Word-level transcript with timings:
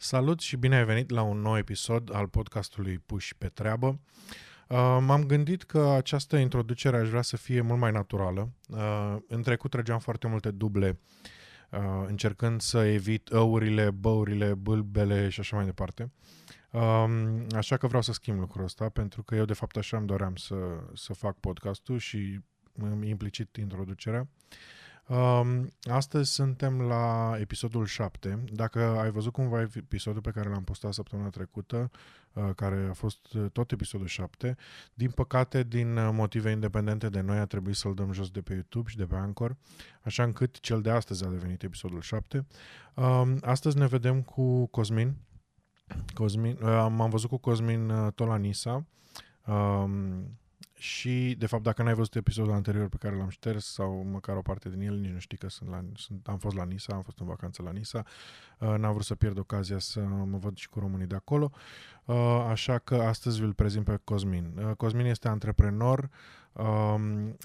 Salut 0.00 0.40
și 0.40 0.56
bine 0.56 0.76
ai 0.76 0.84
venit 0.84 1.10
la 1.10 1.22
un 1.22 1.40
nou 1.40 1.56
episod 1.56 2.14
al 2.14 2.28
podcastului 2.28 2.98
Puși 2.98 3.36
pe 3.36 3.48
treabă. 3.48 3.86
Uh, 4.68 4.98
m-am 5.00 5.24
gândit 5.26 5.62
că 5.62 5.80
această 5.80 6.36
introducere 6.36 6.96
aș 6.96 7.08
vrea 7.08 7.22
să 7.22 7.36
fie 7.36 7.60
mult 7.60 7.78
mai 7.78 7.92
naturală. 7.92 8.52
Uh, 8.68 9.16
în 9.28 9.42
trecut 9.42 9.70
trăgeam 9.70 9.98
foarte 9.98 10.26
multe 10.26 10.50
duble, 10.50 11.00
uh, 11.70 11.78
încercând 12.06 12.60
să 12.60 12.84
evit 12.84 13.32
ăurile, 13.32 13.90
băurile, 13.90 14.54
bâlbele 14.54 15.28
și 15.28 15.40
așa 15.40 15.56
mai 15.56 15.64
departe. 15.64 16.12
Um, 16.70 17.46
așa 17.56 17.76
că 17.76 17.86
vreau 17.86 18.02
să 18.02 18.12
schimb 18.12 18.38
lucrul 18.38 18.64
ăsta, 18.64 18.88
pentru 18.88 19.22
că 19.22 19.34
eu 19.34 19.44
de 19.44 19.52
fapt 19.52 19.76
așa 19.76 19.96
îmi 19.96 20.06
doream 20.06 20.36
să, 20.36 20.54
să 20.94 21.12
fac 21.12 21.40
podcastul 21.40 21.98
și 21.98 22.40
implicit 23.02 23.56
introducerea. 23.56 24.20
Um, 24.20 24.26
astăzi 25.82 26.32
suntem 26.32 26.80
la 26.80 27.34
episodul 27.40 27.86
7. 27.86 28.44
Dacă 28.52 28.80
ai 28.80 29.10
văzut 29.10 29.32
cumva 29.32 29.60
episodul 29.60 30.20
pe 30.20 30.30
care 30.30 30.48
l-am 30.48 30.64
postat 30.64 30.92
săptămâna 30.92 31.28
trecută, 31.28 31.90
uh, 32.32 32.50
care 32.56 32.86
a 32.90 32.92
fost 32.92 33.32
uh, 33.32 33.50
tot 33.52 33.72
episodul 33.72 34.06
7, 34.06 34.56
din 34.94 35.10
păcate, 35.10 35.62
din 35.62 35.96
uh, 35.96 36.10
motive 36.12 36.50
independente 36.50 37.08
de 37.08 37.20
noi, 37.20 37.38
a 37.38 37.46
trebuit 37.46 37.76
să-l 37.76 37.94
dăm 37.94 38.12
jos 38.12 38.30
de 38.30 38.40
pe 38.40 38.52
YouTube 38.52 38.90
și 38.90 38.96
de 38.96 39.06
pe 39.06 39.14
Anchor, 39.14 39.56
așa 40.02 40.22
încât 40.22 40.60
cel 40.60 40.80
de 40.80 40.90
astăzi 40.90 41.24
a 41.24 41.28
devenit 41.28 41.62
episodul 41.62 42.00
7. 42.00 42.46
Um, 42.94 43.38
astăzi 43.40 43.78
ne 43.78 43.86
vedem 43.86 44.22
cu 44.22 44.66
Cosmin. 44.66 45.16
Cosmin 46.14 46.58
uh, 46.62 46.86
m-am 46.90 47.10
văzut 47.10 47.28
cu 47.28 47.36
Cosmin 47.36 47.90
uh, 47.90 48.12
tot 48.12 48.26
la 48.26 48.36
Nisa. 48.36 48.86
Um, 50.78 50.84
și, 50.84 51.34
de 51.38 51.46
fapt, 51.46 51.62
dacă 51.62 51.82
n-ai 51.82 51.94
văzut 51.94 52.14
episodul 52.14 52.52
anterior 52.52 52.88
pe 52.88 52.96
care 52.96 53.16
l-am 53.16 53.28
șters 53.28 53.66
sau 53.66 54.06
măcar 54.10 54.36
o 54.36 54.42
parte 54.42 54.68
din 54.68 54.80
el, 54.80 54.98
nici 54.98 55.10
nu 55.10 55.18
știi 55.18 55.38
că 55.38 55.48
sunt 55.48 55.70
la, 55.70 55.84
sunt, 55.94 56.28
am 56.28 56.38
fost 56.38 56.56
la 56.56 56.64
Nisa, 56.64 56.94
am 56.94 57.02
fost 57.02 57.18
în 57.18 57.26
vacanță 57.26 57.62
la 57.62 57.70
Nisa, 57.70 58.04
uh, 58.58 58.74
n-am 58.78 58.92
vrut 58.92 59.04
să 59.04 59.14
pierd 59.14 59.38
ocazia 59.38 59.78
să 59.78 60.00
mă 60.00 60.38
văd 60.38 60.56
și 60.56 60.68
cu 60.68 60.78
românii 60.78 61.06
de 61.06 61.14
acolo, 61.14 61.50
uh, 62.04 62.46
așa 62.48 62.78
că 62.78 62.94
astăzi 62.94 63.40
vi-l 63.40 63.54
prezint 63.54 63.84
pe 63.84 64.00
Cosmin. 64.04 64.52
Uh, 64.58 64.76
Cosmin 64.76 65.06
este 65.06 65.28
antreprenor, 65.28 66.10
Um, 66.47 66.47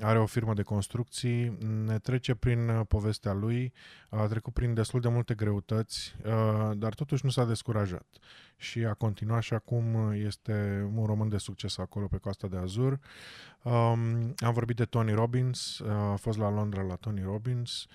are 0.02 0.20
o 0.20 0.26
firmă 0.26 0.54
de 0.54 0.62
construcții, 0.62 1.58
ne 1.86 2.00
trece 2.00 2.36
prin 2.36 2.70
uh, 2.70 2.82
povestea 2.88 3.34
lui, 3.34 3.74
a 4.10 4.26
trecut 4.26 4.54
prin 4.54 4.74
destul 4.74 5.00
de 5.00 5.08
multe 5.08 5.34
greutăți, 5.34 6.16
uh, 6.26 6.72
dar 6.78 6.94
totuși 6.94 7.26
nu 7.26 7.32
s-a 7.32 7.46
descurajat. 7.46 8.06
Și 8.58 8.86
a 8.86 8.94
continuat 8.94 9.42
și 9.42 9.54
acum 9.54 10.12
este 10.12 10.90
un 10.96 11.06
român 11.06 11.30
de 11.30 11.38
succes 11.38 11.78
acolo 11.78 12.08
pe 12.08 12.18
Coasta 12.18 12.48
de 12.48 12.58
Azur. 12.58 13.00
Um, 13.64 14.34
am 14.38 14.54
vorbit 14.54 14.76
de 14.76 14.86
Tony 14.86 15.12
Robbins, 15.12 15.80
uh, 15.80 15.92
a 15.92 16.16
fost 16.16 16.38
la 16.38 16.50
Londra 16.50 16.82
la 16.82 16.96
Tony 16.96 17.22
Robbins, 17.22 17.86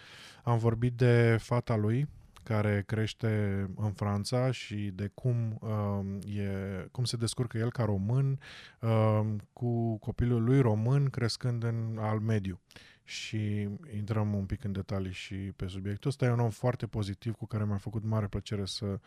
am 0.45 0.59
vorbit 0.59 0.93
de 0.93 1.37
fata 1.41 1.77
lui, 1.77 2.09
care 2.49 2.83
crește 2.87 3.29
în 3.77 3.93
Franța 3.93 4.51
și 4.51 4.75
de 4.75 5.11
cum, 5.15 5.59
uh, 5.61 6.37
e, 6.37 6.89
cum 6.91 7.05
se 7.05 7.17
descurcă 7.17 7.59
el 7.59 7.71
ca 7.71 7.85
român 7.85 8.41
uh, 8.81 9.27
cu 9.53 9.99
copilul 9.99 10.45
lui 10.45 10.61
român 10.61 11.11
crescând 11.11 11.63
în 11.65 11.99
al 12.01 12.19
mediu. 12.19 12.61
Și 13.05 13.69
intrăm 13.95 14.35
un 14.35 14.45
pic 14.45 14.65
în 14.65 14.73
detalii 14.73 15.13
și 15.13 15.35
pe 15.35 15.67
subiectul 15.67 16.11
ăsta. 16.11 16.25
E 16.25 16.31
un 16.31 16.41
om 16.41 16.51
foarte 16.51 16.87
pozitiv 16.87 17.35
cu 17.35 17.47
care 17.47 17.65
mi-a 17.65 17.77
făcut 17.77 18.05
mare 18.05 18.27
plăcere 18.27 18.65
să, 18.65 19.01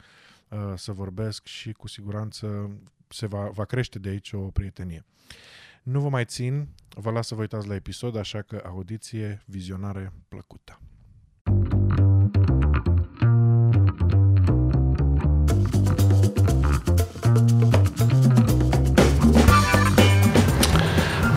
uh, 0.49 0.73
să 0.75 0.91
vorbesc 0.91 1.45
și 1.45 1.71
cu 1.71 1.87
siguranță 1.87 2.77
se 3.07 3.25
va, 3.25 3.49
va 3.49 3.65
crește 3.65 3.99
de 3.99 4.09
aici 4.09 4.31
o 4.31 4.39
prietenie. 4.39 5.05
Nu 5.83 5.99
vă 5.99 6.09
mai 6.09 6.25
țin, 6.25 6.67
vă 6.89 7.11
las 7.11 7.27
să 7.27 7.35
vă 7.35 7.41
uitați 7.41 7.67
la 7.67 7.75
episod, 7.75 8.15
așa 8.15 8.41
că 8.41 8.61
audiție, 8.65 9.43
vizionare 9.45 10.13
plăcută. 10.27 10.79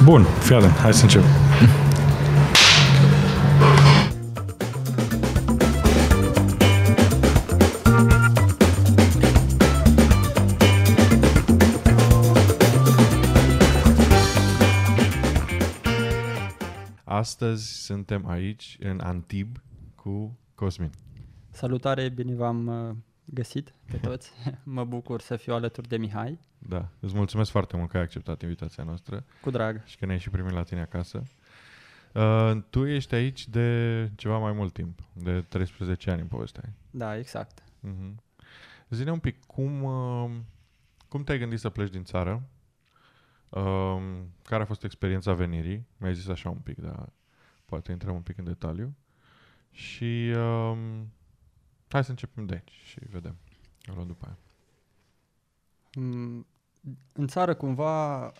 Bun, 0.04 0.22
fii 0.22 0.54
atent, 0.54 0.72
hai 0.72 0.94
să 0.94 1.02
încep. 1.02 1.22
Astăzi 17.04 17.84
suntem 17.84 18.26
aici, 18.26 18.76
în 18.80 19.00
Antib, 19.02 19.56
cu 19.94 20.38
Cosmin. 20.54 20.90
Salutare, 21.50 22.08
bine 22.08 22.34
v-am 22.34 22.66
uh, 22.66 22.96
găsit 23.24 23.74
pe 23.90 23.96
toți. 23.96 24.32
mă 24.64 24.84
bucur 24.84 25.20
să 25.20 25.36
fiu 25.36 25.54
alături 25.54 25.88
de 25.88 25.96
Mihai. 25.96 26.38
Da, 26.68 26.88
îți 27.00 27.14
mulțumesc 27.14 27.50
foarte 27.50 27.76
mult 27.76 27.90
că 27.90 27.96
ai 27.96 28.02
acceptat 28.02 28.42
invitația 28.42 28.84
noastră. 28.84 29.24
Cu 29.40 29.50
drag. 29.50 29.82
Și 29.84 29.96
că 29.96 30.06
ne-ai 30.06 30.18
și 30.18 30.30
primit 30.30 30.52
la 30.52 30.62
tine 30.62 30.80
acasă. 30.80 31.22
Uh, 32.12 32.62
tu 32.70 32.86
ești 32.86 33.14
aici 33.14 33.48
de 33.48 34.10
ceva 34.16 34.38
mai 34.38 34.52
mult 34.52 34.72
timp, 34.72 34.98
de 35.12 35.40
13 35.40 36.10
ani 36.10 36.20
în 36.20 36.26
povestea 36.26 36.62
Da, 36.90 37.18
exact. 37.18 37.62
Uh-huh. 37.62 38.14
Zine 38.90 39.10
un 39.10 39.18
pic, 39.18 39.44
cum, 39.46 39.82
uh, 39.82 40.30
cum 41.08 41.24
te-ai 41.24 41.38
gândit 41.38 41.58
să 41.58 41.68
pleci 41.68 41.90
din 41.90 42.04
țară? 42.04 42.42
Uh, 43.48 44.02
care 44.42 44.62
a 44.62 44.66
fost 44.66 44.84
experiența 44.84 45.32
venirii? 45.32 45.86
Mi-ai 45.96 46.14
zis 46.14 46.28
așa 46.28 46.48
un 46.48 46.58
pic, 46.58 46.78
dar 46.78 47.12
poate 47.64 47.92
intrăm 47.92 48.14
un 48.14 48.22
pic 48.22 48.38
în 48.38 48.44
detaliu. 48.44 48.94
Și 49.70 50.32
uh, 50.36 50.76
hai 51.88 52.04
să 52.04 52.10
începem 52.10 52.46
de 52.46 52.54
aici 52.54 52.80
și 52.84 52.98
vedem. 53.10 53.36
O 53.96 54.04
după 54.04 54.26
aia. 54.26 54.38
Mm, 55.94 56.46
în 57.12 57.26
țară, 57.26 57.54
cumva, 57.54 58.26
uh, 58.26 58.32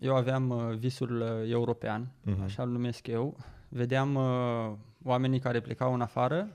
eu 0.00 0.16
aveam 0.16 0.50
uh, 0.50 0.76
visul 0.78 1.20
uh, 1.20 1.50
european, 1.50 2.12
uh-huh. 2.26 2.42
așa 2.44 2.62
îl 2.62 2.68
numesc 2.68 3.06
eu. 3.06 3.36
Vedeam 3.68 4.18
oamenii 5.04 5.38
care 5.38 5.60
plecau 5.60 5.94
în 5.94 6.00
afară 6.00 6.48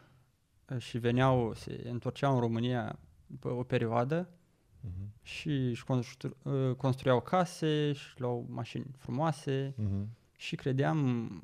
și 0.78 0.98
veneau, 0.98 1.54
se 1.54 1.88
întorceau 1.90 2.34
în 2.34 2.40
România 2.40 3.00
pe 3.40 3.48
o 3.48 3.64
perioadă 3.64 4.28
uh-huh. 4.28 5.22
și 5.22 5.50
își 5.50 5.84
constru- 5.84 6.38
construiau 6.78 7.22
case, 7.22 7.94
și 7.94 8.20
luau 8.20 8.46
mașini 8.50 8.86
frumoase 8.98 9.74
uh-huh. 9.78 10.06
și 10.38 10.56
credeam, 10.56 10.98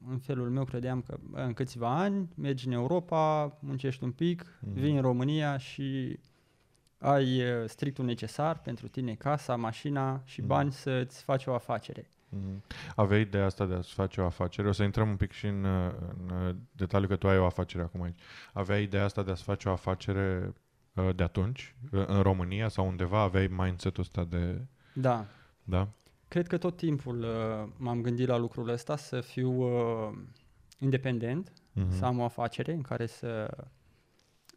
în 0.10 0.18
felul 0.18 0.50
meu, 0.50 0.64
credeam 0.64 1.02
că 1.02 1.18
în 1.32 1.54
câțiva 1.54 1.98
ani 1.98 2.30
mergi 2.36 2.68
în 2.68 2.74
Europa, 2.74 3.58
muncești 3.60 4.04
un 4.04 4.12
pic, 4.12 4.44
uh-huh. 4.44 4.74
vii 4.74 4.96
în 4.96 5.02
România 5.02 5.58
și 5.58 6.20
ai 7.00 7.42
strictul 7.66 8.06
necesar 8.06 8.60
pentru 8.60 8.88
tine, 8.88 9.14
casa, 9.14 9.56
mașina 9.56 10.22
și 10.26 10.42
mm. 10.42 10.48
bani 10.48 10.72
să-ți 10.72 11.24
faci 11.24 11.46
o 11.46 11.54
afacere. 11.54 12.12
Mm. 12.30 12.64
Aveai 12.96 13.22
ideea 13.22 13.46
asta 13.46 13.66
de 13.66 13.74
a-ți 13.74 13.94
face 13.94 14.22
o 14.22 14.26
afacere? 14.26 14.68
O 14.68 14.72
să 14.72 14.84
intrăm 14.84 15.10
un 15.10 15.16
pic 15.16 15.32
și 15.32 15.46
în, 15.46 15.66
în 16.28 16.56
detaliu 16.72 17.08
că 17.08 17.16
tu 17.16 17.28
ai 17.28 17.38
o 17.38 17.46
afacere 17.46 17.84
acum 17.84 18.02
aici. 18.02 18.20
Aveai 18.54 18.84
ideea 18.84 19.04
asta 19.04 19.24
de 19.24 19.32
a-ți 19.32 19.44
face 19.44 19.70
o 19.70 19.72
afacere 19.72 20.54
uh, 20.94 21.10
de 21.16 21.24
atunci, 21.24 21.76
uh, 21.92 22.04
în 22.08 22.22
România 22.22 22.68
sau 22.68 22.88
undeva 22.88 23.22
aveai 23.22 23.48
mindset-ul 23.48 24.04
ăsta 24.04 24.24
de... 24.24 24.62
Da. 24.94 25.26
Da? 25.64 25.88
Cred 26.28 26.48
că 26.48 26.58
tot 26.58 26.78
timpul 26.78 27.20
uh, 27.20 27.70
m-am 27.78 28.02
gândit 28.02 28.28
la 28.28 28.38
lucrul 28.38 28.70
ăsta, 28.70 28.96
să 28.96 29.22
fiu 29.22 29.62
uh, 29.62 30.18
independent, 30.80 31.50
mm-hmm. 31.50 31.90
să 31.90 32.06
am 32.06 32.20
o 32.20 32.24
afacere 32.24 32.74
în 32.74 32.82
care 32.82 33.06
să 33.06 33.58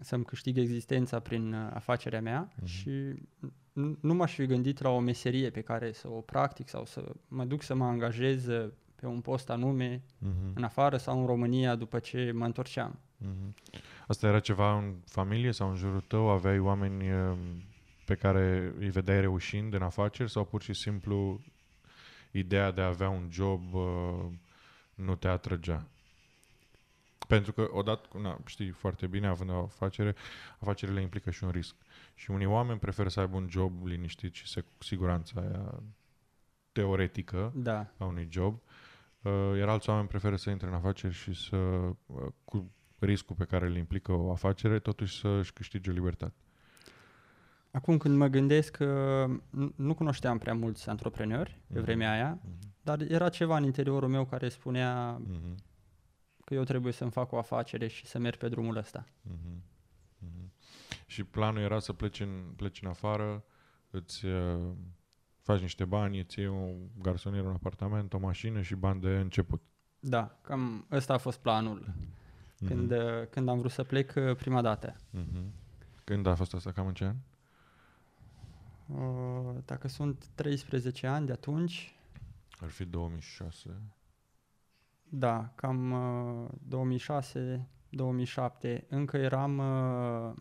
să-mi 0.00 0.25
câștig 0.25 0.59
existența 0.59 1.21
prin 1.21 1.53
uh, 1.53 1.71
afacerea 1.75 2.21
mea 2.21 2.49
uh-huh. 2.49 2.65
și 2.65 2.91
nu 4.00 4.15
m-aș 4.15 4.34
fi 4.34 4.47
gândit 4.47 4.83
la 4.83 4.88
o 4.88 4.99
meserie 4.99 5.50
pe 5.50 5.61
care 5.61 5.93
să 5.93 6.09
o 6.09 6.21
practic 6.21 6.69
sau 6.69 6.84
să 6.84 7.12
mă 7.28 7.44
duc 7.44 7.62
să 7.62 7.75
mă 7.75 7.84
angajez 7.84 8.47
uh, 8.47 8.71
pe 8.94 9.06
un 9.06 9.21
post 9.21 9.50
anume 9.50 10.03
uh-huh. 10.03 10.55
în 10.55 10.62
afară 10.62 10.97
sau 10.97 11.21
în 11.21 11.27
România 11.27 11.75
după 11.75 11.99
ce 11.99 12.31
mă 12.34 12.44
întorceam. 12.44 12.99
Uh-huh. 13.22 13.81
Asta 14.06 14.27
era 14.27 14.41
ceva 14.41 14.78
în 14.78 14.94
familie 15.05 15.53
sau 15.53 15.69
în 15.69 15.77
jurul 15.77 16.00
tău? 16.00 16.28
Aveai 16.28 16.59
oameni 16.59 17.12
uh, 17.12 17.37
pe 18.05 18.15
care 18.15 18.75
îi 18.79 18.91
vedeai 18.91 19.20
reușind 19.20 19.75
în 19.75 19.82
afaceri 19.82 20.31
sau 20.31 20.44
pur 20.44 20.62
și 20.62 20.73
simplu 20.73 21.41
ideea 22.31 22.70
de 22.70 22.81
a 22.81 22.87
avea 22.87 23.08
un 23.08 23.29
job 23.31 23.62
nu 24.94 25.14
te 25.14 25.29
atrăgea? 25.29 25.87
Pentru 27.26 27.52
că 27.52 27.69
odată, 27.72 28.19
na, 28.19 28.38
știi 28.46 28.70
foarte 28.70 29.06
bine, 29.06 29.26
având 29.26 29.50
o 29.50 29.62
afacere, 29.62 30.14
afacerile 30.58 31.00
implică 31.00 31.31
și 31.31 31.44
un 31.44 31.50
risc. 31.50 31.75
Și 32.14 32.31
unii 32.31 32.46
oameni 32.46 32.78
preferă 32.78 33.08
să 33.08 33.20
aibă 33.20 33.37
un 33.37 33.46
job 33.50 33.87
liniștit 33.87 34.34
și 34.34 34.46
se, 34.46 34.61
cu 34.61 34.82
siguranța 34.82 35.40
aia 35.40 35.82
teoretică 36.72 37.52
da. 37.55 37.87
a 37.99 38.05
unui 38.05 38.28
job, 38.31 38.61
uh, 39.22 39.32
iar 39.58 39.69
alți 39.69 39.88
oameni 39.88 40.08
preferă 40.08 40.37
să 40.37 40.50
intre 40.50 40.67
în 40.67 40.75
afaceri 40.75 41.14
și 41.14 41.34
să, 41.34 41.56
uh, 41.56 42.26
cu 42.44 42.70
riscul 42.99 43.37
pe 43.37 43.44
care 43.44 43.66
îl 43.66 43.76
implică 43.76 44.12
o 44.12 44.31
afacere, 44.31 44.78
totuși 44.78 45.20
să-și 45.20 45.52
câștige 45.52 45.90
libertate. 45.90 46.34
Acum 47.70 47.99
când 47.99 48.16
mă 48.16 48.26
gândesc, 48.26 48.78
uh, 48.81 49.38
nu 49.76 49.94
cunoșteam 49.94 50.38
prea 50.38 50.55
mulți 50.55 50.88
antreprenori 50.88 51.50
mm-hmm. 51.50 51.66
pe 51.66 51.75
mhm. 51.75 51.84
vremea 51.84 52.12
aia, 52.12 52.38
mm-hmm. 52.38 52.82
dar 52.82 53.00
era 53.00 53.28
ceva 53.28 53.56
în 53.56 53.64
interiorul 53.64 54.08
meu 54.08 54.25
care 54.25 54.49
spunea 54.49 55.20
mm-hmm 55.20 55.69
că 56.50 56.56
eu 56.56 56.64
trebuie 56.64 56.93
să-mi 56.93 57.11
fac 57.11 57.32
o 57.32 57.38
afacere 57.38 57.87
și 57.87 58.06
să 58.06 58.19
merg 58.19 58.37
pe 58.37 58.49
drumul 58.49 58.76
ăsta. 58.76 59.05
Mm-hmm. 59.05 59.61
Mm-hmm. 60.25 60.49
Și 61.06 61.25
planul 61.25 61.62
era 61.62 61.79
să 61.79 61.93
pleci 61.93 62.20
în, 62.20 62.52
pleci 62.56 62.82
în 62.82 62.88
afară, 62.88 63.44
îți 63.91 64.25
uh, 64.25 64.70
faci 65.41 65.61
niște 65.61 65.85
bani, 65.85 66.19
îți 66.19 66.38
iei 66.38 66.49
un 66.49 66.88
garsonier, 66.99 67.44
un 67.44 67.52
apartament, 67.52 68.12
o 68.12 68.19
mașină 68.19 68.62
și 68.62 68.75
bani 68.75 69.00
de 69.00 69.08
început. 69.08 69.62
Da, 70.00 70.38
cam 70.43 70.87
ăsta 70.91 71.14
a 71.14 71.19
fost 71.19 71.38
planul 71.38 71.87
mm-hmm. 71.87 72.67
când, 72.67 72.91
uh, 72.91 73.26
când 73.31 73.49
am 73.49 73.58
vrut 73.58 73.70
să 73.70 73.82
plec 73.82 74.12
uh, 74.17 74.37
prima 74.37 74.61
dată. 74.61 74.97
Mm-hmm. 74.97 75.50
Când 76.05 76.26
a 76.26 76.35
fost 76.35 76.55
asta? 76.55 76.73
Cam 76.73 76.87
în 76.87 76.94
ce 76.94 77.05
an? 77.05 77.17
Uh, 78.87 79.55
dacă 79.64 79.88
sunt 79.88 80.26
13 80.35 81.06
ani 81.06 81.26
de 81.26 81.32
atunci... 81.32 81.94
Ar 82.61 82.69
fi 82.69 82.85
2006. 82.85 83.70
Da, 85.12 85.53
cam 85.55 85.91
uh, 85.91 86.49
2006, 86.69 87.69
2007. 87.89 88.87
Încă 88.89 89.17
eram, 89.17 89.59
uh, 89.59 90.33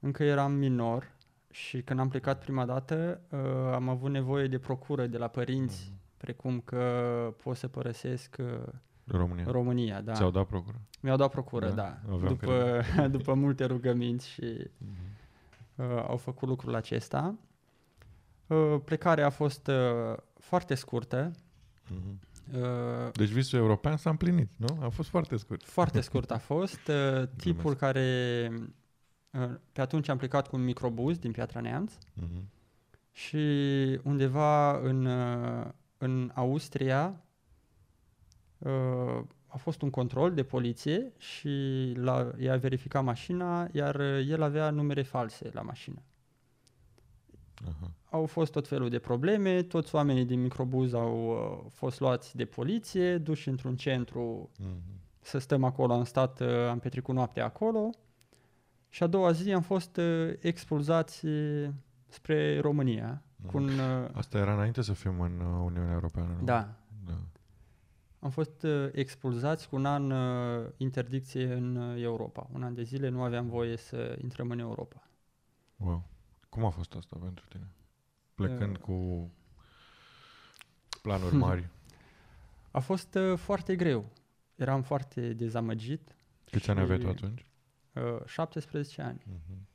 încă 0.00 0.22
eram 0.22 0.52
minor 0.52 1.16
și 1.50 1.82
când 1.82 2.00
am 2.00 2.08
plecat 2.08 2.40
prima 2.40 2.64
dată 2.64 3.20
uh, 3.30 3.72
am 3.72 3.88
avut 3.88 4.10
nevoie 4.10 4.46
de 4.46 4.58
procură 4.58 5.06
de 5.06 5.18
la 5.18 5.28
părinți, 5.28 5.92
mm-hmm. 5.92 6.16
precum 6.16 6.60
că 6.60 7.34
pot 7.42 7.56
să 7.56 7.68
părăsesc 7.68 8.36
uh, 8.38 8.72
România. 9.04 9.44
România 9.46 10.00
da. 10.00 10.12
Ți-au 10.12 10.30
dat 10.30 10.46
procură? 10.46 10.80
Mi-au 11.00 11.16
dat 11.16 11.30
procură, 11.30 11.70
da. 11.70 11.98
da. 12.08 12.26
După, 12.26 12.82
după 13.16 13.34
multe 13.34 13.64
rugăminți 13.64 14.28
și 14.28 14.70
mm-hmm. 14.70 15.74
uh, 15.74 16.04
au 16.06 16.16
făcut 16.16 16.48
lucrul 16.48 16.74
acesta. 16.74 17.34
Uh, 18.46 18.80
plecarea 18.84 19.26
a 19.26 19.30
fost 19.30 19.66
uh, 19.66 20.16
foarte 20.38 20.74
scurtă. 20.74 21.30
Mm-hmm. 21.30 22.26
Uh, 22.54 23.12
deci 23.12 23.28
visul 23.28 23.58
european 23.58 23.96
s-a 23.96 24.10
împlinit, 24.10 24.50
nu? 24.56 24.78
A 24.82 24.88
fost 24.88 25.08
foarte 25.08 25.36
scurt. 25.36 25.64
Foarte 25.64 26.00
scurt 26.00 26.30
a 26.30 26.38
fost. 26.38 26.88
Uh, 26.88 27.28
tipul 27.36 27.74
care... 27.74 28.48
Uh, 29.30 29.50
pe 29.72 29.80
atunci 29.80 30.08
am 30.08 30.16
plecat 30.16 30.48
cu 30.48 30.56
un 30.56 30.64
microbuz 30.64 31.18
din 31.18 31.30
Piatra 31.30 31.60
Neamț 31.60 31.92
uh-huh. 31.94 32.42
și 33.10 33.38
undeva 34.02 34.78
în, 34.78 35.04
uh, 35.04 35.66
în 35.98 36.30
Austria 36.34 37.24
uh, 38.58 39.22
a 39.46 39.56
fost 39.56 39.82
un 39.82 39.90
control 39.90 40.34
de 40.34 40.42
poliție 40.42 41.12
și 41.18 41.48
l-a, 41.94 42.30
i-a 42.38 42.56
verificat 42.56 43.04
mașina, 43.04 43.68
iar 43.72 44.00
el 44.00 44.42
avea 44.42 44.70
numere 44.70 45.02
false 45.02 45.50
la 45.52 45.60
mașină. 45.60 46.02
Uh-huh. 47.62 47.88
Au 48.10 48.26
fost 48.26 48.52
tot 48.52 48.68
felul 48.68 48.88
de 48.88 48.98
probleme, 48.98 49.62
toți 49.62 49.94
oamenii 49.94 50.24
din 50.24 50.42
microbuz 50.42 50.92
au 50.92 51.28
uh, 51.28 51.70
fost 51.72 52.00
luați 52.00 52.36
de 52.36 52.44
poliție, 52.44 53.18
duși 53.18 53.48
într-un 53.48 53.76
centru 53.76 54.50
uh-huh. 54.52 55.20
să 55.20 55.38
stăm 55.38 55.64
acolo, 55.64 55.92
am 55.92 56.04
stat, 56.04 56.40
uh, 56.40 56.48
am 56.70 56.78
petrecut 56.78 57.14
noaptea 57.14 57.44
acolo 57.44 57.90
și 58.88 59.02
a 59.02 59.06
doua 59.06 59.32
zi 59.32 59.52
am 59.52 59.62
fost 59.62 59.96
uh, 59.96 60.32
expulzați 60.40 61.26
uh, 61.26 61.68
spre 62.06 62.60
România. 62.60 63.22
Uh-huh. 63.22 63.50
Cu 63.50 63.56
un, 63.56 63.68
uh, 63.68 64.08
Asta 64.12 64.38
era 64.38 64.52
înainte 64.52 64.82
să 64.82 64.92
fim 64.92 65.20
în 65.20 65.40
uh, 65.40 65.62
Uniunea 65.64 65.92
Europeană, 65.92 66.36
nu? 66.38 66.44
Da. 66.44 66.74
da. 67.06 67.14
Am 68.20 68.30
fost 68.30 68.62
uh, 68.62 68.88
expulzați 68.92 69.68
cu 69.68 69.76
un 69.76 69.84
an 69.84 70.10
uh, 70.10 70.66
interdicție 70.76 71.52
în 71.52 71.76
uh, 71.76 72.02
Europa. 72.02 72.48
Un 72.52 72.62
an 72.62 72.74
de 72.74 72.82
zile 72.82 73.08
nu 73.08 73.22
aveam 73.22 73.48
voie 73.48 73.76
să 73.76 74.18
intrăm 74.22 74.50
în 74.50 74.58
Europa. 74.58 75.08
Wow. 75.76 76.02
Cum 76.48 76.64
a 76.64 76.70
fost 76.70 76.94
asta 76.94 77.16
pentru 77.22 77.44
tine? 77.48 77.68
Plecând 78.34 78.76
uh, 78.76 78.82
cu 78.82 79.30
planuri 81.02 81.36
mari. 81.46 81.68
A 82.70 82.78
fost 82.78 83.14
uh, 83.14 83.38
foarte 83.38 83.76
greu. 83.76 84.04
Eram 84.54 84.82
foarte 84.82 85.32
dezamăgit. 85.32 86.16
Câți 86.50 86.70
ani 86.70 86.80
aveai 86.80 86.98
tu 86.98 87.08
atunci? 87.08 87.46
Uh, 87.92 88.26
17 88.26 89.02
ani. 89.02 89.22
Uh-huh. 89.26 89.68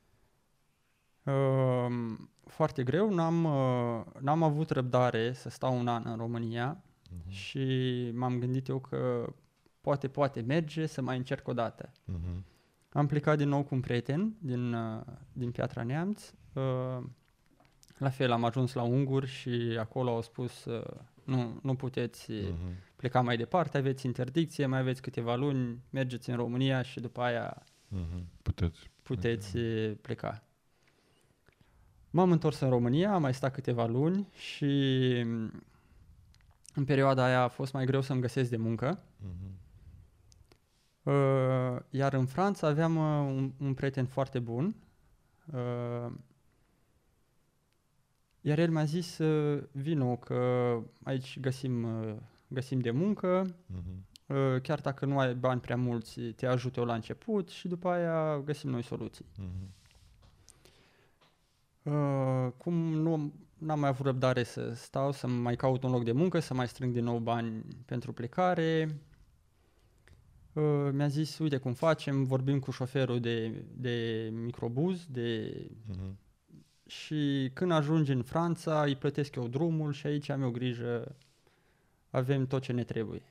Uh, 1.24 2.18
foarte 2.46 2.82
greu. 2.82 3.14
N-am, 3.14 3.44
uh, 3.44 4.04
n-am 4.20 4.42
avut 4.42 4.70
răbdare 4.70 5.32
să 5.32 5.48
stau 5.48 5.78
un 5.78 5.88
an 5.88 6.02
în 6.06 6.16
România 6.16 6.82
uh-huh. 6.82 7.28
și 7.28 8.10
m-am 8.14 8.38
gândit 8.38 8.68
eu 8.68 8.78
că 8.78 9.32
poate, 9.80 10.08
poate 10.08 10.40
merge 10.40 10.86
să 10.86 11.02
mai 11.02 11.16
încerc 11.16 11.48
o 11.48 11.52
dată. 11.52 11.90
Uh-huh. 11.90 12.42
Am 12.88 13.06
plecat 13.06 13.36
din 13.36 13.48
nou 13.48 13.62
cu 13.62 13.74
un 13.74 13.80
prieten 13.80 14.34
din, 14.38 14.72
uh, 14.72 15.02
din 15.32 15.50
Piatra 15.50 15.82
Neamț. 15.82 16.32
Uh, 16.54 17.04
la 17.98 18.08
fel, 18.10 18.32
am 18.32 18.44
ajuns 18.44 18.72
la 18.72 18.82
unguri 18.82 19.26
și 19.26 19.76
acolo 19.78 20.10
au 20.10 20.22
spus 20.22 20.64
uh, 20.64 21.00
nu, 21.24 21.58
nu 21.62 21.74
puteți 21.74 22.32
uh-huh. 22.32 22.94
pleca 22.96 23.20
mai 23.20 23.36
departe, 23.36 23.78
aveți 23.78 24.06
interdicție, 24.06 24.66
mai 24.66 24.78
aveți 24.78 25.02
câteva 25.02 25.34
luni, 25.34 25.82
mergeți 25.90 26.30
în 26.30 26.36
România 26.36 26.82
și 26.82 27.00
după 27.00 27.20
aia 27.20 27.62
uh-huh. 27.92 28.22
puteți, 28.42 28.90
puteți 29.02 29.58
uh-huh. 29.58 30.00
pleca. 30.00 30.42
M-am 32.10 32.30
întors 32.30 32.60
în 32.60 32.68
România, 32.68 33.12
am 33.12 33.20
mai 33.20 33.34
stat 33.34 33.52
câteva 33.52 33.86
luni 33.86 34.28
și 34.32 34.64
în 36.74 36.84
perioada 36.86 37.24
aia 37.24 37.42
a 37.42 37.48
fost 37.48 37.72
mai 37.72 37.84
greu 37.84 38.00
să-mi 38.00 38.20
găsesc 38.20 38.50
de 38.50 38.56
muncă. 38.56 38.98
Uh-huh. 38.98 39.62
Uh, 41.02 41.80
iar 41.90 42.12
în 42.12 42.26
Franța 42.26 42.66
aveam 42.66 42.96
uh, 42.96 43.36
un, 43.36 43.52
un 43.58 43.74
prieten 43.74 44.06
foarte 44.06 44.38
bun 44.38 44.76
uh, 45.52 46.12
iar 48.46 48.58
el 48.58 48.70
mi-a 48.70 48.84
zis, 48.84 49.18
uh, 49.18 49.62
vino 49.72 50.16
că 50.16 50.78
aici 51.02 51.40
găsim, 51.40 51.82
uh, 51.82 52.14
găsim 52.48 52.78
de 52.78 52.90
muncă, 52.90 53.46
uh-huh. 53.46 54.62
chiar 54.62 54.80
dacă 54.80 55.04
nu 55.06 55.18
ai 55.18 55.34
bani 55.34 55.60
prea 55.60 55.76
mulți, 55.76 56.20
te 56.20 56.46
ajut 56.46 56.76
eu 56.76 56.84
la 56.84 56.94
început 56.94 57.48
și 57.48 57.68
după 57.68 57.88
aia 57.88 58.38
găsim 58.38 58.70
noi 58.70 58.82
soluții. 58.82 59.24
Uh-huh. 59.24 59.68
Uh, 61.82 62.52
cum 62.56 62.74
nu 62.74 63.32
n-am 63.58 63.80
mai 63.80 63.88
avut 63.88 64.06
răbdare 64.06 64.42
să 64.42 64.72
stau, 64.74 65.12
să 65.12 65.26
mai 65.26 65.56
caut 65.56 65.82
un 65.82 65.90
loc 65.90 66.04
de 66.04 66.12
muncă, 66.12 66.38
să 66.38 66.54
mai 66.54 66.68
strâng 66.68 66.92
din 66.92 67.04
nou 67.04 67.18
bani 67.18 67.64
pentru 67.84 68.12
plecare, 68.12 69.00
uh, 70.52 70.88
mi-a 70.92 71.08
zis, 71.08 71.38
uite 71.38 71.56
cum 71.56 71.72
facem, 71.72 72.24
vorbim 72.24 72.58
cu 72.58 72.70
șoferul 72.70 73.20
de, 73.20 73.64
de 73.76 74.28
microbuz, 74.32 75.06
de 75.10 75.56
uh-huh 75.90 76.23
și 76.86 77.50
când 77.52 77.70
ajungi 77.70 78.12
în 78.12 78.22
Franța 78.22 78.82
îi 78.82 78.96
plătesc 78.96 79.34
eu 79.34 79.48
drumul 79.48 79.92
și 79.92 80.06
aici 80.06 80.28
am 80.28 80.42
eu 80.42 80.50
grijă, 80.50 81.16
avem 82.10 82.46
tot 82.46 82.62
ce 82.62 82.72
ne 82.72 82.84
trebuie. 82.84 83.22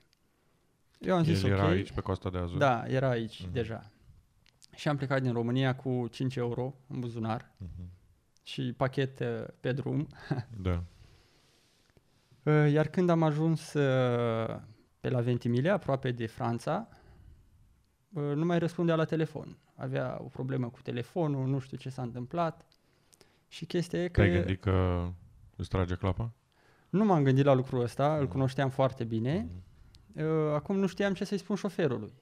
Eu 0.99 1.15
am 1.15 1.23
zis 1.23 1.43
El 1.43 1.51
era 1.51 1.67
aici 1.67 1.91
pe 1.91 2.01
Costa 2.01 2.29
de 2.29 2.37
Azur? 2.37 2.57
Da, 2.57 2.83
era 2.87 3.09
aici 3.09 3.43
uh-huh. 3.43 3.51
deja. 3.51 3.91
Și 4.75 4.87
am 4.87 4.97
plecat 4.97 5.21
din 5.21 5.31
România 5.31 5.75
cu 5.75 6.07
5 6.11 6.35
euro 6.35 6.73
în 6.87 6.99
buzunar 6.99 7.51
uh-huh. 7.51 7.85
și 8.43 8.73
pachet 8.77 9.19
uh, 9.19 9.43
pe 9.59 9.71
drum. 9.71 10.07
da. 10.61 10.83
Uh, 12.43 12.71
iar 12.71 12.87
când 12.87 13.09
am 13.09 13.23
ajuns 13.23 13.73
uh, 13.73 14.59
pe 14.99 15.09
la 15.09 15.21
Ventimiglia, 15.21 15.73
aproape 15.73 16.11
de 16.11 16.25
Franța, 16.25 16.87
nu 18.09 18.45
mai 18.45 18.59
răspundea 18.59 18.95
la 18.95 19.05
telefon. 19.05 19.57
Avea 19.75 20.17
o 20.23 20.27
problemă 20.27 20.69
cu 20.69 20.81
telefonul, 20.81 21.47
nu 21.47 21.59
știu 21.59 21.77
ce 21.77 21.89
s-a 21.89 22.01
întâmplat. 22.01 22.65
Și 23.53 23.65
chestia 23.65 24.03
e 24.03 24.07
că... 24.07 24.21
Te-ai 24.21 24.33
gândit 24.33 24.61
că 24.61 25.07
îți 25.55 25.69
trage 25.69 25.95
clapa? 25.95 26.31
Nu 26.89 27.05
m-am 27.05 27.23
gândit 27.23 27.45
la 27.45 27.53
lucrul 27.53 27.81
ăsta, 27.81 28.13
mm. 28.13 28.19
îl 28.19 28.27
cunoșteam 28.27 28.69
foarte 28.69 29.03
bine. 29.03 29.49
Mm. 30.15 30.53
Acum 30.53 30.77
nu 30.79 30.87
știam 30.87 31.13
ce 31.13 31.23
să-i 31.23 31.37
spun 31.37 31.55
șoferului. 31.55 32.13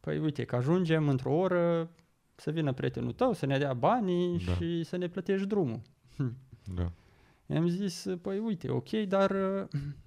Păi 0.00 0.18
uite, 0.18 0.44
că 0.44 0.56
ajungem 0.56 1.08
într-o 1.08 1.34
oră 1.34 1.90
să 2.34 2.50
vină 2.50 2.72
prietenul 2.72 3.12
tău, 3.12 3.32
să 3.32 3.46
ne 3.46 3.58
dea 3.58 3.74
banii 3.74 4.44
da. 4.44 4.52
și 4.52 4.82
să 4.84 4.96
ne 4.96 5.08
plătești 5.08 5.46
drumul. 5.46 5.80
Da. 6.74 6.92
I-am 7.46 7.68
zis, 7.68 8.06
păi 8.22 8.38
uite, 8.38 8.70
ok, 8.70 8.90
dar 8.90 9.32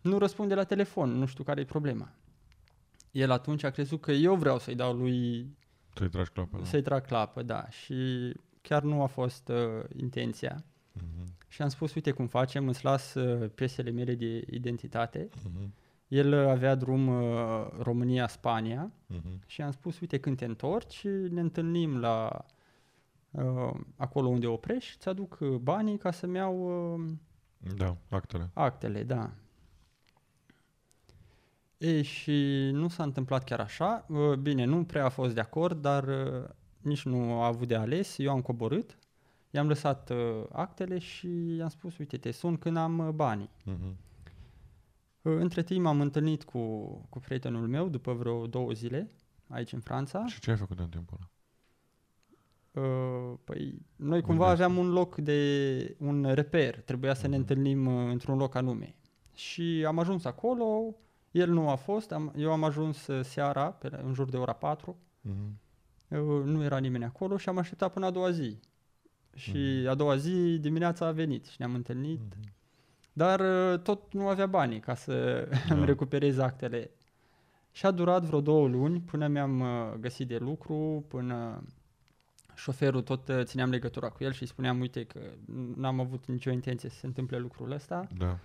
nu 0.01 0.17
răspunde 0.17 0.55
la 0.55 0.63
telefon, 0.63 1.09
nu 1.09 1.25
știu 1.25 1.43
care 1.43 1.61
e 1.61 1.65
problema. 1.65 2.11
El 3.11 3.31
atunci 3.31 3.63
a 3.63 3.69
crezut 3.69 4.01
că 4.01 4.11
eu 4.11 4.35
vreau 4.35 4.59
să-i 4.59 4.75
dau 4.75 4.93
lui... 4.93 5.47
Să-i 5.93 6.09
tragi 6.09 6.29
clapă, 6.29 6.57
da. 6.57 6.63
Să-i 6.63 6.81
trag 6.81 7.05
clapă, 7.05 7.41
da. 7.41 7.69
Și 7.69 8.33
chiar 8.61 8.83
nu 8.83 9.01
a 9.01 9.05
fost 9.05 9.47
uh, 9.47 9.83
intenția. 9.95 10.63
Uh-huh. 10.97 11.47
Și 11.47 11.61
am 11.61 11.69
spus, 11.69 11.93
uite 11.93 12.11
cum 12.11 12.27
facem, 12.27 12.67
îți 12.67 12.83
las 12.83 13.13
uh, 13.13 13.49
piesele 13.55 13.91
mele 13.91 14.15
de 14.15 14.45
identitate. 14.49 15.27
Uh-huh. 15.27 15.69
El 16.07 16.33
uh, 16.33 16.47
avea 16.47 16.75
drum 16.75 17.07
uh, 17.07 17.67
România-Spania 17.81 18.91
uh-huh. 18.91 19.45
și 19.45 19.61
am 19.61 19.71
spus, 19.71 19.99
uite 19.99 20.19
când 20.19 20.37
te 20.37 20.45
întorci, 20.45 21.03
ne 21.29 21.39
întâlnim 21.39 21.97
la 21.97 22.45
uh, 23.31 23.73
acolo 23.95 24.27
unde 24.27 24.47
oprești, 24.47 24.95
îți 24.97 25.09
aduc 25.09 25.37
uh, 25.39 25.55
banii 25.55 25.97
ca 25.97 26.11
să-mi 26.11 26.35
iau 26.35 26.93
uh, 26.93 27.11
da, 27.75 27.97
actele. 28.09 28.49
Actele, 28.53 29.03
da. 29.03 29.31
Ei, 31.77 32.03
și 32.03 32.69
nu 32.73 32.87
s-a 32.87 33.03
întâmplat 33.03 33.43
chiar 33.43 33.59
așa. 33.59 34.05
Uh, 34.07 34.33
bine, 34.33 34.63
nu 34.63 34.83
prea 34.83 35.05
a 35.05 35.09
fost 35.09 35.33
de 35.33 35.39
acord, 35.39 35.81
dar 35.81 36.03
uh, 36.07 36.49
nici 36.81 37.03
nu 37.03 37.41
a 37.41 37.45
avut 37.45 37.67
de 37.67 37.75
ales, 37.75 38.17
eu 38.17 38.31
am 38.31 38.41
coborât, 38.41 38.97
i-am 39.51 39.67
lăsat 39.67 40.09
uh, 40.09 40.43
actele 40.51 40.97
și 40.97 41.55
i-am 41.55 41.69
spus, 41.69 41.97
uite, 41.97 42.17
te 42.17 42.31
sun 42.31 42.57
când 42.57 42.77
am 42.77 42.99
uh, 42.99 43.09
banii. 43.09 43.49
Uh-huh. 43.61 43.95
Uh, 45.21 45.37
între 45.39 45.63
timp 45.63 45.85
am 45.85 46.01
întâlnit 46.01 46.43
cu, 46.43 46.85
cu 47.09 47.19
prietenul 47.19 47.67
meu 47.67 47.89
după 47.89 48.13
vreo 48.13 48.47
două 48.47 48.71
zile, 48.71 49.11
aici 49.47 49.73
în 49.73 49.79
Franța. 49.79 50.25
Și 50.25 50.39
ce 50.39 50.51
ai 50.51 50.57
făcut 50.57 50.79
în 50.79 50.89
timpul 50.89 51.17
ăla? 51.17 51.29
Uh, 52.71 53.37
păi, 53.43 53.81
noi 53.95 54.21
cumva 54.21 54.49
Unde 54.49 54.63
aveam 54.63 54.77
un 54.77 54.91
loc 54.91 55.15
de 55.15 55.95
un 55.99 56.33
reper, 56.33 56.81
trebuia 56.81 57.13
să 57.13 57.25
uh-huh. 57.25 57.29
ne 57.29 57.37
mhm. 57.37 57.39
întâlnim 57.39 57.85
uh, 57.85 58.11
într-un 58.11 58.37
loc 58.37 58.55
anume. 58.55 58.95
Și 59.33 59.83
am 59.87 59.99
ajuns 59.99 60.25
acolo, 60.25 60.95
el 61.31 61.49
nu 61.49 61.69
a 61.69 61.75
fost, 61.75 62.11
am, 62.11 62.33
eu 62.35 62.51
am 62.51 62.63
ajuns 62.63 63.07
uh, 63.07 63.23
seara, 63.23 63.71
pe, 63.71 63.99
în 64.03 64.13
jur 64.13 64.29
de 64.29 64.37
ora 64.37 64.53
4, 64.53 64.97
uh-huh. 65.27 65.68
Mhm. 66.09 66.19
eu, 66.19 66.43
nu 66.43 66.63
era 66.63 66.77
nimeni 66.77 67.03
acolo 67.03 67.37
și 67.37 67.49
am 67.49 67.57
așteptat 67.57 67.93
până 67.93 68.05
a 68.05 68.11
doua 68.11 68.31
zi. 68.31 68.59
Și 69.35 69.83
uh-huh. 69.83 69.89
a 69.89 69.95
doua 69.95 70.15
zi 70.15 70.57
dimineața 70.59 71.05
a 71.05 71.11
venit 71.11 71.45
și 71.45 71.55
ne-am 71.57 71.73
întâlnit, 71.73 72.19
uh-huh. 72.19 72.53
dar 73.13 73.39
uh, 73.39 73.79
tot 73.79 74.13
nu 74.13 74.27
avea 74.27 74.45
bani 74.47 74.79
ca 74.79 74.95
să 74.95 75.47
da. 75.67 75.75
îmi 75.75 75.85
recuperez 75.85 76.37
actele. 76.37 76.91
Și 77.71 77.85
a 77.85 77.91
durat 77.91 78.23
vreo 78.23 78.41
două 78.41 78.67
luni 78.67 78.99
până 78.99 79.27
mi-am 79.27 79.63
găsit 79.99 80.27
de 80.27 80.37
lucru, 80.37 81.05
până 81.07 81.63
șoferul 82.59 83.01
tot 83.01 83.27
uh, 83.27 83.43
țineam 83.43 83.69
legătura 83.69 84.09
cu 84.09 84.23
el 84.23 84.31
și 84.31 84.45
spuneam, 84.45 84.79
uite 84.79 85.03
că 85.03 85.19
n-am 85.75 85.99
avut 85.99 86.25
nicio 86.25 86.51
intenție 86.51 86.89
să 86.89 86.97
se 86.97 87.05
întâmple 87.05 87.37
lucrul 87.37 87.71
ăsta. 87.71 88.07
Da. 88.17 88.39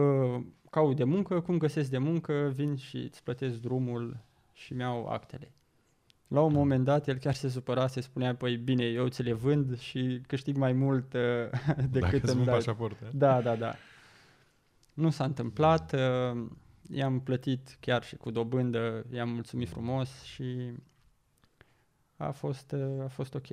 Uh, 0.00 0.44
caut 0.70 0.96
de 0.96 1.04
muncă, 1.04 1.40
cum 1.40 1.58
găsesc 1.58 1.90
de 1.90 1.98
muncă, 1.98 2.52
vin 2.54 2.76
și 2.76 2.96
îți 2.96 3.22
plătesc 3.22 3.60
drumul 3.60 4.16
și 4.52 4.72
mi-au 4.72 5.06
actele. 5.06 5.52
La 6.32 6.40
un 6.40 6.52
da. 6.52 6.58
moment 6.58 6.84
dat, 6.84 7.08
el 7.08 7.18
chiar 7.18 7.34
se 7.34 7.48
supăra, 7.48 7.86
se 7.86 8.00
spunea, 8.00 8.34
păi 8.34 8.56
bine, 8.56 8.84
eu 8.84 9.08
ți 9.08 9.22
le 9.22 9.32
vând 9.32 9.78
și 9.78 10.20
câștig 10.26 10.56
mai 10.56 10.72
mult 10.72 11.12
uh, 11.12 11.20
decât 11.90 12.20
Dacă 12.20 12.32
îmi 12.32 12.44
dai. 12.44 12.54
pașaport. 12.54 13.10
Da, 13.10 13.40
da, 13.42 13.56
da. 13.56 13.74
Nu 14.94 15.10
s-a 15.10 15.24
întâmplat, 15.24 15.92
uh, 15.92 16.46
i-am 16.90 17.20
plătit 17.20 17.76
chiar 17.80 18.02
și 18.02 18.16
cu 18.16 18.30
dobândă, 18.30 19.04
i-am 19.12 19.28
mulțumit 19.28 19.68
frumos 19.68 20.22
și 20.22 20.72
a 22.16 22.30
fost, 22.30 22.74
a 23.02 23.08
fost 23.08 23.34
ok. 23.34 23.46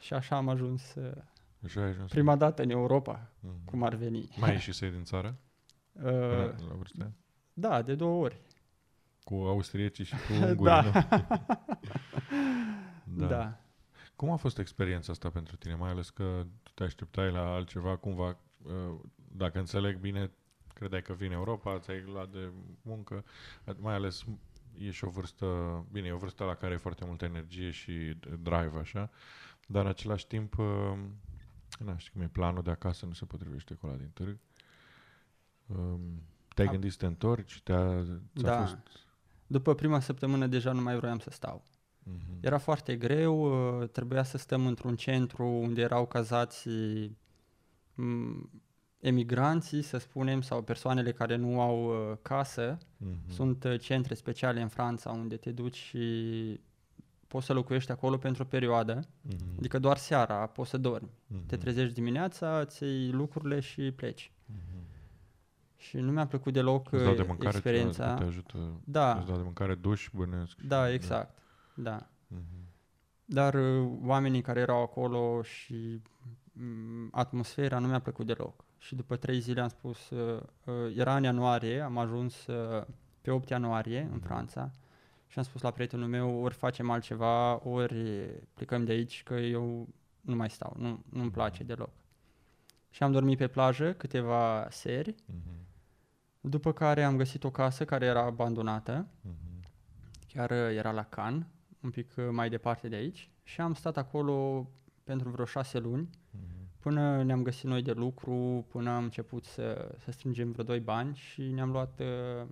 Și 0.00 0.14
așa 0.14 0.36
am 0.36 0.48
ajuns, 0.48 0.94
așa 1.64 1.80
ai 1.82 1.88
ajuns 1.88 2.10
prima 2.10 2.36
dată 2.36 2.62
în 2.62 2.70
Europa, 2.70 3.30
mm-hmm. 3.30 3.64
cum 3.64 3.82
ar 3.82 3.94
veni. 3.94 4.28
Mai 4.36 4.52
ieși 4.52 4.72
să 4.72 4.86
din 4.86 5.04
țară? 5.04 5.36
Uh, 5.92 6.10
la 6.68 6.74
vârstă? 6.76 7.12
Da, 7.52 7.82
de 7.82 7.94
două 7.94 8.24
ori. 8.24 8.40
Cu 9.24 9.34
austriecii 9.34 10.04
și 10.04 10.14
cu 10.14 10.32
ungurii, 10.44 10.64
da. 10.64 10.82
nu? 10.82 10.92
da. 13.20 13.26
da. 13.26 13.56
Cum 14.16 14.30
a 14.30 14.36
fost 14.36 14.58
experiența 14.58 15.12
asta 15.12 15.30
pentru 15.30 15.56
tine, 15.56 15.74
mai 15.74 15.90
ales 15.90 16.10
că 16.10 16.46
tu 16.62 16.70
te 16.74 16.82
așteptai 16.82 17.30
la 17.30 17.54
altceva, 17.54 17.96
cumva, 17.96 18.36
uh, 18.62 19.00
dacă 19.32 19.58
înțeleg 19.58 19.98
bine, 19.98 20.30
credeai 20.74 21.02
că 21.02 21.12
vine 21.12 21.34
Europa, 21.34 21.78
ți-ai 21.78 22.02
luat 22.02 22.28
de 22.28 22.50
muncă, 22.82 23.24
mai 23.78 23.94
ales 23.94 24.24
e 24.78 24.90
și 24.90 25.04
o 25.04 25.08
vârstă, 25.08 25.46
bine, 25.92 26.06
e 26.06 26.12
o 26.12 26.16
vârstă 26.16 26.44
la 26.44 26.54
care 26.54 26.74
e 26.74 26.76
foarte 26.76 27.04
multă 27.04 27.24
energie 27.24 27.70
și 27.70 28.16
drive, 28.38 28.78
așa, 28.78 29.10
dar 29.66 29.82
în 29.82 29.88
același 29.88 30.26
timp, 30.26 30.58
uh, 30.58 30.98
nu 31.78 31.94
știu 31.96 32.12
cum 32.12 32.22
e, 32.22 32.28
planul 32.28 32.62
de 32.62 32.70
acasă 32.70 33.06
nu 33.06 33.12
se 33.12 33.24
potrivește 33.24 33.74
cu 33.74 33.86
ăla 33.86 33.96
din 33.96 34.10
târg. 34.14 34.38
Um, 35.66 36.22
te-ai 36.54 36.66
A... 36.66 36.70
gândit 36.70 36.90
să 36.90 36.98
te 36.98 37.06
întorci? 37.06 37.60
Te-a, 37.62 38.04
da. 38.32 38.60
fost... 38.60 38.78
După 39.52 39.74
prima 39.74 40.00
săptămână 40.00 40.46
deja 40.46 40.72
nu 40.72 40.80
mai 40.80 40.96
vroiam 40.96 41.18
să 41.18 41.30
stau. 41.30 41.62
Uh-huh. 41.64 42.40
Era 42.40 42.58
foarte 42.58 42.96
greu, 42.96 43.42
uh, 43.80 43.88
trebuia 43.88 44.22
să 44.22 44.38
stăm 44.38 44.66
într-un 44.66 44.96
centru 44.96 45.46
unde 45.46 45.80
erau 45.80 46.06
cazați 46.06 46.68
emigranții, 49.00 49.82
să 49.82 49.98
spunem, 49.98 50.40
sau 50.40 50.62
persoanele 50.62 51.12
care 51.12 51.36
nu 51.36 51.60
au 51.60 51.84
uh, 51.84 52.16
casă, 52.22 52.78
uh-huh. 52.78 53.32
sunt 53.32 53.64
uh, 53.64 53.80
centre 53.80 54.14
speciale 54.14 54.60
în 54.60 54.68
Franța 54.68 55.10
unde 55.10 55.36
te 55.36 55.50
duci 55.50 55.76
și 55.76 56.60
poți 57.26 57.46
să 57.46 57.52
locuiești 57.52 57.90
acolo 57.90 58.16
pentru 58.16 58.42
o 58.42 58.46
perioadă, 58.46 59.00
uh-huh. 59.00 59.58
adică 59.58 59.78
doar 59.78 59.96
seara 59.96 60.46
poți 60.46 60.70
să 60.70 60.78
dormi. 60.78 61.08
Uh-huh. 61.08 61.46
Te 61.46 61.56
trezești 61.56 61.94
dimineața, 61.94 62.60
îți 62.60 62.82
iei 62.82 63.10
lucrurile 63.10 63.60
și 63.60 63.90
pleci. 63.90 64.31
Uh-huh. 65.82 65.88
Și 65.88 65.96
nu 65.96 66.12
mi-a 66.12 66.26
plăcut 66.26 66.52
deloc 66.52 66.92
îți 66.92 67.04
dau 67.04 67.14
de 67.14 67.20
uh, 67.20 67.26
mâncare 67.26 67.48
experiența. 67.48 68.14
Te 68.14 68.24
ajută, 68.24 68.58
da. 68.84 69.16
Îți 69.16 69.26
dau 69.26 69.36
de 69.36 69.42
mâncare, 69.42 69.74
duș, 69.74 70.08
bănesc. 70.12 70.60
Da, 70.60 70.92
exact. 70.92 71.38
Da. 71.74 71.90
da. 71.90 72.06
Uh-huh. 72.36 72.62
Dar 73.24 73.54
uh, 73.54 73.90
oamenii 74.04 74.40
care 74.40 74.60
erau 74.60 74.82
acolo 74.82 75.42
și 75.42 76.02
um, 76.60 77.08
atmosfera 77.10 77.78
nu 77.78 77.86
mi-a 77.86 78.00
plăcut 78.00 78.26
deloc 78.26 78.64
și 78.82 78.94
după 78.94 79.16
trei 79.16 79.40
zile 79.40 79.60
am 79.60 79.68
spus, 79.68 80.10
uh, 80.10 80.42
uh, 80.64 80.96
era 80.96 81.16
în 81.16 81.22
ianuarie, 81.22 81.80
am 81.80 81.98
ajuns 81.98 82.46
uh, 82.46 82.84
pe 83.20 83.30
8 83.30 83.48
ianuarie 83.48 84.00
în 84.00 84.16
mhm. 84.16 84.26
Franța 84.26 84.70
și 85.26 85.38
am 85.38 85.44
spus 85.44 85.60
la 85.60 85.70
prietenul 85.70 86.08
meu, 86.08 86.42
ori 86.42 86.54
facem 86.54 86.90
altceva, 86.90 87.68
ori 87.68 88.04
plecăm 88.54 88.84
de 88.84 88.92
aici, 88.92 89.22
că 89.22 89.34
eu 89.34 89.88
nu 90.20 90.36
mai 90.36 90.50
stau, 90.50 90.74
nu, 90.78 90.88
nu-mi 90.88 91.24
mhm. 91.24 91.30
place 91.30 91.62
deloc. 91.62 91.90
Și 92.90 93.02
am 93.02 93.12
dormit 93.12 93.38
pe 93.38 93.48
plajă 93.48 93.92
câteva 93.92 94.66
seri, 94.70 95.14
uh-huh. 95.14 95.61
După 96.48 96.72
care 96.72 97.02
am 97.02 97.16
găsit 97.16 97.44
o 97.44 97.50
casă 97.50 97.84
care 97.84 98.04
era 98.04 98.24
abandonată, 98.24 99.06
uh-huh. 99.06 99.70
chiar 100.26 100.50
uh, 100.50 100.76
era 100.76 100.90
la 100.90 101.04
Cannes, 101.04 101.46
un 101.80 101.90
pic 101.90 102.12
uh, 102.16 102.24
mai 102.30 102.48
departe 102.48 102.88
de 102.88 102.96
aici, 102.96 103.30
și 103.42 103.60
am 103.60 103.74
stat 103.74 103.96
acolo 103.96 104.68
pentru 105.04 105.28
vreo 105.28 105.44
șase 105.44 105.78
luni, 105.78 106.08
uh-huh 106.08 106.62
până 106.82 107.22
ne-am 107.22 107.42
găsit 107.42 107.64
noi 107.64 107.82
de 107.82 107.92
lucru, 107.92 108.66
până 108.68 108.90
am 108.90 109.02
început 109.02 109.44
să, 109.44 109.94
să 109.98 110.10
strângem 110.10 110.50
vreo 110.50 110.64
doi 110.64 110.80
bani 110.80 111.16
și 111.16 111.42
ne-am 111.42 111.70
luat, 111.70 112.00
uh, 112.00 112.46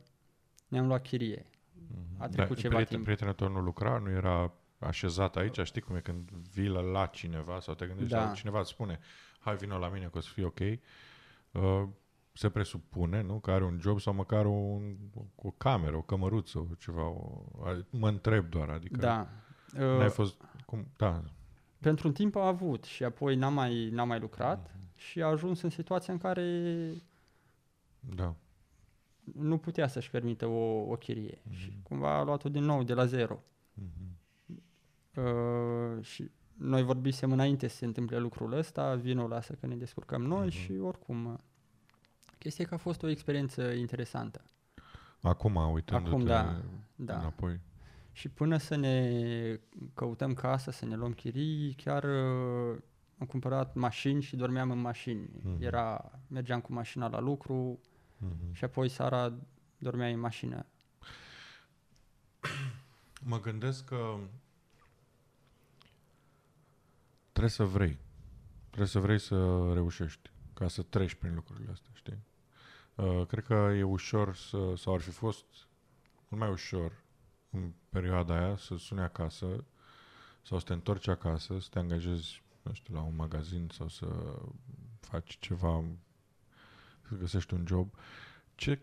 ne-am 0.69 0.87
luat 0.87 1.03
chirie. 1.03 1.47
Mm-hmm. 1.47 2.19
A 2.19 2.29
trecut 2.29 2.55
da, 2.55 2.61
ceva 2.61 2.75
prieten, 2.75 2.95
timp. 2.95 3.05
Prietenul 3.05 3.35
tău 3.35 3.49
nu 3.49 3.61
lucra, 3.61 3.99
nu 3.99 4.11
era 4.11 4.53
așezat 4.79 5.37
aici, 5.37 5.61
știi 5.63 5.81
cum 5.81 5.97
e 5.97 6.01
când 6.01 6.31
vii 6.31 6.69
la 6.69 7.07
cineva 7.07 7.61
sau 7.61 7.75
te 7.75 7.87
gândești 7.87 8.13
da. 8.13 8.33
cineva 8.35 8.59
îți 8.59 8.69
spune 8.69 8.99
hai 9.39 9.57
vină 9.57 9.77
la 9.77 9.89
mine 9.89 10.07
că 10.07 10.19
o 10.19 10.21
să 10.21 10.29
fie 10.33 10.45
ok, 10.45 10.61
uh, 10.61 11.89
se 12.41 12.49
presupune, 12.49 13.23
nu, 13.23 13.39
că 13.39 13.51
are 13.51 13.65
un 13.65 13.79
job 13.81 14.01
sau 14.01 14.15
măcar 14.15 14.47
un, 14.47 14.97
o 15.35 15.51
cameră, 15.51 15.97
o 15.97 16.03
cămăruță, 16.03 16.59
o 16.59 16.75
ceva, 16.79 17.09
o, 17.09 17.45
mă 17.91 18.09
întreb 18.09 18.49
doar, 18.49 18.69
adică 18.69 19.01
da. 19.01 19.29
n-ai 19.73 20.05
uh, 20.05 20.11
fost, 20.11 20.43
cum, 20.67 20.87
da, 20.97 21.23
pentru 21.79 22.07
un 22.09 22.13
timp 22.13 22.37
a 22.37 22.47
avut 22.47 22.85
și 22.85 23.05
apoi 23.05 23.37
n-a 23.37 23.49
mai, 23.49 23.89
n-a 23.91 24.05
mai 24.05 24.19
lucrat 24.19 24.69
mm-hmm. 24.69 24.97
și 24.97 25.23
a 25.23 25.27
ajuns 25.27 25.61
în 25.61 25.71
situația 25.71 26.13
în 26.13 26.19
care 26.19 26.93
da. 28.01 28.35
nu 29.35 29.59
putea 29.59 29.87
să-și 29.87 30.11
permită 30.11 30.47
o, 30.47 30.91
o 30.91 30.97
chirie 30.97 31.39
mm-hmm. 31.39 31.53
și 31.53 31.79
cumva 31.83 32.19
a 32.19 32.23
luat-o 32.23 32.49
din 32.49 32.65
nou 32.65 32.83
de 32.83 32.95
la 32.95 33.05
zero. 33.05 33.43
Mm-hmm. 33.81 34.09
Uh, 35.17 36.05
și 36.05 36.31
noi 36.57 36.83
vorbisem 36.83 37.33
înainte 37.33 37.69
să 37.69 37.77
se 37.77 37.85
întâmple 37.85 38.19
lucrul 38.19 38.53
ăsta, 38.53 38.95
vinul 38.95 39.29
lasă 39.29 39.53
că 39.53 39.67
ne 39.67 39.77
descurcăm 39.77 40.23
noi 40.23 40.49
mm-hmm. 40.49 40.65
și 40.65 40.73
oricum 40.73 41.41
chestia 42.41 42.65
că 42.67 42.75
a 42.75 42.77
fost 42.77 43.03
o 43.03 43.09
experiență 43.09 43.63
interesantă. 43.63 44.45
Acum, 45.21 45.57
uitându-te 45.57 46.15
Acum, 46.15 46.25
da, 46.25 46.61
da. 46.95 47.19
înapoi. 47.19 47.61
Și 48.13 48.29
până 48.29 48.57
să 48.57 48.77
ne 48.77 49.61
căutăm 49.95 50.35
casă, 50.35 50.71
să 50.71 50.87
ne 50.87 50.97
luăm 50.97 51.13
chirii, 51.13 51.75
chiar 51.75 52.05
uh, 52.05 52.79
am 53.19 53.27
cumpărat 53.27 53.75
mașini 53.75 54.23
și 54.23 54.37
dormeam 54.37 54.71
în 54.71 54.81
mașini. 54.81 55.29
Mm-hmm. 55.29 55.61
Era, 55.61 56.11
mergeam 56.29 56.61
cu 56.61 56.73
mașina 56.73 57.09
la 57.09 57.21
lucru 57.21 57.81
mm-hmm. 57.81 58.53
și 58.53 58.65
apoi 58.65 58.89
seara 58.89 59.35
dormeam 59.79 60.13
în 60.13 60.21
mașină. 60.21 60.67
Mă 63.23 63.41
gândesc 63.41 63.85
că 63.85 64.19
trebuie 67.31 67.51
să 67.51 67.65
vrei. 67.65 67.99
Trebuie 68.67 68.89
să 68.89 68.99
vrei 68.99 69.19
să 69.19 69.71
reușești 69.73 70.31
ca 70.55 70.69
să 70.69 70.83
treci 70.83 71.15
prin 71.15 71.35
lucrurile 71.35 71.71
astea, 71.71 71.91
știi? 71.95 72.19
Uh, 73.01 73.27
cred 73.27 73.45
că 73.45 73.55
e 73.55 73.83
ușor 73.83 74.37
să, 74.37 74.75
sau 74.77 74.95
ar 74.95 75.01
fi 75.01 75.11
fost 75.11 75.45
mult 76.29 76.43
mai 76.43 76.51
ușor 76.51 76.93
în 77.51 77.73
perioada 77.89 78.35
aia 78.35 78.57
să 78.57 78.77
suni 78.77 79.01
acasă 79.01 79.65
sau 80.43 80.59
să 80.59 80.65
te 80.65 80.73
întorci 80.73 81.09
acasă, 81.09 81.59
să 81.61 81.69
te 81.71 81.79
angajezi, 81.79 82.43
nu 82.63 82.73
știu, 82.73 82.95
la 82.95 83.03
un 83.03 83.17
magazin 83.17 83.69
sau 83.73 83.89
să 83.89 84.07
faci 85.01 85.39
ceva, 85.39 85.85
să 87.09 87.15
găsești 87.15 87.55
un 87.55 87.65
job. 87.67 87.95
Ce 88.55 88.81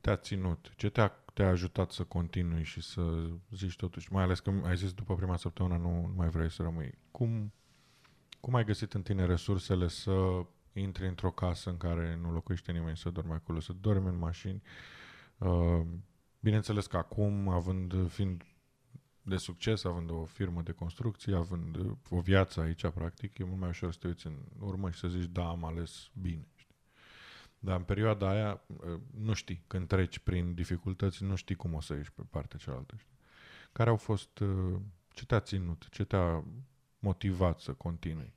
te-a 0.00 0.16
ținut? 0.16 0.72
Ce 0.76 0.88
te-a, 0.88 1.08
te-a 1.08 1.48
ajutat 1.48 1.90
să 1.90 2.04
continui 2.04 2.62
și 2.64 2.80
să 2.80 3.30
zici 3.50 3.76
totuși, 3.76 4.12
mai 4.12 4.22
ales 4.22 4.40
că 4.40 4.52
ai 4.64 4.76
zis 4.76 4.92
după 4.92 5.14
prima 5.14 5.36
săptămână 5.36 5.76
nu, 5.76 6.06
nu 6.06 6.12
mai 6.16 6.28
vrei 6.28 6.50
să 6.50 6.62
rămâi. 6.62 6.98
Cum, 7.10 7.52
cum 8.40 8.54
ai 8.54 8.64
găsit 8.64 8.94
în 8.94 9.02
tine 9.02 9.24
resursele 9.24 9.88
să 9.88 10.44
intri 10.72 11.06
într-o 11.06 11.30
casă 11.30 11.70
în 11.70 11.76
care 11.76 12.18
nu 12.22 12.32
locuiește 12.32 12.72
nimeni 12.72 12.96
să 12.96 13.10
dormi 13.10 13.32
acolo, 13.32 13.60
să 13.60 13.72
dormi 13.72 14.08
în 14.08 14.18
mașini, 14.18 14.62
uh, 15.38 15.86
Bineînțeles 16.40 16.86
că 16.86 16.96
acum, 16.96 17.48
având, 17.48 18.10
fiind 18.10 18.42
de 19.22 19.36
succes, 19.36 19.84
având 19.84 20.10
o 20.10 20.24
firmă 20.24 20.62
de 20.62 20.72
construcție, 20.72 21.34
având 21.34 21.96
o 22.10 22.20
viață 22.20 22.60
aici, 22.60 22.86
practic, 22.86 23.38
e 23.38 23.44
mult 23.44 23.58
mai 23.58 23.68
ușor 23.68 23.92
să 23.92 23.98
te 23.98 24.06
uiți 24.06 24.26
în 24.26 24.38
urmă 24.58 24.90
și 24.90 24.98
să 24.98 25.08
zici, 25.08 25.24
da, 25.24 25.48
am 25.48 25.64
ales 25.64 26.10
bine. 26.20 26.48
Știi? 26.54 26.76
Dar 27.58 27.76
în 27.76 27.84
perioada 27.84 28.28
aia, 28.28 28.62
nu 29.14 29.32
știi, 29.32 29.64
când 29.66 29.86
treci 29.86 30.18
prin 30.18 30.54
dificultăți, 30.54 31.22
nu 31.22 31.34
știi 31.34 31.54
cum 31.54 31.74
o 31.74 31.80
să 31.80 31.94
ieși 31.94 32.12
pe 32.12 32.22
partea 32.30 32.58
cealaltă. 32.58 32.94
Știi? 32.98 33.18
Care 33.72 33.90
au 33.90 33.96
fost, 33.96 34.42
ce 35.08 35.26
te-a 35.26 35.40
ținut, 35.40 35.88
ce 35.90 36.04
te-a 36.04 36.44
motivat 36.98 37.60
să 37.60 37.72
continui? 37.72 38.34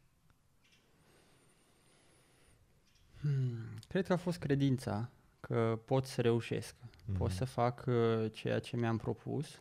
Hmm, 3.24 3.80
cred 3.88 4.06
că 4.06 4.14
a 4.14 4.18
fost 4.18 4.40
credința 4.40 5.10
că 5.40 5.80
pot 5.86 6.06
să 6.06 6.22
reușesc, 6.22 6.76
mm-hmm. 6.76 7.18
pot 7.18 7.32
să 7.32 7.46
fac 7.46 7.84
uh, 7.88 8.32
ceea 8.32 8.60
ce 8.60 8.78
mi-am 8.78 8.98
propus 8.98 9.60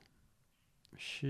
și 0.94 1.28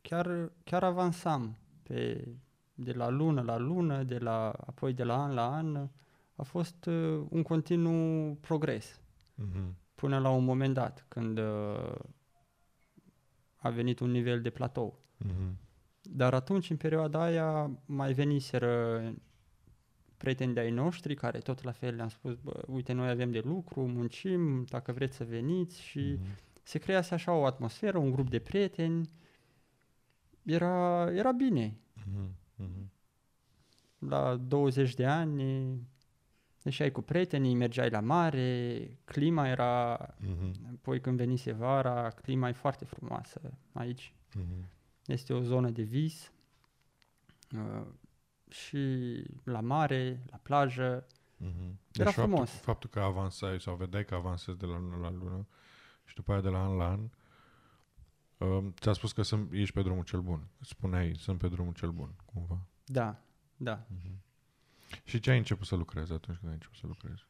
chiar, 0.00 0.52
chiar 0.64 0.84
avansam 0.84 1.56
pe, 1.82 2.28
de 2.74 2.92
la 2.92 3.08
lună 3.08 3.42
la 3.42 3.56
lună, 3.56 4.02
de 4.02 4.18
la, 4.18 4.50
apoi 4.50 4.92
de 4.92 5.04
la 5.04 5.22
an 5.22 5.34
la 5.34 5.54
an. 5.54 5.88
A 6.36 6.42
fost 6.42 6.84
uh, 6.84 7.26
un 7.28 7.42
continuu 7.42 8.34
progres 8.34 9.00
mm-hmm. 9.42 9.72
până 9.94 10.18
la 10.18 10.30
un 10.30 10.44
moment 10.44 10.74
dat, 10.74 11.04
când 11.08 11.38
uh, 11.38 11.94
a 13.56 13.70
venit 13.70 14.00
un 14.00 14.10
nivel 14.10 14.40
de 14.40 14.50
platou. 14.50 14.98
Mm-hmm. 15.24 15.52
Dar 16.02 16.34
atunci, 16.34 16.70
în 16.70 16.76
perioada 16.76 17.22
aia, 17.22 17.70
mai 17.84 18.12
veniseră 18.12 19.02
prieteni 20.22 20.54
de-ai 20.54 20.70
noștri 20.70 21.14
care 21.14 21.38
tot 21.38 21.62
la 21.62 21.72
fel 21.72 21.94
le-am 21.94 22.08
spus, 22.08 22.34
bă, 22.34 22.62
uite, 22.66 22.92
noi 22.92 23.08
avem 23.08 23.30
de 23.30 23.40
lucru, 23.44 23.86
muncim, 23.86 24.64
dacă 24.64 24.92
vreți 24.92 25.16
să 25.16 25.24
veniți 25.24 25.80
și 25.80 26.16
mm-hmm. 26.16 26.62
se 26.62 26.78
crease 26.78 27.14
așa 27.14 27.32
o 27.32 27.44
atmosferă, 27.44 27.98
un 27.98 28.10
grup 28.10 28.30
de 28.30 28.38
prieteni. 28.38 29.10
Era, 30.42 31.08
era 31.12 31.32
bine. 31.32 31.76
Mm-hmm. 31.98 32.86
La 33.98 34.36
20 34.36 34.94
de 34.94 35.06
ani 35.06 35.76
ieșai 36.62 36.90
cu 36.90 37.00
prietenii, 37.00 37.54
mergeai 37.54 37.90
la 37.90 38.00
mare, 38.00 38.98
clima 39.04 39.48
era, 39.48 39.96
mm-hmm. 40.14 40.72
apoi 40.74 41.00
când 41.00 41.16
venise 41.16 41.52
vara, 41.52 42.10
clima 42.10 42.48
e 42.48 42.52
foarte 42.52 42.84
frumoasă 42.84 43.40
aici. 43.72 44.14
Mm-hmm. 44.38 44.64
Este 45.06 45.32
o 45.32 45.40
zonă 45.40 45.70
de 45.70 45.82
vis. 45.82 46.32
Uh, 47.56 47.86
și 48.52 49.24
la 49.44 49.60
mare, 49.60 50.22
la 50.30 50.36
plajă. 50.42 51.06
Mm-hmm. 51.06 51.74
Era 51.92 52.04
deci 52.04 52.14
frumos. 52.14 52.50
Faptul, 52.50 52.64
faptul 52.64 52.90
că 52.90 53.00
avansai 53.00 53.60
sau 53.60 53.74
vedeai 53.74 54.04
că 54.04 54.14
avansezi 54.14 54.58
de 54.58 54.66
la 54.66 54.78
lună 54.78 54.96
la 54.96 55.10
lună 55.10 55.46
și 56.04 56.14
după 56.14 56.32
aia 56.32 56.40
de 56.40 56.48
la 56.48 56.64
an 56.64 56.76
la 56.76 56.88
an, 56.90 57.00
uh, 58.38 58.64
ți-a 58.80 58.92
spus 58.92 59.12
că 59.12 59.22
sunt, 59.22 59.52
ești 59.52 59.74
pe 59.74 59.82
drumul 59.82 60.04
cel 60.04 60.20
bun. 60.20 60.46
Spuneai, 60.60 61.14
sunt 61.18 61.38
pe 61.38 61.48
drumul 61.48 61.72
cel 61.72 61.90
bun, 61.90 62.14
cumva. 62.24 62.58
Da, 62.84 63.16
da. 63.56 63.86
Mm-hmm. 63.86 64.30
Și 65.04 65.20
ce 65.20 65.30
ai 65.30 65.38
început 65.38 65.66
să 65.66 65.76
lucrezi 65.76 66.12
atunci 66.12 66.36
când 66.36 66.48
ai 66.52 66.54
început 66.54 66.76
să 66.76 66.86
lucrezi? 66.86 67.26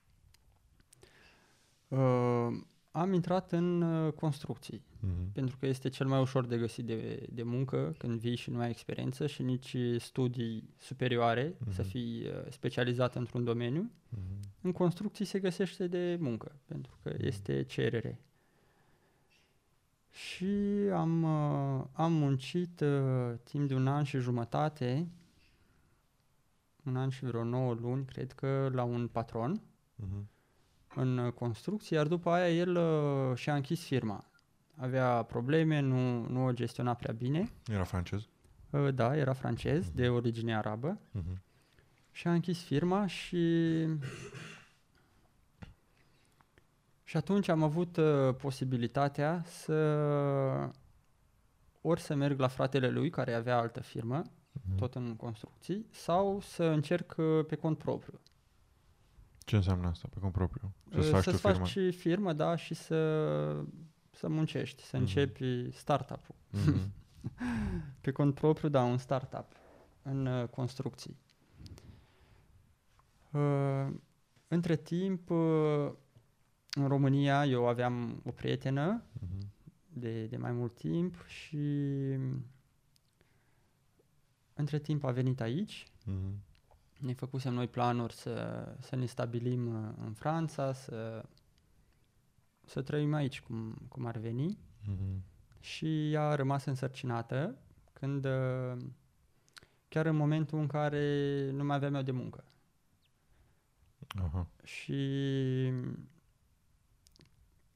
Uh, 1.88 2.62
am 2.90 3.12
intrat 3.12 3.52
în 3.52 3.82
uh, 3.82 4.12
construcții, 4.12 4.82
uh-huh. 5.02 5.32
pentru 5.32 5.56
că 5.56 5.66
este 5.66 5.88
cel 5.88 6.06
mai 6.06 6.20
ușor 6.20 6.46
de 6.46 6.58
găsit 6.58 6.84
de, 6.84 7.26
de 7.32 7.42
muncă 7.42 7.94
când 7.98 8.20
vii 8.20 8.36
și 8.36 8.50
nu 8.50 8.58
ai 8.58 8.70
experiență 8.70 9.26
și 9.26 9.42
nici 9.42 9.76
studii 9.98 10.68
superioare, 10.78 11.52
uh-huh. 11.52 11.72
să 11.72 11.82
fii 11.82 12.26
uh, 12.26 12.50
specializat 12.50 13.14
într-un 13.14 13.44
domeniu. 13.44 13.90
Uh-huh. 13.90 14.60
În 14.60 14.72
construcții 14.72 15.24
se 15.24 15.38
găsește 15.38 15.86
de 15.86 16.16
muncă, 16.20 16.56
pentru 16.64 16.98
că 17.02 17.12
uh-huh. 17.12 17.24
este 17.24 17.62
cerere. 17.62 18.20
Și 20.10 20.54
am, 20.92 21.22
uh, 21.22 21.84
am 21.92 22.12
muncit 22.12 22.80
uh, 22.80 23.34
timp 23.42 23.68
de 23.68 23.74
un 23.74 23.86
an 23.86 24.04
și 24.04 24.18
jumătate, 24.18 25.08
un 26.84 26.96
an 26.96 27.08
și 27.08 27.24
vreo 27.24 27.44
9 27.44 27.74
luni, 27.74 28.04
cred 28.04 28.32
că, 28.32 28.70
la 28.72 28.82
un 28.82 29.08
patron. 29.08 29.62
Uh-huh 30.02 30.30
în 30.94 31.18
uh, 31.18 31.32
construcție, 31.32 31.96
iar 31.96 32.06
după 32.06 32.30
aia 32.30 32.54
el 32.54 32.76
uh, 32.76 33.36
și-a 33.36 33.54
închis 33.54 33.84
firma. 33.84 34.24
Avea 34.76 35.22
probleme, 35.22 35.80
nu, 35.80 36.26
nu 36.28 36.44
o 36.44 36.52
gestiona 36.52 36.94
prea 36.94 37.12
bine. 37.12 37.50
Era 37.66 37.84
francez? 37.84 38.28
Uh, 38.70 38.94
da, 38.94 39.16
era 39.16 39.32
francez, 39.32 39.90
uh-huh. 39.90 39.94
de 39.94 40.08
origine 40.08 40.56
arabă. 40.56 40.98
Uh-huh. 40.98 41.38
Și-a 42.10 42.32
închis 42.32 42.62
firma 42.62 43.06
și... 43.06 43.86
Și 47.04 47.16
atunci 47.16 47.48
am 47.48 47.62
avut 47.62 47.96
uh, 47.96 48.34
posibilitatea 48.34 49.42
să 49.46 49.74
ori 51.80 52.00
să 52.00 52.14
merg 52.14 52.38
la 52.38 52.48
fratele 52.48 52.88
lui, 52.88 53.10
care 53.10 53.34
avea 53.34 53.58
altă 53.58 53.80
firmă, 53.80 54.22
uh-huh. 54.22 54.76
tot 54.76 54.94
în 54.94 55.16
construcții, 55.16 55.86
sau 55.90 56.40
să 56.40 56.64
încerc 56.64 57.14
uh, 57.16 57.44
pe 57.46 57.56
cont 57.56 57.78
propriu. 57.78 58.20
Ce 59.38 59.56
înseamnă 59.56 59.88
asta 59.88 60.08
pe 60.10 60.18
cont 60.20 60.32
propriu? 60.32 60.72
Să-ți 60.90 61.10
faci, 61.10 61.22
să-ți 61.22 61.40
faci 61.40 61.68
firmă? 61.68 61.90
firmă, 61.90 62.32
da, 62.32 62.56
și 62.56 62.74
să, 62.74 62.96
să 64.22 64.28
muncești, 64.28 64.82
să 64.82 64.96
mm-hmm. 64.96 65.00
începi 65.00 65.70
startup-ul. 65.70 66.34
Mm-hmm. 66.52 66.88
pe 68.02 68.10
cont 68.10 68.34
propriu, 68.34 68.68
da, 68.68 68.82
un 68.82 68.98
startup 68.98 69.46
în 70.02 70.26
uh, 70.26 70.48
construcții. 70.48 71.16
Uh, 73.30 73.94
între 74.48 74.76
timp, 74.76 75.30
uh, 75.30 75.92
în 76.70 76.88
România, 76.88 77.46
eu 77.46 77.66
aveam 77.66 78.22
o 78.24 78.30
prietenă 78.30 79.02
mm-hmm. 79.02 79.48
de, 79.88 80.26
de 80.26 80.36
mai 80.36 80.52
mult 80.52 80.74
timp 80.74 81.24
și 81.26 81.66
între 84.54 84.78
timp 84.78 85.04
a 85.04 85.10
venit 85.10 85.40
aici. 85.40 85.86
Mm-hmm 85.86 86.50
ne 87.02 87.12
făcusem 87.12 87.54
noi 87.54 87.68
planuri 87.68 88.14
să, 88.14 88.66
să 88.80 88.96
ne 88.96 89.06
stabilim 89.06 89.66
uh, 89.66 89.92
în 90.06 90.12
Franța, 90.12 90.72
să, 90.72 91.24
să 92.64 92.82
trăim 92.82 93.14
aici 93.14 93.40
cum, 93.40 93.74
cum 93.88 94.06
ar 94.06 94.16
veni. 94.16 94.58
Mm-hmm. 94.82 95.30
Și 95.60 96.12
ea 96.12 96.22
a 96.22 96.34
rămas 96.34 96.64
însărcinată 96.64 97.58
când, 97.92 98.24
uh, 98.24 98.76
chiar 99.88 100.06
în 100.06 100.16
momentul 100.16 100.58
în 100.58 100.66
care 100.66 101.50
nu 101.50 101.64
mai 101.64 101.76
aveam 101.76 101.94
eu 101.94 102.02
de 102.02 102.10
muncă. 102.10 102.44
Aha. 104.24 104.46
Și 104.62 105.72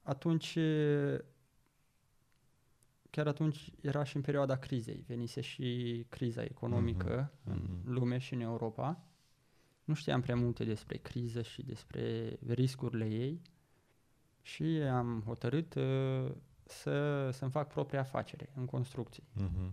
atunci, 0.02 0.58
chiar 3.10 3.26
atunci 3.26 3.70
era 3.80 4.04
și 4.04 4.16
în 4.16 4.22
perioada 4.22 4.56
crizei, 4.56 5.04
venise 5.06 5.40
și 5.40 6.04
criza 6.08 6.42
economică 6.42 7.30
mm-hmm. 7.30 7.44
în 7.44 7.60
mm-hmm. 7.60 7.84
lume 7.84 8.18
și 8.18 8.34
în 8.34 8.40
Europa 8.40 9.02
nu 9.84 9.94
știam 9.94 10.20
prea 10.20 10.36
multe 10.36 10.64
despre 10.64 10.96
criză 10.96 11.42
și 11.42 11.62
despre 11.62 12.36
riscurile 12.46 13.08
ei 13.08 13.40
și 14.46 14.64
am 14.92 15.22
hotărât 15.26 15.74
uh, 15.74 16.30
să, 16.64 17.30
să-mi 17.30 17.50
fac 17.50 17.68
propria 17.68 18.00
afacere 18.00 18.50
în 18.54 18.66
construcții. 18.66 19.22
Uh-huh. 19.22 19.70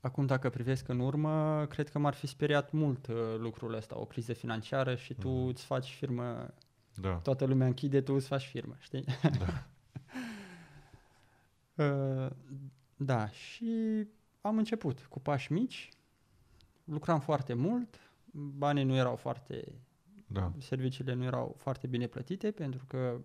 Acum, 0.00 0.26
dacă 0.26 0.50
privesc 0.50 0.88
în 0.88 0.98
urmă, 1.00 1.66
cred 1.66 1.88
că 1.88 1.98
m-ar 1.98 2.14
fi 2.14 2.26
speriat 2.26 2.72
mult 2.72 3.06
uh, 3.06 3.16
lucrul 3.38 3.74
ăsta, 3.74 3.98
o 3.98 4.04
criză 4.04 4.32
financiară 4.32 4.94
și 4.94 5.14
tu 5.14 5.28
uh-huh. 5.28 5.48
îți 5.48 5.64
faci 5.64 5.90
firmă, 5.90 6.54
da. 6.94 7.14
toată 7.14 7.44
lumea 7.44 7.66
închide, 7.66 8.00
tu 8.00 8.14
îți 8.14 8.26
faci 8.26 8.46
firmă, 8.46 8.76
știi? 8.78 9.04
Da. 9.38 9.66
uh, 11.84 12.30
da, 12.96 13.28
și 13.28 14.06
am 14.40 14.58
început 14.58 15.06
cu 15.08 15.20
pași 15.20 15.52
mici, 15.52 15.88
lucram 16.84 17.20
foarte 17.20 17.54
mult, 17.54 17.98
banii 18.32 18.84
nu 18.84 18.94
erau 18.94 19.16
foarte, 19.16 19.72
da. 20.32 20.52
serviciile 20.58 21.14
nu 21.14 21.24
erau 21.24 21.54
foarte 21.58 21.86
bine 21.86 22.06
plătite 22.06 22.50
pentru 22.50 22.84
că 22.88 23.20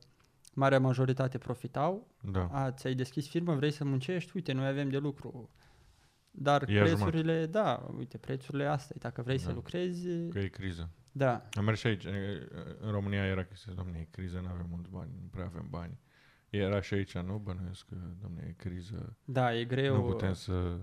marea 0.54 0.80
majoritate 0.80 1.38
profitau. 1.38 2.08
Da. 2.32 2.48
A, 2.52 2.72
ți-ai 2.72 2.94
deschis 2.94 3.28
firmă, 3.30 3.56
vrei 3.56 3.72
să 3.72 3.84
muncești, 3.84 4.32
uite, 4.36 4.52
noi 4.52 4.68
avem 4.68 4.90
de 4.90 4.98
lucru. 4.98 5.50
Dar 6.32 6.70
Ia 6.70 6.82
prețurile, 6.82 7.34
jumătate. 7.34 7.46
da, 7.46 7.88
uite, 7.98 8.18
prețurile 8.18 8.66
astea, 8.66 8.96
dacă 9.00 9.22
vrei 9.22 9.38
da. 9.38 9.44
să 9.44 9.52
lucrezi... 9.52 10.28
Că 10.30 10.40
e 10.40 10.48
criză. 10.48 10.90
Da. 11.12 11.48
Am 11.52 11.64
mers 11.64 11.80
și 11.80 11.88
aici, 11.88 12.06
în 12.80 12.92
România 12.92 13.26
era 13.26 13.44
chestia, 13.44 13.74
domne, 13.74 14.00
e 14.00 14.08
criză, 14.12 14.40
nu 14.40 14.48
avem 14.48 14.66
mulți 14.70 14.90
bani, 14.90 15.12
nu 15.22 15.28
prea 15.32 15.46
avem 15.46 15.68
bani. 15.70 16.00
Era 16.50 16.82
și 16.82 16.94
aici, 16.94 17.18
nu? 17.18 17.38
Bănuiesc 17.38 17.86
că, 17.86 17.96
domne, 18.22 18.46
e 18.48 18.52
criză. 18.52 19.18
Da, 19.26 19.56
e 19.56 19.66
greu. 19.66 19.96
Nu 19.96 20.02
putem 20.02 20.34
să 20.34 20.78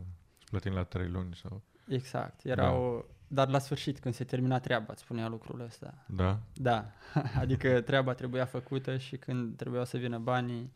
plătim 0.51 0.73
la 0.73 0.85
trei 0.85 1.09
luni 1.09 1.35
sau... 1.35 1.63
Exact. 1.89 2.45
Era 2.45 2.63
da. 2.63 2.73
o, 2.73 3.05
dar 3.35 3.49
la 3.49 3.59
sfârșit, 3.59 3.99
când 3.99 4.15
se 4.15 4.25
termina 4.25 4.59
treaba, 4.59 4.93
îți 4.93 5.03
spunea 5.03 5.29
lucrul 5.29 5.61
ăsta. 5.61 6.05
Da? 6.07 6.41
Da. 6.55 6.91
adică 7.43 7.81
treaba 7.81 8.15
trebuia 8.15 8.45
făcută 8.45 8.97
și 8.97 9.17
când 9.17 9.57
trebuia 9.57 9.85
să 9.85 9.97
vină 9.97 10.19
banii, 10.19 10.73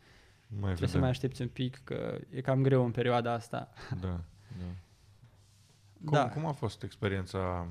mai 0.47 0.59
trebuie 0.59 0.73
vedem. 0.73 0.87
să 0.87 0.97
mai 0.97 1.09
aștepți 1.09 1.41
un 1.41 1.47
pic, 1.47 1.81
că 1.83 2.19
e 2.29 2.41
cam 2.41 2.61
greu 2.61 2.85
în 2.85 2.91
perioada 2.91 3.33
asta. 3.33 3.69
da, 4.01 4.07
da. 4.57 4.73
Cum, 6.05 6.13
da. 6.13 6.29
cum 6.29 6.45
a 6.45 6.51
fost 6.51 6.83
experiența 6.83 7.67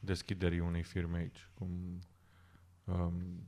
deschiderii 0.00 0.60
unei 0.60 0.82
firme 0.82 1.18
aici? 1.18 1.48
Cum, 1.54 1.98
um, 2.84 3.46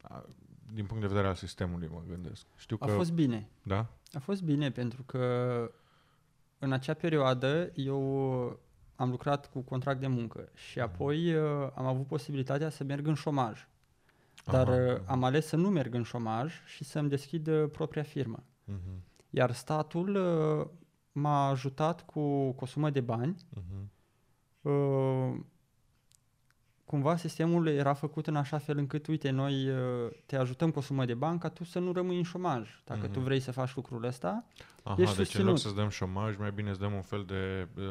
a, 0.00 0.24
din 0.72 0.86
punct 0.86 1.02
de 1.02 1.08
vedere 1.08 1.26
al 1.26 1.34
sistemului, 1.34 1.88
mă 1.92 2.02
gândesc. 2.08 2.46
Știu 2.56 2.76
a 2.80 2.86
că... 2.86 2.92
fost 2.92 3.12
bine. 3.12 3.48
Da? 3.62 3.86
A 4.12 4.18
fost 4.18 4.42
bine, 4.42 4.70
pentru 4.70 5.02
că 5.02 5.70
în 6.58 6.72
acea 6.72 6.94
perioadă 6.94 7.70
eu 7.74 8.60
am 8.98 9.10
lucrat 9.10 9.50
cu 9.50 9.60
contract 9.60 10.00
de 10.00 10.06
muncă 10.06 10.48
și 10.54 10.78
mhm. 10.78 10.88
apoi 10.88 11.34
uh, 11.34 11.68
am 11.74 11.86
avut 11.86 12.06
posibilitatea 12.06 12.70
să 12.70 12.84
merg 12.84 13.06
în 13.06 13.14
șomaj. 13.14 13.68
Dar 14.44 14.68
Aha. 14.68 14.92
Uh, 14.92 15.00
am 15.06 15.24
ales 15.24 15.46
să 15.46 15.56
nu 15.56 15.68
merg 15.68 15.94
în 15.94 16.02
șomaj 16.02 16.52
și 16.66 16.84
să-mi 16.84 17.08
deschid 17.08 17.46
uh, 17.46 17.70
propria 17.72 18.02
firmă. 18.02 18.42
Uh-huh. 18.42 18.98
Iar 19.30 19.52
statul 19.52 20.14
uh, 20.14 20.66
m-a 21.12 21.48
ajutat 21.48 22.04
cu, 22.04 22.52
cu 22.52 22.64
o 22.64 22.66
sumă 22.66 22.90
de 22.90 23.00
bani. 23.00 23.36
Mhm. 23.48 23.90
Uh, 24.60 25.40
cumva 26.88 27.16
sistemul 27.16 27.66
era 27.66 27.92
făcut 27.92 28.26
în 28.26 28.36
așa 28.36 28.58
fel 28.58 28.78
încât, 28.78 29.06
uite, 29.06 29.30
noi 29.30 29.68
uh, 29.68 29.76
te 30.26 30.36
ajutăm 30.36 30.70
cu 30.70 30.78
o 30.78 30.82
sumă 30.82 31.04
de 31.04 31.14
bani 31.14 31.38
ca 31.38 31.48
tu 31.48 31.64
să 31.64 31.78
nu 31.78 31.92
rămâi 31.92 32.16
în 32.16 32.22
șomaj. 32.22 32.80
Dacă 32.84 33.00
Mhm. 33.02 33.12
tu 33.12 33.20
vrei 33.20 33.40
să 33.40 33.50
faci 33.52 33.74
lucrul 33.74 34.04
ăsta, 34.04 34.44
Aha, 34.82 34.94
Ești 34.98 35.16
deci 35.16 35.18
în 35.18 35.24
susținut. 35.24 35.46
loc 35.46 35.58
să-ți 35.58 35.74
dăm 35.74 35.88
șomaj, 35.88 36.36
mai 36.36 36.50
bine 36.54 36.70
îți 36.70 36.78
dăm 36.78 36.92
un 36.94 37.02
fel 37.02 37.24
de 37.26 37.68
uh, 37.76 37.84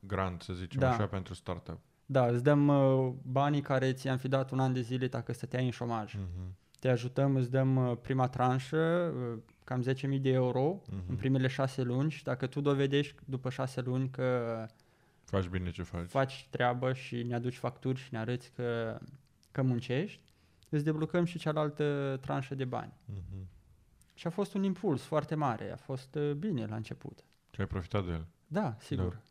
grant, 0.00 0.42
să 0.42 0.52
zicem 0.52 0.80
Da. 0.80 0.90
așa, 0.90 1.06
pentru 1.06 1.34
startup. 1.34 1.78
da, 2.06 2.26
îți 2.26 2.42
dăm 2.42 2.68
uh, 2.68 3.12
banii 3.22 3.60
care 3.60 3.92
ți-am 3.92 4.16
fi 4.16 4.28
dat 4.28 4.50
un 4.50 4.60
an 4.60 4.72
de 4.72 4.80
zile 4.80 5.06
dacă 5.06 5.32
stăteai 5.32 5.64
în 5.64 5.70
șomaj. 5.70 6.14
Mhm. 6.14 6.56
Te 6.78 6.88
ajutăm, 6.90 7.36
îți 7.36 7.50
dăm 7.50 7.76
uh, 7.76 7.96
prima 8.02 8.28
tranșă, 8.28 9.12
uh, 9.16 9.38
cam 9.64 9.80
10.000 9.82 10.18
de 10.20 10.30
euro 10.30 10.80
Mhm. 10.86 11.02
în 11.08 11.16
primele 11.16 11.46
șase 11.48 11.82
luni 11.82 12.10
și 12.10 12.22
dacă 12.24 12.46
tu 12.46 12.60
dovedești 12.60 13.14
după 13.24 13.50
șase 13.50 13.80
luni 13.80 14.08
că 14.10 14.66
Faci 15.24 15.46
bine 15.46 15.70
ce 15.70 15.82
faci. 15.82 16.06
faci 16.08 16.46
treabă 16.50 16.92
și 16.92 17.22
ne 17.22 17.34
aduci 17.34 17.56
facturi 17.56 17.98
și 18.00 18.08
ne 18.12 18.18
arăți 18.18 18.52
că, 18.52 18.98
că 19.52 19.62
muncești, 19.62 20.20
îți 20.68 20.84
deblocăm 20.84 21.24
și 21.24 21.38
cealaltă 21.38 22.18
tranșă 22.20 22.54
de 22.54 22.64
bani. 22.64 22.92
Mhm. 23.04 23.48
Și 24.14 24.26
a 24.26 24.30
fost 24.30 24.54
un 24.54 24.62
impuls 24.62 25.02
foarte 25.02 25.34
mare, 25.34 25.72
a 25.72 25.76
fost 25.76 26.14
uh, 26.14 26.32
bine 26.32 26.66
la 26.66 26.76
început. 26.76 27.24
Și 27.50 27.60
ai 27.60 27.66
profitat 27.66 28.04
de 28.04 28.10
el. 28.10 28.26
Da, 28.46 28.76
sigur. 28.78 29.22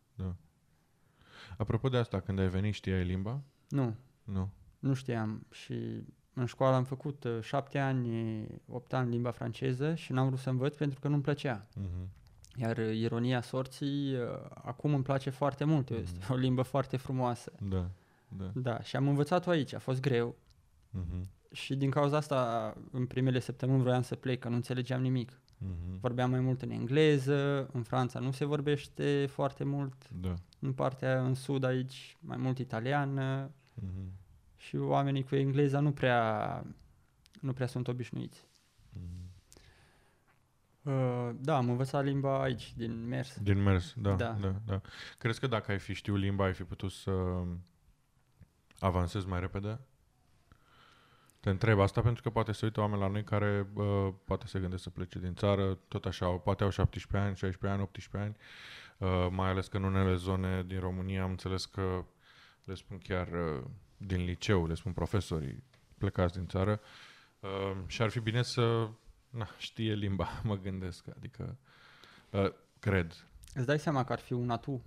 Apropo 1.58 1.90
de 1.90 1.98
asta, 1.98 2.20
când 2.20 2.40
ai 2.40 2.48
venit, 2.48 2.74
știai 2.74 3.04
limba? 3.04 3.42
Nu, 3.70 3.96
Nu. 4.24 4.50
nu 4.80 4.94
știam 4.94 5.46
și 5.52 6.04
în 6.34 6.46
școală 6.46 6.76
am 6.76 6.84
făcut 6.84 7.24
uh, 7.24 7.38
șapte 7.42 7.80
ani, 7.80 8.46
opt 8.68 8.94
ani 8.94 9.10
limba 9.10 9.32
franceză 9.32 9.96
și 9.96 10.12
n-am 10.12 10.28
vrut 10.28 10.40
să 10.40 10.50
învăț 10.50 10.76
pentru 10.76 11.00
că 11.00 11.08
nu-mi 11.08 11.22
plăcea. 11.22 11.68
Mhm. 11.76 12.10
Iar 12.56 12.78
uh, 12.78 12.96
ironia 12.96 13.42
sorții, 13.42 14.14
uh, 14.16 14.22
acum 14.54 14.94
îmi 14.94 15.04
place 15.04 15.30
foarte 15.30 15.64
mult, 15.64 15.90
Mhm. 15.90 16.00
este 16.02 16.26
o 16.34 16.36
limbă 16.36 16.62
foarte 16.62 16.98
frumoasă. 16.98 17.52
Da. 17.70 17.90
Da. 18.38 18.52
Da, 18.54 18.82
și 18.82 18.96
am 18.96 19.08
învățat-o 19.08 19.50
aici, 19.50 19.74
a 19.74 19.80
fost 19.80 20.02
greu 20.02 20.36
Mhm. 20.90 21.30
și 21.52 21.76
din 21.76 21.90
cauza 21.90 22.18
asta 22.18 22.74
în 22.92 23.06
primele 23.06 23.40
săptămâni 23.40 23.82
vroiam 23.82 24.02
să 24.02 24.16
plec, 24.16 24.40
că 24.40 24.50
nu 24.50 24.56
înțelegeam 24.56 25.02
nimic. 25.02 25.42
Mhm. 25.58 26.00
Vorbeam 26.00 26.30
mai 26.30 26.40
mult 26.40 26.62
în 26.62 26.70
engleză, 26.70 27.68
în 27.72 27.84
Franța 27.84 28.20
nu 28.20 28.32
se 28.32 28.46
vorbește 28.46 29.26
foarte 29.26 29.64
mult, 29.64 30.10
Da. 30.22 30.34
în 30.60 30.74
partea 30.74 31.24
în 31.26 31.34
sud 31.34 31.64
aici 31.64 32.18
mai 32.20 32.38
mult 32.38 32.58
italiană 32.58 33.52
Mhm. 33.76 34.12
și 34.56 34.76
oamenii 34.76 35.24
cu 35.24 35.36
engleza 35.36 35.80
nu 35.80 35.92
prea, 35.92 36.66
nu 37.42 37.54
prea 37.54 37.68
sunt 37.68 37.88
obișnuiți. 37.88 38.48
Mhm. 38.94 39.32
Uh, 40.84 41.30
da, 41.36 41.58
am 41.58 41.70
învățat 41.70 42.04
limba 42.04 42.42
aici, 42.42 42.74
din 42.76 43.08
mers. 43.08 43.38
Din 43.42 43.62
mers, 43.64 43.94
da, 43.98 44.14
da. 44.14 44.26
Da. 44.26 44.48
da, 44.48 44.56
da. 44.66 44.82
Crezi 45.18 45.40
că 45.40 45.48
dacă 45.48 45.72
ai 45.72 45.80
fi 45.80 45.94
știut 45.94 46.18
limba, 46.18 46.46
ai 46.46 46.54
fi 46.54 46.64
putut 46.64 46.92
să 46.92 47.12
avansezi 48.80 49.28
mai 49.28 49.40
repede? 49.40 49.80
Te 51.40 51.50
întreb 51.50 51.80
asta 51.80 52.02
pentru 52.02 52.24
că 52.24 52.30
poate 52.30 52.52
se 52.52 52.66
uită 52.66 52.80
oameni 52.80 53.02
la 53.02 53.08
noi 53.08 53.24
care 53.24 53.68
uh, 53.74 54.14
poate 54.26 54.48
se 54.48 54.60
gândesc 54.60 54.84
să 54.84 54.90
plece 54.90 55.20
din 55.20 55.34
țară, 55.34 55.74
tot 55.88 56.06
așa, 56.06 56.26
au- 56.26 56.40
poate 56.40 56.64
au 56.64 56.70
17 56.70 57.28
ani, 57.28 57.36
16 57.36 57.80
ani, 57.80 57.82
18 57.82 58.18
ani, 58.18 58.36
uh, 58.98 59.28
mai 59.32 59.50
ales 59.50 59.68
că 59.68 59.78
în 59.78 59.84
unele 59.84 60.16
zone 60.16 60.64
din 60.64 60.80
România 60.80 61.24
am 61.24 61.30
înțeles 61.30 61.66
că 61.66 62.06
le 62.64 62.74
spun 62.74 62.98
chiar 62.98 63.28
uh, 63.28 63.64
din 63.98 64.24
liceu, 64.24 64.68
le 64.68 64.74
spun 64.74 64.92
profesorii 64.92 65.64
plecați 65.98 66.34
din 66.34 66.48
țară 66.48 66.80
uh, 67.40 67.74
și 67.88 68.02
ar 68.02 68.10
fi 68.10 68.20
bine 68.20 68.42
să 68.42 68.90
na, 69.34 69.48
știe 69.58 69.94
limba, 69.94 70.28
mă 70.44 70.58
gândesc, 70.58 71.08
adică 71.16 71.58
uh, 72.30 72.52
cred, 72.80 73.28
Îți 73.54 73.66
dai 73.66 73.80
seama 73.80 74.04
că 74.04 74.12
ar 74.14 74.20
fi 74.20 74.34
un 74.34 74.50
atu. 74.50 74.82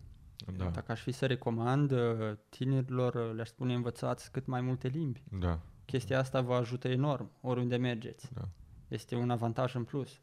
da, 0.57 0.69
Dacă 0.71 0.93
aș 0.93 1.01
fi 1.01 1.13
să 1.13 1.27
recomand 1.27 1.91
uh, 1.91 2.37
tinerilor, 2.49 3.15
uh, 3.15 3.35
le-aș 3.35 3.49
spune 3.49 3.75
învățați 3.75 4.31
cât 4.31 4.47
mai 4.47 4.61
multe 4.61 4.89
limbi. 4.89 5.23
da, 5.39 5.61
Chestia 5.85 6.19
asta 6.19 6.41
vă 6.41 6.55
ajută 6.55 6.89
enorm, 6.89 7.31
oriunde 7.41 7.77
mergeți. 7.77 8.31
da. 8.35 8.49
Este 8.89 9.15
un 9.15 9.31
avantaj 9.31 9.75
în 9.75 9.85
plus. 9.85 10.21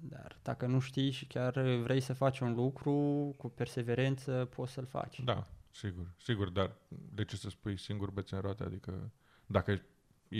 Dar 0.00 0.38
dacă 0.42 0.66
nu 0.66 0.78
știi 0.78 1.10
și 1.10 1.26
chiar 1.26 1.60
vrei 1.60 2.00
să 2.00 2.12
faci 2.12 2.40
un 2.40 2.54
lucru 2.54 2.92
cu 3.38 3.48
perseverență, 3.48 4.48
poți 4.56 4.72
să-l 4.72 4.86
faci. 4.86 5.20
Da, 5.24 5.46
sigur, 5.70 6.12
sigur, 6.18 6.48
dar 6.50 6.76
de 6.88 7.24
ce 7.24 7.36
să 7.36 7.48
spui 7.48 7.78
singur 7.78 8.10
bețe 8.10 8.34
în 8.34 8.40
roate? 8.40 8.62
Adică 8.64 9.10
dacă 9.46 9.80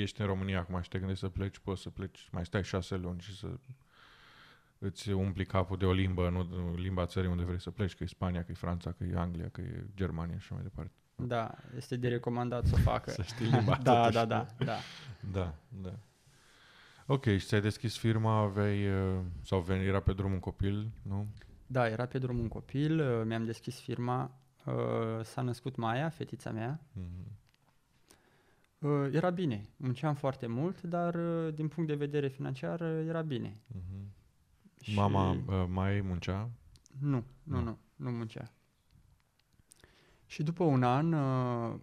ești 0.00 0.20
în 0.20 0.26
România 0.26 0.58
acum 0.58 0.80
și 0.80 0.88
te 0.88 0.98
gândești 0.98 1.22
să 1.22 1.28
pleci, 1.28 1.58
poți 1.58 1.82
să 1.82 1.90
pleci, 1.90 2.28
mai 2.32 2.44
stai 2.44 2.64
șase 2.64 2.96
luni 2.96 3.20
și 3.20 3.36
să 3.36 3.48
îți 4.78 5.10
umpli 5.10 5.44
capul 5.44 5.76
de 5.76 5.84
o 5.84 5.92
limbă, 5.92 6.28
nu 6.28 6.44
de 6.44 6.80
limba 6.80 7.06
țării 7.06 7.30
unde 7.30 7.42
vrei 7.44 7.60
să 7.60 7.70
pleci, 7.70 7.94
că 7.94 8.02
e 8.04 8.06
Spania, 8.06 8.44
că 8.44 8.50
e 8.50 8.54
Franța, 8.54 8.92
că 8.92 9.04
e 9.04 9.16
Anglia, 9.16 9.48
că 9.48 9.60
e 9.60 9.86
Germania 9.94 10.38
și 10.38 10.42
așa 10.42 10.54
mai 10.54 10.62
departe. 10.62 10.92
Da, 11.16 11.54
este 11.76 11.96
de 11.96 12.08
recomandat 12.08 12.66
să 12.66 12.74
o 12.74 12.78
facă. 12.78 13.10
Să 13.20 13.22
știi 13.22 13.46
limba 13.46 13.78
da, 13.82 13.94
totuși. 13.94 14.14
da, 14.14 14.24
da, 14.24 14.46
da. 14.64 14.76
Da, 15.32 15.54
da. 15.82 15.92
Ok, 17.06 17.24
și 17.24 17.46
ți-ai 17.46 17.60
deschis 17.60 17.96
firma, 17.96 18.38
aveai, 18.38 18.88
uh, 18.88 19.20
sau 19.42 19.60
veni, 19.60 19.84
era 19.84 20.00
pe 20.00 20.12
drum 20.12 20.32
un 20.32 20.40
copil, 20.40 20.90
nu? 21.02 21.26
Da, 21.66 21.88
era 21.88 22.06
pe 22.06 22.18
drum 22.18 22.38
un 22.38 22.48
copil, 22.48 23.00
uh, 23.00 23.22
mi-am 23.26 23.44
deschis 23.44 23.80
firma, 23.80 24.30
uh, 24.64 24.74
s-a 25.22 25.42
născut 25.42 25.76
Maia, 25.76 26.08
fetița 26.08 26.50
mea. 26.50 26.80
Mhm. 26.92 27.42
Uh, 28.84 29.08
Era 29.12 29.30
bine, 29.30 29.68
munceam 29.76 30.14
foarte 30.14 30.46
mult, 30.46 30.82
dar 30.82 31.14
uh, 31.14 31.54
din 31.54 31.68
punct 31.68 31.88
de 31.88 31.94
vedere 31.96 32.28
financiar 32.28 32.80
uh, 32.80 33.04
era 33.08 33.22
bine. 33.22 33.60
Mhm. 33.66 34.12
Și- 34.82 34.94
Mama 34.94 35.30
uh, 35.30 35.64
mai 35.68 36.00
muncea? 36.00 36.50
Nu, 37.00 37.24
nu, 37.42 37.56
Nu. 37.56 37.62
nu, 37.62 37.78
nu 37.96 38.10
muncea. 38.10 38.52
Și 40.26 40.42
după 40.42 40.64
un 40.64 40.82
an, 40.82 41.12
uh, 41.12 41.78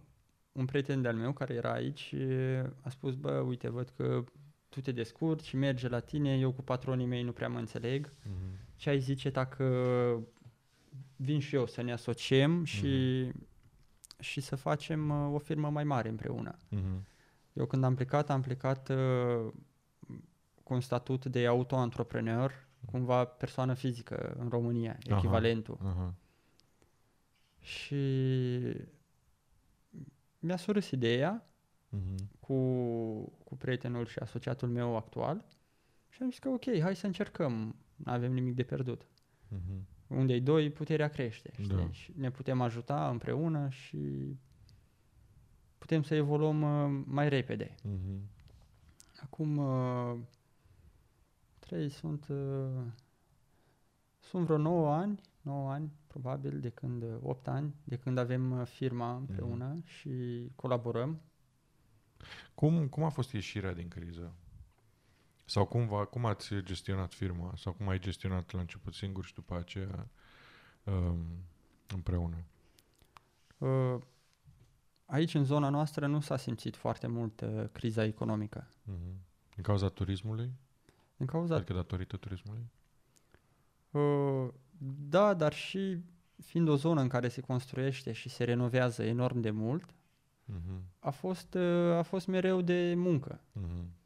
un 0.52 0.64
prieten 0.64 1.02
de-al 1.02 1.16
meu 1.16 1.32
care 1.32 1.54
era 1.54 1.72
aici 1.72 2.14
uh, 2.18 2.62
a 2.80 2.88
spus, 2.88 3.14
bă, 3.14 3.30
uite, 3.32 3.68
văd 3.70 3.88
că 3.96 4.24
tu 4.68 4.80
te 4.80 4.92
descurci 4.92 5.44
și 5.44 5.56
merge 5.56 5.88
la 5.88 6.00
tine, 6.00 6.38
eu 6.38 6.52
cu 6.52 6.62
patronii 6.62 7.06
mei 7.06 7.22
nu 7.22 7.32
prea 7.32 7.48
mă 7.48 7.58
înțeleg. 7.58 8.10
Mhm. 8.24 8.58
Ce 8.76 8.90
ai 8.90 9.00
zice 9.00 9.30
dacă 9.30 9.64
vin 11.16 11.38
și 11.40 11.54
eu 11.54 11.66
să 11.66 11.82
ne 11.82 11.92
asociem 11.92 12.64
și, 12.64 12.86
și 14.22 14.40
să 14.40 14.56
facem 14.56 15.08
uh, 15.10 15.34
o 15.34 15.38
firmă 15.38 15.70
mai 15.70 15.84
mare 15.84 16.08
împreună? 16.08 16.58
Mhm. 16.68 17.06
Eu 17.52 17.66
când 17.66 17.84
am 17.84 17.94
plecat, 17.94 18.30
am 18.30 18.40
plecat 18.40 18.88
uh, 18.88 19.52
cu 20.62 20.74
un 20.74 20.80
statut 20.80 21.24
de 21.26 21.46
auto-antrepreneur, 21.46 22.66
cumva 22.90 23.24
persoană 23.24 23.74
fizică 23.74 24.34
în 24.38 24.48
România, 24.48 24.98
Aha. 25.08 25.16
echivalentul. 25.16 25.78
Aha. 25.84 26.14
Și 27.58 27.96
mi-a 30.38 30.56
surâs 30.56 30.90
ideea 30.90 31.46
Mhm. 31.88 32.28
cu, 32.40 32.54
cu 33.44 33.56
prietenul 33.56 34.06
și 34.06 34.18
asociatul 34.18 34.68
meu 34.68 34.96
actual 34.96 35.44
și 36.08 36.22
am 36.22 36.30
zis 36.30 36.38
că 36.38 36.48
ok, 36.48 36.64
hai 36.80 36.96
să 36.96 37.06
încercăm, 37.06 37.76
nu 37.96 38.12
avem 38.12 38.32
nimic 38.32 38.54
de 38.54 38.62
pierdut. 38.62 39.06
Mhm. 40.12 40.20
Unde-i 40.20 40.40
doi, 40.40 40.70
puterea 40.70 41.08
crește. 41.08 41.50
Știi? 41.52 41.76
Da. 41.76 41.90
Și 41.90 42.12
ne 42.16 42.30
putem 42.30 42.60
ajuta 42.60 43.08
împreună 43.08 43.68
și 43.68 43.98
putem 45.78 46.02
să 46.02 46.14
evoluăm 46.14 46.62
uh, 46.62 47.04
mai 47.06 47.28
repede. 47.28 47.74
Mhm. 47.82 48.20
Acum 49.22 49.56
uh, 49.56 50.18
trei 51.58 51.88
sunt 51.88 52.26
uh, 52.28 52.84
sunt 54.20 54.44
vreo 54.44 54.56
9 54.56 54.94
ani, 54.94 55.20
9 55.40 55.70
ani 55.70 55.90
probabil 56.06 56.60
de 56.60 56.68
când, 56.68 57.04
8 57.22 57.48
ani, 57.48 57.74
de 57.84 57.96
când 57.96 58.18
avem 58.18 58.50
uh, 58.50 58.66
firma 58.66 59.16
împreună 59.16 59.78
și 59.84 60.10
colaborăm. 60.54 61.20
Cum, 62.54 62.88
cum 62.88 63.02
a 63.02 63.08
fost 63.08 63.32
ieșirea 63.32 63.74
din 63.74 63.88
criză? 63.88 64.34
Sau 65.52 65.64
cum, 65.64 65.86
va, 65.86 66.04
cum 66.04 66.26
ați 66.26 66.54
gestionat 66.54 67.12
firma? 67.12 67.52
Sau 67.56 67.72
cum 67.72 67.88
ai 67.88 67.98
gestionat 67.98 68.50
la 68.50 68.60
început 68.60 68.94
singur 68.94 69.24
și 69.24 69.34
după 69.34 69.56
aceea 69.56 70.08
um, 70.84 71.26
împreună? 71.94 72.36
Uh, 73.58 74.00
aici 75.06 75.34
în 75.34 75.44
zona 75.44 75.68
noastră 75.68 76.06
nu 76.06 76.20
s-a 76.20 76.36
simțit 76.36 76.76
foarte 76.76 77.06
mult 77.06 77.40
uh, 77.40 77.64
criza 77.72 78.04
economică. 78.04 78.68
Mhm. 78.84 79.16
Din 79.54 79.62
cauza 79.62 79.88
turismului? 79.88 80.52
Din 81.16 81.26
cauza 81.26 81.54
Adică 81.54 81.72
datorită 81.72 82.16
turismului? 82.16 82.70
Uh, 83.90 84.48
da, 85.08 85.34
dar 85.34 85.52
și 85.52 85.98
fiind 86.44 86.68
o 86.68 86.76
zonă 86.76 87.00
în 87.00 87.08
care 87.08 87.28
se 87.28 87.40
construiește 87.40 88.12
și 88.12 88.28
se 88.28 88.44
renovează 88.44 89.02
enorm 89.02 89.40
de 89.40 89.50
mult, 89.50 89.94
Mhm. 90.44 90.82
a 90.98 91.10
fost, 91.10 91.54
uh, 91.54 91.96
a 91.96 92.02
fost 92.02 92.26
mereu 92.26 92.60
de 92.60 92.94
muncă 92.96 93.40
Mhm. 93.52 94.00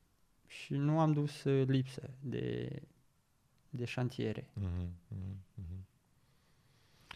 Și 0.47 0.75
nu 0.75 1.01
am 1.01 1.13
dus 1.13 1.45
uh, 1.45 1.67
lipsă 1.67 2.11
de, 2.21 2.69
de 3.71 3.85
șantiere. 3.85 4.51
Mhm. 4.55 4.67
Mhm. 5.09 5.37
Mhm. 5.55 5.87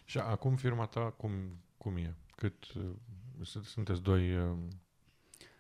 Și 0.05 0.19
acum 0.19 0.57
firma 0.57 0.87
ta 0.87 1.01
cum, 1.11 1.33
cum 1.79 1.97
e? 1.97 2.15
Cât 2.37 2.73
uh, 2.73 2.85
sunt- 3.43 3.65
sunteți 3.65 4.03
doi 4.03 4.37
uh, 4.37 4.57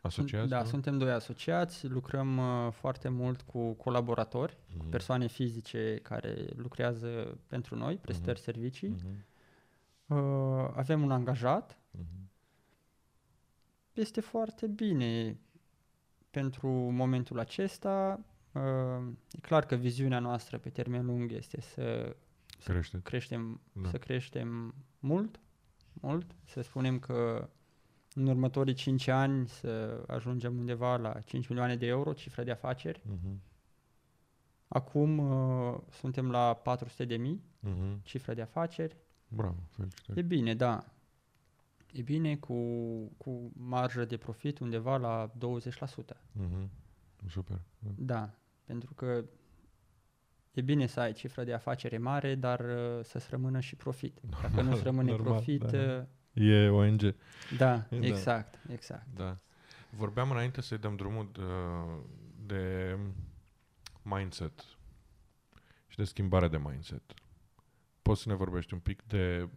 asociați? 0.03 0.49
Da, 0.49 0.61
nu? 0.63 0.67
suntem 0.69 0.99
doi 0.99 1.11
asociați, 1.13 1.87
lucrăm 1.87 2.37
uh, 2.67 2.73
foarte 2.73 3.09
mult 3.09 3.43
cu 3.43 3.73
colaboratori, 3.73 4.57
Mhm. 4.69 4.79
cu 4.79 4.85
persoane 4.85 5.27
fizice 5.27 5.99
care 6.03 6.47
lucrează 6.57 7.39
pentru 7.47 7.77
noi, 7.77 7.97
prestări 7.97 8.41
servicii. 8.41 8.89
Mhm. 8.89 9.25
Uh, 10.07 10.71
avem 10.75 11.03
un 11.03 11.11
angajat, 11.11 11.79
Mhm. 11.91 12.29
este 13.93 14.21
foarte 14.21 14.67
bine 14.67 15.39
pentru 16.31 16.69
momentul 16.71 17.39
acesta. 17.39 18.21
Uh, 18.53 19.13
e 19.33 19.39
clar 19.41 19.67
că 19.67 19.75
viziunea 19.75 20.19
noastră 20.19 20.59
pe 20.59 20.69
termen 20.71 21.07
lung 21.07 21.33
este 21.33 21.61
să 21.61 22.17
Crește. 22.65 23.01
creștem, 23.03 23.61
Da. 23.73 23.89
să 23.89 23.99
creștem 23.99 24.75
mult, 24.99 25.41
mult, 25.93 26.35
să 26.45 26.61
spunem 26.61 26.99
că 26.99 27.49
în 28.15 28.27
următorii 28.27 28.75
5 28.75 29.07
ani 29.09 29.49
să 29.49 30.03
ajungem 30.07 30.59
undeva 30.59 30.97
la 30.97 31.21
5 31.21 31.49
milioane 31.49 31.77
de 31.77 31.87
euro, 31.87 32.13
cifra 32.13 32.43
de 32.43 32.51
afaceri. 32.51 33.03
Mhm. 33.07 33.41
Acum 34.69 35.19
uh, 35.19 35.79
suntem 35.91 36.31
la 36.31 36.55
400 36.55 37.05
de 37.05 37.17
mii, 37.17 37.43
Mhm. 37.61 38.01
cifra 38.03 38.35
de 38.35 38.43
afaceri. 38.43 38.97
Bravo, 39.29 39.57
felicitări. 39.71 40.19
E 40.19 40.23
bine, 40.23 40.55
da. 40.55 40.85
E 41.93 42.03
bine 42.03 42.37
cu, 42.37 42.55
cu 43.17 43.51
marjă 43.57 44.05
de 44.05 44.17
profit 44.17 44.59
undeva 44.59 44.97
la 44.97 45.31
20%. 45.31 45.37
Mhm. 46.33 46.71
Super. 47.29 47.61
Da. 47.79 47.91
Da, 47.97 48.31
pentru 48.65 48.95
că 48.95 49.25
e 50.53 50.61
bine 50.61 50.87
să 50.87 51.01
ai 51.01 51.13
cifra 51.13 51.45
de 51.45 51.53
afacere 51.53 51.99
mare, 51.99 52.35
dar 52.35 52.61
uh, 52.61 53.05
să-ți 53.05 53.27
rămână 53.31 53.61
și 53.61 53.77
profit. 53.77 54.21
Dacă 54.43 54.63
nu-ți 54.63 54.83
rămâne 54.83 55.11
Normal, 55.11 55.33
profit, 55.33 55.63
da. 55.63 55.79
uh, 55.79 56.05
E 56.33 56.69
ONG. 56.69 57.01
da, 57.57 57.77
Da. 57.77 57.97
exact, 58.01 58.59
exact. 58.69 59.07
Da. 59.15 59.39
Vorbeam 59.91 60.31
înainte 60.31 60.61
să-i 60.61 60.79
dăm 60.79 60.97
drumul 60.97 61.31
de, 61.33 61.43
de 62.47 62.99
mindset 64.03 64.65
și 65.87 65.97
de 65.97 66.05
schimbare 66.05 66.49
de 66.49 66.59
mindset. 66.59 67.03
Poți 68.03 68.23
să 68.23 68.29
ne 68.29 68.35
vorbești 68.35 68.75
un 68.75 68.81
pic 68.81 69.03
de 69.03 69.49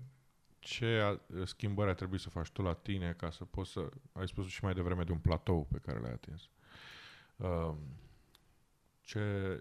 ce 0.63 0.85
a, 0.85 1.19
schimbări 1.45 1.89
ar 1.89 1.95
trebui 1.95 2.19
să 2.19 2.29
faci 2.29 2.49
tu 2.49 2.61
la 2.61 2.73
tine 2.73 3.13
ca 3.13 3.31
să 3.31 3.45
poți 3.45 3.71
să... 3.71 3.89
Ai 4.11 4.27
spus 4.27 4.47
și 4.47 4.63
mai 4.63 4.73
devreme 4.73 5.03
de 5.03 5.11
un 5.11 5.17
platou 5.17 5.67
pe 5.71 5.77
care 5.77 5.99
l-ai 5.99 6.11
atins. 6.11 6.49
Um, 7.35 7.77
ce, 9.01 9.59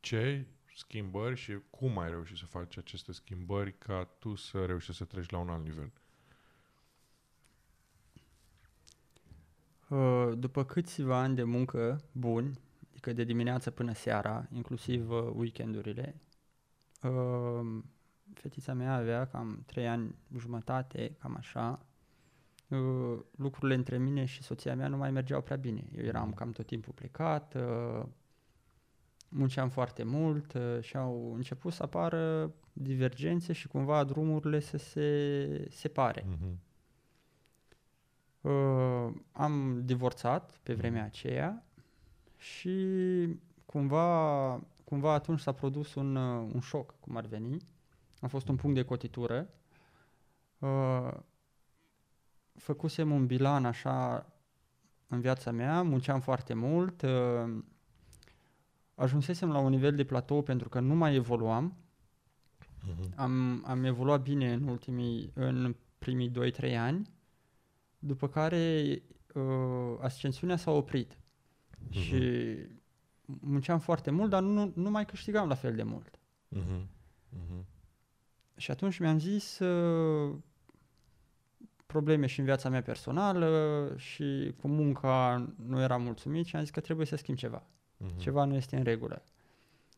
ce 0.00 0.46
schimbări 0.74 1.36
și 1.36 1.58
cum 1.70 1.98
ai 1.98 2.08
reușit 2.08 2.36
să 2.36 2.46
faci 2.46 2.76
aceste 2.76 3.12
schimbări 3.12 3.78
ca 3.78 4.04
tu 4.18 4.34
să 4.34 4.64
reușești 4.64 4.96
să 4.96 5.04
treci 5.04 5.30
la 5.30 5.38
un 5.38 5.48
alt 5.48 5.64
nivel? 5.64 5.92
Uh, 9.88 10.38
După 10.38 10.64
câțiva 10.64 11.18
ani 11.18 11.34
de 11.34 11.42
muncă 11.42 12.04
buni, 12.12 12.58
adică 12.90 13.12
de 13.12 13.24
dimineață 13.24 13.70
până 13.70 13.92
seara, 13.92 14.48
inclusiv 14.52 15.10
uh, 15.10 15.30
weekendurile, 15.34 16.20
uh, 17.02 17.82
fetița 18.38 18.72
mea 18.72 18.94
avea 18.94 19.26
cam 19.26 19.62
3 19.66 19.88
ani 19.88 20.14
jumătate, 20.36 21.16
cam 21.18 21.36
așa, 21.36 21.86
uh, 22.68 23.18
lucrurile 23.36 23.74
între 23.74 23.98
mine 23.98 24.24
și 24.24 24.42
soția 24.42 24.74
mea 24.74 24.88
nu 24.88 24.96
mai 24.96 25.10
mergeau 25.10 25.40
prea 25.42 25.56
bine. 25.56 25.84
Eu 25.96 26.04
eram 26.04 26.32
cam 26.32 26.50
tot 26.50 26.66
timpul 26.66 26.92
plecat, 26.92 27.54
uh, 27.54 28.06
munceam 29.28 29.68
foarte 29.68 30.02
mult 30.02 30.52
uh, 30.52 30.80
și 30.80 30.96
au 30.96 31.34
început 31.34 31.72
să 31.72 31.82
apară 31.82 32.52
divergențe 32.72 33.52
și 33.52 33.68
cumva 33.68 34.04
drumurile 34.04 34.60
să 34.60 34.76
se 34.76 35.68
separe. 35.70 36.22
Mm-hmm. 36.22 36.64
Uh, 38.40 39.12
am 39.32 39.82
divorțat 39.84 40.60
pe 40.62 40.74
vremea 40.74 41.04
aceea 41.04 41.64
și 42.36 42.78
cumva, 43.66 44.60
cumva 44.84 45.12
atunci 45.12 45.40
s-a 45.40 45.52
produs 45.52 45.94
un, 45.94 46.16
uh, 46.16 46.50
un 46.54 46.60
șoc, 46.60 46.94
cum 47.00 47.16
ar 47.16 47.26
veni. 47.26 47.56
A 48.20 48.26
fost 48.26 48.48
un 48.48 48.56
punct 48.56 48.76
de 48.76 48.82
cotitură. 48.84 49.48
Uh, 50.58 51.12
făcusem 52.54 53.10
un 53.10 53.26
bilan 53.26 53.64
așa 53.64 54.26
în 55.06 55.20
viața 55.20 55.50
mea, 55.50 55.82
munceam 55.82 56.20
foarte 56.20 56.54
mult, 56.54 57.02
uh, 57.02 57.62
ajunsesem 58.94 59.50
la 59.50 59.58
un 59.58 59.70
nivel 59.70 59.94
de 59.94 60.04
platou 60.04 60.42
pentru 60.42 60.68
că 60.68 60.80
nu 60.80 60.94
mai 60.94 61.14
evoluam. 61.14 61.76
Mm-hmm. 62.58 63.14
Am, 63.16 63.64
am 63.66 63.84
evoluat 63.84 64.22
bine 64.22 64.52
în 64.52 64.68
ultimii, 64.68 65.30
în 65.34 65.76
primii 65.98 66.30
2-3 66.70 66.76
ani, 66.76 67.10
după 67.98 68.28
care 68.28 69.02
uh, 69.34 69.96
ascensiunea 70.00 70.56
s-a 70.56 70.70
oprit 70.70 71.18
Mhm. 71.90 71.98
și 72.00 72.56
munceam 73.26 73.78
foarte 73.78 74.10
mult, 74.10 74.30
dar 74.30 74.42
nu, 74.42 74.72
nu 74.74 74.90
mai 74.90 75.04
câștigam 75.04 75.48
la 75.48 75.54
fel 75.54 75.74
de 75.74 75.82
mult. 75.82 76.18
Mm-hmm. 76.56 76.86
Mm-hmm. 77.36 77.64
Și 78.56 78.70
atunci 78.70 78.98
mi-am 78.98 79.18
zis 79.18 79.58
uh, 79.58 80.36
probleme 81.86 82.26
și 82.26 82.38
în 82.38 82.44
viața 82.44 82.68
mea 82.68 82.82
personală 82.82 83.92
și 83.96 84.54
cu 84.60 84.68
munca 84.68 85.46
nu 85.66 85.80
eram 85.80 86.02
mulțumit 86.02 86.46
și 86.46 86.56
am 86.56 86.62
zis 86.62 86.70
că 86.70 86.80
trebuie 86.80 87.06
să 87.06 87.16
schimb 87.16 87.36
ceva. 87.36 87.62
Mm-hmm. 87.62 88.16
Ceva 88.16 88.44
nu 88.44 88.54
este 88.54 88.76
în 88.76 88.82
regulă. 88.82 89.22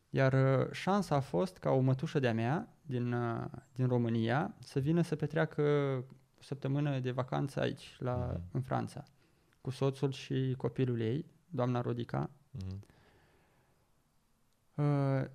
Iar 0.09 0.33
uh, 0.33 0.71
șansa 0.71 1.15
a 1.15 1.19
fost 1.19 1.57
ca 1.57 1.69
o 1.69 1.79
mătușă 1.79 2.19
de-a 2.19 2.33
mea 2.33 2.75
din, 2.81 3.13
uh, 3.13 3.45
din 3.73 3.87
România 3.87 4.53
să 4.59 4.79
vină 4.79 5.01
să 5.01 5.15
petreacă 5.15 5.61
o 6.39 6.41
săptămână 6.41 6.99
de 6.99 7.11
vacanță 7.11 7.59
aici, 7.59 7.95
la, 7.99 8.31
Mhm. 8.33 8.41
în 8.51 8.61
Franța, 8.61 9.03
cu 9.61 9.69
soțul 9.69 10.11
și 10.11 10.53
copilul 10.57 10.99
ei, 11.01 11.25
doamna 11.49 11.81
Rodica. 11.81 12.29
Mm-hmm. 12.57 12.79
Uh, 14.75 15.25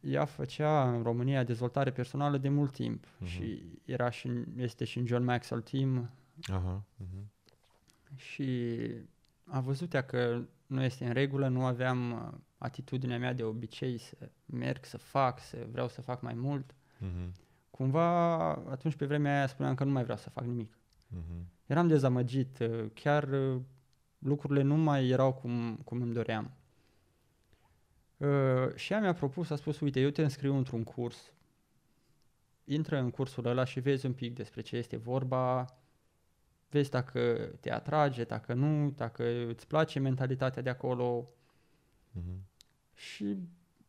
ea 0.00 0.24
făcea 0.24 0.92
în 0.94 1.02
România 1.02 1.44
dezvoltare 1.44 1.90
personală 1.90 2.38
de 2.38 2.48
mult 2.48 2.72
timp 2.72 3.04
Mhm. 3.18 3.28
și 3.28 3.62
era 3.84 4.10
și 4.10 4.26
în, 4.26 4.44
este 4.56 4.84
și 4.84 4.98
în 4.98 5.06
John 5.06 5.24
Maxwell 5.24 5.62
Team 5.62 6.10
Aha. 6.46 6.84
Mm-hmm. 7.02 7.24
și 8.14 8.78
a 9.44 9.60
văzut 9.60 9.94
ea 9.94 10.02
că 10.04 10.42
nu 10.66 10.82
este 10.82 11.04
în 11.06 11.12
regulă, 11.12 11.48
nu 11.48 11.64
aveam 11.64 12.12
uh, 12.12 12.38
atitudinea 12.58 13.18
mea 13.18 13.32
de 13.32 13.42
obicei 13.42 13.98
să 13.98 14.16
merg, 14.46 14.84
să 14.84 14.96
fac, 14.98 15.40
să 15.40 15.66
vreau 15.70 15.88
să 15.88 16.00
fac 16.00 16.22
mai 16.22 16.34
mult. 16.34 16.72
Mm-hmm. 16.72 17.32
Cumva 17.70 18.34
atunci 18.50 18.94
pe 18.94 19.06
vremea 19.06 19.36
aia 19.36 19.46
spuneam 19.46 19.74
că 19.74 19.84
nu 19.84 19.90
mai 19.90 20.02
vreau 20.02 20.18
să 20.18 20.30
fac 20.30 20.44
nimic. 20.44 20.72
Mm-hmm. 20.74 21.44
Eram 21.66 21.86
dezamăgit, 21.88 22.58
uh, 22.58 22.84
chiar 22.94 23.28
uh, 23.28 23.60
lucrurile 24.18 24.62
nu 24.62 24.76
mai 24.76 25.08
erau 25.08 25.32
cum, 25.32 25.76
cum 25.84 26.02
îmi 26.02 26.12
doream. 26.12 26.50
Uh, 28.18 28.74
și 28.74 28.92
ea 28.92 29.00
mi-a 29.00 29.12
propus, 29.12 29.50
a 29.50 29.56
spus, 29.56 29.80
uite, 29.80 30.00
eu 30.00 30.10
te 30.10 30.22
înscriu 30.22 30.54
într-un 30.54 30.84
curs, 30.84 31.32
intră 32.64 32.98
în 32.98 33.10
cursul 33.10 33.46
ăla 33.46 33.64
și 33.64 33.80
vezi 33.80 34.06
un 34.06 34.12
pic 34.12 34.34
despre 34.34 34.60
ce 34.60 34.76
este 34.76 34.96
vorba, 34.96 35.64
vezi 36.70 36.90
dacă 36.90 37.50
te 37.60 37.72
atrage, 37.72 38.24
dacă 38.24 38.54
nu, 38.54 38.90
dacă 38.90 39.46
îți 39.48 39.66
place 39.66 39.98
mentalitatea 39.98 40.62
de 40.62 40.70
acolo. 40.70 41.28
Mm-hmm. 42.18 42.38
Și 42.94 43.36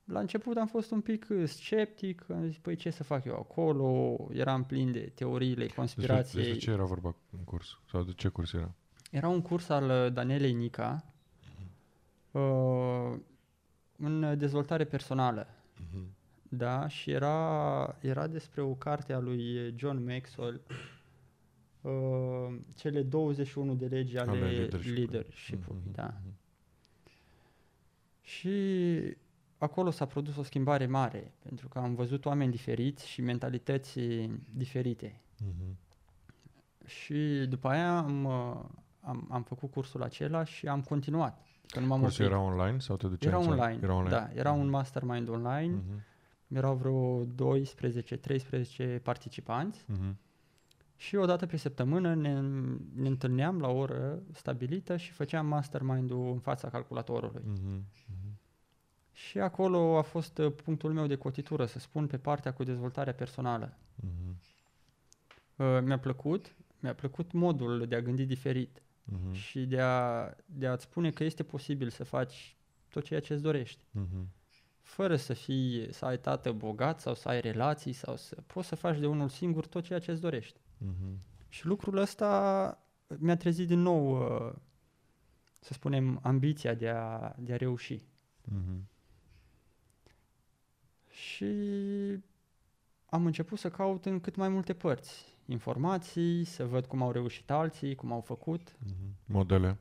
la 0.04 0.20
început 0.20 0.58
am 0.58 0.68
fost 0.68 0.92
un 0.92 1.02
pic 1.02 1.28
uh, 1.30 1.48
sceptic, 1.48 2.30
am 2.30 2.46
zis, 2.46 2.58
păi 2.58 2.76
ce 2.76 2.90
să 2.90 3.04
fac 3.04 3.26
eu 3.26 3.36
acolo, 3.36 4.18
eram 4.32 4.64
plin 4.64 4.92
de 4.92 5.12
teoriile 5.16 5.64
Despre, 5.64 5.76
conspirației. 5.76 6.44
despre 6.44 6.60
ce 6.60 6.72
era 6.72 6.84
vorba 6.84 7.16
în 7.32 7.44
curs? 7.44 7.80
Sau 7.92 8.04
de 8.04 8.12
ce 8.12 8.28
curs 8.28 8.54
era? 8.54 8.76
Era 9.12 9.28
un 9.28 9.42
curs 9.42 9.70
al 9.70 10.06
uh, 10.06 10.14
Danielei 10.14 10.54
Nica 10.54 11.06
uh, 12.32 13.20
în 14.00 14.38
dezvoltare 14.38 14.84
personală. 14.84 15.48
Mm-hmm. 15.48 16.18
Da, 16.50 16.88
și 16.88 17.12
era, 17.12 17.98
era 18.02 18.28
despre 18.28 18.62
o 18.62 18.74
carte 18.74 19.14
a 19.14 19.20
lui 19.20 19.74
John 19.78 20.04
Maxwell, 20.04 20.62
uh, 21.82 22.56
cele 22.76 23.02
21 23.02 23.76
de 23.76 23.86
legi 23.86 24.18
ale, 24.18 24.30
Ale 24.30 24.40
ale 24.40 24.52
leadership-ului. 24.52 25.06
leadership-ului. 25.06 25.82
Mhm, 25.86 25.94
Da. 25.94 26.14
mhm. 26.24 26.34
Și 28.22 28.50
acolo 29.58 29.90
s-a 29.90 30.06
produs 30.06 30.36
o 30.36 30.44
schimbare 30.44 30.86
mare, 30.86 31.32
pentru 31.44 31.68
că 31.68 31.80
am 31.80 31.96
văzut 31.96 32.26
oameni 32.26 32.52
diferiți 32.52 33.08
și 33.08 33.22
mentalități 33.22 34.00
diferite. 34.54 35.22
Mm-hmm. 35.44 35.76
Și 36.86 37.46
după 37.50 37.68
aia 37.68 37.98
am, 37.98 38.24
uh, 38.26 38.64
am, 39.00 39.28
am 39.32 39.44
făcut 39.44 39.72
cursul 39.72 40.04
acela 40.04 40.44
și 40.44 40.68
am 40.68 40.82
continuat. 40.82 41.46
Că 41.70 41.80
nu 41.80 41.86
m-am 41.86 42.02
Cursul 42.02 42.26
oprit. 42.26 42.38
era 42.38 42.48
online 42.48 42.80
sau 42.80 42.96
te 42.96 43.08
duceai 43.08 43.32
Era 43.32 43.42
în 43.42 43.48
țară? 43.48 43.62
online, 43.62 43.80
Era 43.84 43.94
online. 43.94 44.16
da, 44.16 44.30
era 44.34 44.52
un 44.52 44.60
Mhm. 44.62 44.70
mastermind 44.70 45.28
online, 45.30 45.74
Mhm. 45.76 46.04
erau 46.48 46.76
vreo 46.76 47.26
12-13 47.26 49.00
participanți 49.04 49.86
Mhm. 49.88 50.18
și 50.96 51.16
o 51.16 51.26
dată 51.26 51.46
pe 51.46 51.58
săptămână 51.58 52.16
ne, 52.16 52.42
ne 52.96 53.08
întâlneam 53.08 53.60
la 53.60 53.68
o 53.68 53.78
oră 53.78 54.20
stabilită 54.32 54.98
și 54.98 55.12
făceam 55.12 55.46
mastermind-ul 55.46 56.32
în 56.32 56.40
fața 56.40 56.70
calculatorului. 56.70 57.42
Mhm. 57.46 57.84
Mhm. 58.08 58.38
Și 59.12 59.40
acolo 59.40 59.98
a 59.98 60.02
fost 60.02 60.38
uh, 60.38 60.54
punctul 60.64 60.94
meu 60.94 61.08
de 61.08 61.16
cotitură, 61.16 61.66
să 61.66 61.80
spun, 61.80 62.08
pe 62.08 62.18
partea 62.18 62.54
cu 62.54 62.64
dezvoltarea 62.64 63.14
personală. 63.14 63.78
Mhm. 63.96 64.36
Uh, 65.56 65.80
mi-a 65.84 66.00
plăcut, 66.00 66.56
mi-a 66.80 66.94
plăcut 66.94 67.32
modul 67.32 67.86
de 67.88 67.96
a 67.96 68.02
gândi 68.02 68.26
diferit. 68.26 68.82
Uh-huh. 69.10 69.34
și 69.34 69.66
de, 69.66 69.80
a, 69.82 70.30
de 70.46 70.68
a-ți 70.68 70.84
spune 70.84 71.12
că 71.12 71.24
este 71.24 71.44
posibil 71.44 71.90
să 71.90 72.04
faci 72.04 72.58
tot 72.90 73.04
ceea 73.04 73.20
ce 73.20 73.34
îți 73.34 73.42
dorești. 73.42 73.84
Uh-huh. 73.84 74.26
Fără 74.82 75.16
să 75.16 75.34
fii, 75.34 75.94
să 75.94 76.06
ai 76.06 76.20
tată 76.20 76.52
bogat 76.52 77.00
sau 77.00 77.16
să 77.16 77.28
ai 77.30 77.42
relații 77.42 77.94
sau 77.94 78.16
să 78.16 78.36
poți 78.46 78.68
să 78.68 78.76
faci 78.76 79.00
de 79.00 79.08
unul 79.08 79.30
singur 79.30 79.66
tot 79.66 79.84
ceea 79.84 80.00
ce 80.00 80.12
îți 80.12 80.22
dorești. 80.22 80.60
Uh-huh. 80.60 81.18
Și 81.50 81.66
lucrul 81.66 81.98
ăsta 81.98 82.84
mi-a 83.18 83.38
trezit 83.38 83.68
din 83.68 83.80
nou, 83.80 84.12
uh, 84.12 84.54
să 85.60 85.74
spunem, 85.74 86.20
ambiția 86.24 86.74
de 86.74 86.90
a, 86.90 87.36
de 87.38 87.54
a 87.54 87.58
reuși. 87.58 87.98
Uh-huh. 87.98 88.80
Și 91.10 91.46
am 93.06 93.26
început 93.26 93.60
să 93.60 93.70
caut 93.70 94.06
în 94.06 94.20
cât 94.20 94.36
mai 94.36 94.50
multe 94.50 94.74
părți 94.74 95.38
informații, 95.50 96.44
să 96.44 96.66
văd 96.66 96.86
cum 96.86 97.02
au 97.02 97.12
reușit 97.12 97.52
alții, 97.52 97.96
cum 97.96 98.12
au 98.12 98.22
făcut. 98.22 98.72
Uh-huh. 98.72 99.26
Modele. 99.26 99.78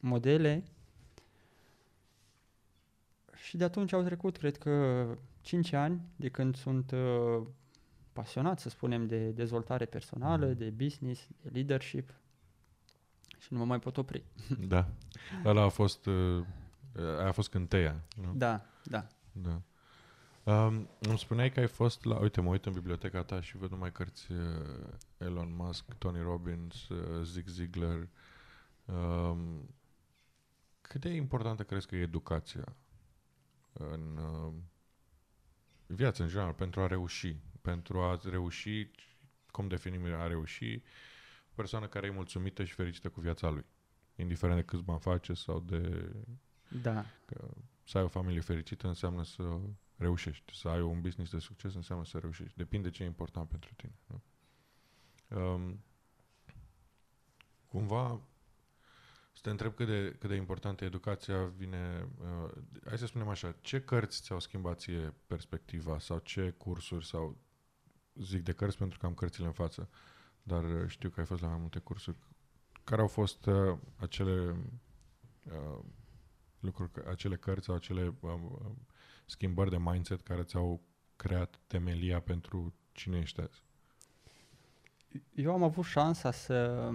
Modele. 0.00 0.64
Și 3.34 3.56
de 3.56 3.64
atunci 3.64 3.92
au 3.92 4.02
trecut, 4.02 4.36
cred 4.36 4.56
că, 4.56 5.06
5 5.40 5.72
ani 5.72 6.00
de 6.16 6.28
când 6.28 6.56
sunt 6.56 6.90
uh, 6.90 7.46
pasionat, 8.12 8.60
să 8.60 8.68
spunem, 8.68 9.06
de 9.06 9.30
dezvoltare 9.30 9.84
personală, 9.84 10.54
uh-huh. 10.54 10.58
de 10.58 10.70
business, 10.70 11.28
de 11.42 11.48
leadership 11.52 12.10
și 13.38 13.52
nu 13.52 13.58
mă 13.58 13.64
mai 13.64 13.78
pot 13.78 13.96
opri. 13.96 14.24
Da. 14.74 14.88
Ăla 15.44 15.62
a 15.62 15.68
fost, 15.68 16.06
uh, 16.06 16.44
a 17.26 17.30
fost 17.30 17.50
cânteia. 17.50 18.02
Nu? 18.22 18.32
Da, 18.34 18.66
da. 18.84 19.06
Da. 19.32 19.60
Um, 20.44 20.88
îmi 20.98 21.18
spuneai 21.18 21.50
că 21.50 21.60
ai 21.60 21.66
fost 21.66 22.04
la... 22.04 22.18
Uite, 22.18 22.40
mă 22.40 22.50
uit 22.50 22.66
în 22.66 22.72
biblioteca 22.72 23.22
ta 23.22 23.40
și 23.40 23.56
văd 23.56 23.70
numai 23.70 23.92
cărți 23.92 24.32
uh, 24.32 24.38
Elon 25.22 25.54
Musk, 25.54 25.94
Tony 25.98 26.20
Robbins, 26.22 26.88
uh, 26.88 27.24
Zig 27.24 27.46
Ziglar. 27.46 28.08
Um, 28.84 29.74
cât 30.80 31.00
de 31.00 31.08
importantă 31.08 31.64
crezi 31.64 31.86
că 31.86 31.96
e 31.96 32.00
educația 32.00 32.76
în 33.72 34.16
uh, 34.16 34.52
viața 35.86 36.22
în 36.22 36.28
general 36.28 36.52
pentru 36.52 36.80
a 36.80 36.86
reuși? 36.86 37.36
Pentru 37.60 38.00
a 38.00 38.20
reuși, 38.24 38.90
cum 39.50 39.68
definim 39.68 40.04
a 40.04 40.26
reuși, 40.26 40.82
o 41.48 41.52
persoană 41.54 41.86
care 41.86 42.06
e 42.06 42.10
mulțumită 42.10 42.64
și 42.64 42.74
fericită 42.74 43.08
cu 43.08 43.20
viața 43.20 43.48
lui. 43.48 43.64
Indiferent 44.16 44.58
de 44.58 44.64
câți 44.64 44.82
bani 44.82 45.00
face 45.00 45.34
sau 45.34 45.60
de... 45.60 46.12
Da. 46.82 47.04
Că 47.24 47.48
să 47.84 47.98
ai 47.98 48.04
o 48.04 48.08
familie 48.08 48.40
fericită 48.40 48.86
înseamnă 48.86 49.24
să 49.24 49.60
reușești. 49.96 50.54
Să 50.54 50.68
ai 50.68 50.80
un 50.80 51.00
business 51.00 51.32
de 51.32 51.38
succes 51.38 51.74
înseamnă 51.74 52.04
să 52.04 52.18
reușești. 52.18 52.56
Depinde 52.56 52.90
ce 52.90 53.02
e 53.02 53.06
important 53.06 53.48
pentru 53.48 53.74
tine. 53.74 53.94
Nu? 54.06 54.22
Um, 55.36 55.84
cumva, 57.68 58.20
să 59.32 59.40
te 59.42 59.50
întreb 59.50 59.74
cât 59.74 59.86
de, 59.86 60.16
cât 60.18 60.28
de 60.28 60.34
importantă 60.34 60.84
educația 60.84 61.44
vine... 61.44 62.08
Uh, 62.20 62.50
hai 62.86 62.98
să 62.98 63.06
spunem 63.06 63.28
așa, 63.28 63.54
ce 63.60 63.80
cărți 63.80 64.22
ți-au 64.22 64.40
schimbat 64.40 64.80
ție 64.80 65.14
perspectiva 65.26 65.98
sau 65.98 66.18
ce 66.18 66.50
cursuri 66.50 67.06
sau... 67.06 67.36
Zic 68.14 68.42
de 68.42 68.52
cărți 68.52 68.76
pentru 68.76 68.98
că 68.98 69.06
am 69.06 69.14
cărțile 69.14 69.46
în 69.46 69.52
față, 69.52 69.88
dar 70.42 70.88
știu 70.88 71.08
că 71.08 71.20
ai 71.20 71.26
fost 71.26 71.42
la 71.42 71.48
mai 71.48 71.58
multe 71.58 71.78
cursuri. 71.78 72.16
Care 72.84 73.00
au 73.00 73.06
fost 73.06 73.46
uh, 73.46 73.78
acele 73.96 74.56
uh, 75.44 75.84
lucruri, 76.60 77.06
acele 77.06 77.36
cărți 77.36 77.64
sau 77.64 77.74
acele 77.74 78.14
uh, 78.20 78.40
schimbări 79.26 79.70
de 79.70 79.78
mindset 79.78 80.20
care 80.20 80.42
ți-au 80.42 80.82
creat 81.16 81.60
temelia 81.66 82.20
pentru 82.20 82.74
cine 82.92 83.18
ești 83.18 83.40
azi? 83.40 83.64
Eu 85.34 85.52
am 85.52 85.62
avut 85.62 85.84
șansa 85.84 86.30
să 86.30 86.90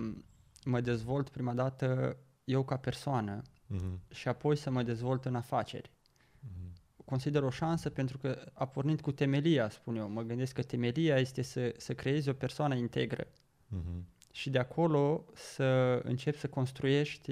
mă 0.65 0.82
dezvolt 0.82 1.30
prima 1.30 1.53
dată 1.53 2.17
eu 2.43 2.63
ca 2.63 2.77
persoană 2.77 3.41
uh-huh. 3.41 4.10
și 4.10 4.27
apoi 4.27 4.56
să 4.56 4.69
mă 4.69 4.84
dezvolt 4.84 5.25
în 5.25 5.36
afaceri. 5.36 5.89
Uh-huh. 5.89 7.06
Consider 7.06 7.43
o 7.43 7.49
șansă 7.49 7.89
pentru 7.89 8.17
că 8.17 8.51
a 8.53 8.65
pornit 8.65 9.01
cu 9.01 9.12
temelia, 9.12 9.69
spun 9.69 9.95
eu. 9.95 10.10
Mă 10.10 10.21
gândesc 10.21 10.53
că 10.53 10.62
temelia 10.62 11.17
este 11.17 11.41
să, 11.41 11.73
să 11.77 11.93
creezi 11.93 12.30
o 12.30 12.34
persoană 12.34 12.75
integră. 12.75 13.23
Uh-huh. 13.23 14.01
Și 14.32 14.49
de 14.49 14.60
acolo 14.60 15.25
să 15.34 16.01
începi 16.03 16.38
să 16.38 16.47
construiești 16.47 17.32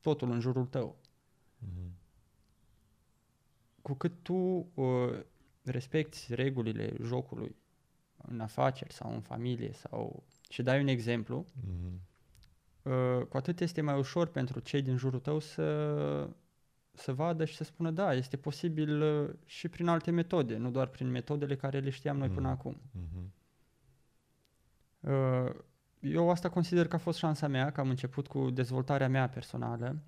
totul 0.00 0.30
în 0.30 0.40
jurul 0.40 0.66
tău. 0.66 0.96
Uh-huh 1.62 2.02
cu 3.84 3.94
cât 3.94 4.12
tu 4.22 4.34
uh, 4.74 5.20
respecti 5.62 6.34
regulile 6.34 6.96
jocului 7.02 7.56
în 8.28 8.40
afaceri 8.40 8.92
sau 8.92 9.12
în 9.12 9.20
familie 9.20 9.72
sau 9.72 10.22
și 10.48 10.62
dai 10.62 10.80
un 10.80 10.86
exemplu, 10.86 11.44
mm-hmm. 11.44 11.98
uh, 12.82 13.26
cu 13.28 13.36
atât 13.36 13.60
este 13.60 13.80
mai 13.80 13.98
ușor 13.98 14.26
pentru 14.28 14.60
cei 14.60 14.82
din 14.82 14.96
jurul 14.96 15.20
tău 15.20 15.38
să, 15.38 16.28
să 16.92 17.12
vadă 17.12 17.44
și 17.44 17.56
să 17.56 17.64
spună 17.64 17.90
da, 17.90 18.14
este 18.14 18.36
posibil 18.36 19.02
uh, 19.02 19.30
și 19.46 19.68
prin 19.68 19.88
alte 19.88 20.10
metode, 20.10 20.56
nu 20.56 20.70
doar 20.70 20.86
prin 20.86 21.10
metodele 21.10 21.56
care 21.56 21.78
le 21.78 21.90
știam 21.90 22.16
noi 22.16 22.28
mm-hmm. 22.28 22.34
până 22.34 22.48
acum. 22.48 22.76
Mm-hmm. 22.76 23.42
Uh, 25.00 25.54
eu 26.00 26.30
asta 26.30 26.48
consider 26.48 26.88
că 26.88 26.96
a 26.96 26.98
fost 26.98 27.18
șansa 27.18 27.46
mea, 27.46 27.72
că 27.72 27.80
am 27.80 27.88
început 27.88 28.26
cu 28.26 28.50
dezvoltarea 28.50 29.08
mea 29.08 29.28
personală 29.28 30.02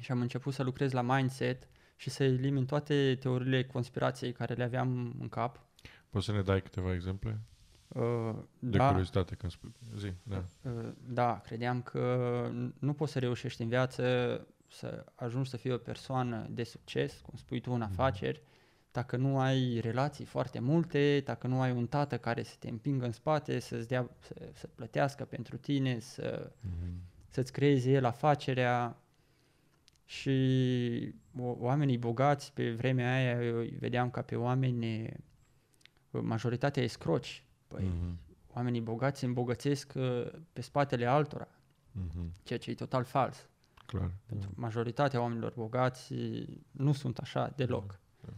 și 0.00 0.10
am 0.10 0.20
început 0.20 0.54
să 0.54 0.62
lucrez 0.62 0.92
la 0.92 1.02
mindset 1.02 1.68
și 1.96 2.10
să 2.10 2.24
elimin 2.24 2.66
toate 2.66 3.16
teoriile 3.20 3.64
conspirației 3.64 4.32
care 4.32 4.54
le 4.54 4.62
aveam 4.62 5.16
în 5.20 5.28
cap. 5.28 5.67
Poți 6.10 6.24
să 6.24 6.32
ne 6.32 6.42
dai 6.42 6.62
câteva 6.62 6.92
exemple? 6.92 7.40
Uh, 7.88 8.34
de 8.58 8.76
da. 8.76 8.88
curiozitate 8.88 9.34
când 9.34 9.52
spui. 9.52 9.72
Zi, 9.96 10.12
da. 10.22 10.44
Uh, 10.62 10.88
da, 11.06 11.40
credeam 11.44 11.82
că 11.82 12.50
nu 12.78 12.92
poți 12.92 13.12
să 13.12 13.18
reușești 13.18 13.62
în 13.62 13.68
viață 13.68 14.46
să 14.68 15.04
ajungi 15.14 15.50
să 15.50 15.56
fii 15.56 15.72
o 15.72 15.76
persoană 15.76 16.46
de 16.50 16.64
succes, 16.64 17.20
cum 17.20 17.36
spui 17.36 17.60
tu, 17.60 17.72
în 17.72 17.78
mhm. 17.78 17.90
afaceri, 17.90 18.40
mm. 18.42 18.48
dacă 18.92 19.16
nu 19.16 19.38
ai 19.38 19.80
relații 19.80 20.24
foarte 20.24 20.58
multe, 20.58 21.20
dacă 21.24 21.46
nu 21.46 21.60
ai 21.60 21.72
un 21.72 21.86
tată 21.86 22.18
care 22.18 22.42
să 22.42 22.54
te 22.58 22.68
împingă 22.68 23.04
în 23.04 23.12
spate, 23.12 23.58
să-ți 23.58 23.88
dea, 23.88 24.10
să, 24.20 24.34
să 24.52 24.66
plătească 24.66 25.24
pentru 25.24 25.56
tine, 25.56 25.98
să, 25.98 26.52
mm. 26.60 27.00
să-ți 27.28 27.52
creezi 27.52 27.90
el 27.90 28.04
afacerea, 28.04 28.96
și 30.08 31.14
oamenii 31.36 31.98
bogați 31.98 32.52
pe 32.52 32.70
vremea 32.70 33.14
aia 33.14 33.44
eu 33.44 33.66
vedeam 33.78 34.10
ca 34.10 34.22
pe 34.22 34.36
oameni 34.36 35.10
majoritatea 36.22 36.82
escroci. 36.82 37.44
Păi, 37.68 37.84
mm-hmm. 37.84 38.54
oamenii 38.54 38.80
bogați 38.80 39.18
se 39.18 39.26
îmbogățesc 39.26 39.92
uh, 39.96 40.26
pe 40.52 40.60
spatele 40.60 41.06
altora, 41.06 41.48
mm-hmm. 41.48 42.42
ceea 42.42 42.58
ce 42.58 42.70
e 42.70 42.74
total 42.74 43.04
fals. 43.04 43.48
Clar. 43.86 44.10
Pentru 44.26 44.48
da. 44.48 44.60
majoritatea 44.60 45.20
oamenilor 45.20 45.52
bogați 45.56 46.14
nu 46.70 46.92
sunt 46.92 47.18
așa 47.18 47.52
deloc. 47.56 48.00
Da. 48.20 48.32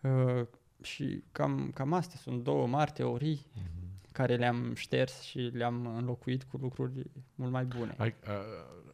Da. 0.00 0.10
Uh, 0.10 0.46
și 0.82 1.24
cam, 1.32 1.70
cam 1.74 1.92
astea 1.92 2.18
sunt 2.18 2.42
două 2.42 2.66
mari 2.66 2.90
teorii 2.90 3.46
mm-hmm. 3.46 4.12
care 4.12 4.36
le-am 4.36 4.74
șters 4.74 5.20
și 5.20 5.38
le-am 5.38 5.86
înlocuit 5.86 6.44
cu 6.44 6.56
lucruri 6.56 7.10
mult 7.34 7.52
mai 7.52 7.64
bune. 7.64 7.94
Ai, 7.98 8.14
uh, 8.28 8.88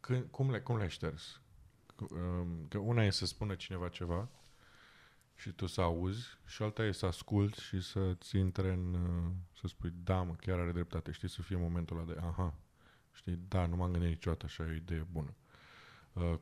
când, 0.00 0.26
cum, 0.30 0.50
le, 0.50 0.60
cum 0.60 0.76
le 0.76 0.86
șters? 0.86 1.40
Um, 1.96 2.66
că 2.68 2.78
una 2.78 3.02
e 3.04 3.10
să 3.10 3.26
spună 3.26 3.54
cineva 3.54 3.88
ceva 3.88 4.28
și 5.40 5.50
tu 5.50 5.66
să 5.66 5.80
auzi 5.80 6.26
și 6.46 6.62
alta 6.62 6.84
e 6.84 6.92
să 6.92 7.06
asculti 7.06 7.60
și 7.60 7.80
să-ți 7.80 8.36
intre 8.36 8.72
în, 8.72 8.94
uh, 8.94 9.32
să 9.60 9.66
spui, 9.66 9.92
da, 10.04 10.22
mă, 10.22 10.34
chiar 10.34 10.58
are 10.58 10.72
dreptate, 10.72 11.10
știi, 11.10 11.28
să 11.28 11.42
fie 11.42 11.56
momentul 11.56 11.96
ăla 11.96 12.06
de, 12.06 12.20
aha, 12.26 12.54
știi, 13.12 13.38
da, 13.48 13.66
nu 13.66 13.76
m-am 13.76 13.90
gândit 13.90 14.08
niciodată, 14.08 14.44
așa 14.44 14.62
e 14.62 14.70
o 14.70 14.74
idee 14.74 15.06
bună. 15.12 15.34
Uh, 16.12 16.34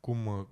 cum, 0.00 0.26
uh, 0.26 0.46